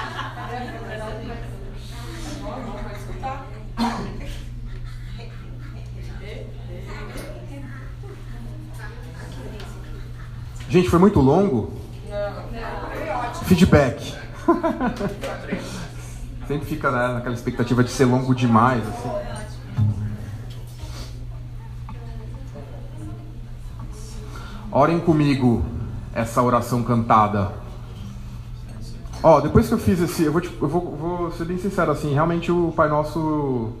Gente, 10.68 10.88
foi 10.88 10.98
muito 10.98 11.20
longo? 11.20 11.70
Feedback. 13.44 14.14
Sempre 16.48 16.66
fica 16.66 16.90
né, 16.90 17.14
naquela 17.14 17.34
expectativa 17.34 17.82
de 17.82 17.90
ser 17.90 18.04
longo 18.04 18.34
demais. 18.34 18.82
Assim. 18.86 19.10
Orem 24.70 24.98
comigo 25.00 25.64
essa 26.14 26.42
oração 26.42 26.82
cantada. 26.82 27.52
Ó, 29.22 29.40
depois 29.40 29.68
que 29.68 29.74
eu 29.74 29.78
fiz 29.78 30.00
esse, 30.00 30.24
eu 30.24 30.32
vou, 30.32 30.40
te- 30.40 30.54
eu 30.60 30.68
vou, 30.68 30.96
vou 30.96 31.32
ser 31.32 31.44
bem 31.46 31.56
sincero 31.56 31.90
assim, 31.92 32.12
realmente 32.12 32.52
o 32.52 32.72
Pai 32.76 32.88
Nosso, 32.88 33.72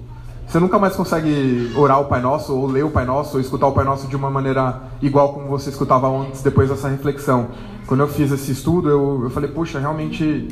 você 0.46 0.58
nunca 0.60 0.78
mais 0.78 0.94
consegue 0.94 1.72
orar 1.76 2.00
o 2.00 2.04
Pai 2.04 2.20
Nosso 2.20 2.54
ou 2.54 2.66
ler 2.66 2.84
o 2.84 2.90
Pai 2.90 3.04
Nosso 3.04 3.36
ou 3.36 3.40
escutar 3.40 3.66
o 3.66 3.72
Pai 3.72 3.84
Nosso 3.84 4.06
de 4.06 4.16
uma 4.16 4.30
maneira 4.30 4.82
igual 5.02 5.32
como 5.32 5.48
você 5.48 5.70
escutava 5.70 6.08
antes, 6.08 6.42
depois 6.42 6.68
dessa 6.68 6.88
reflexão. 6.88 7.48
Quando 7.86 8.00
eu 8.00 8.08
fiz 8.08 8.30
esse 8.30 8.52
estudo, 8.52 8.88
eu, 8.88 9.20
eu 9.24 9.30
falei, 9.30 9.50
puxa, 9.50 9.78
realmente 9.78 10.48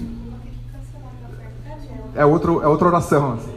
é 2.14 2.24
outro, 2.24 2.62
é 2.62 2.66
outra 2.66 2.88
oração. 2.88 3.34
assim. 3.34 3.51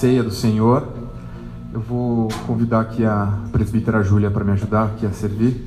Ceia 0.00 0.22
do 0.22 0.30
Senhor. 0.30 0.88
Eu 1.74 1.80
vou 1.80 2.28
convidar 2.46 2.80
aqui 2.80 3.04
a 3.04 3.38
presbítera 3.52 4.02
Júlia 4.02 4.30
para 4.30 4.42
me 4.42 4.52
ajudar 4.52 4.86
aqui 4.86 5.04
a 5.04 5.10
servir. 5.10 5.62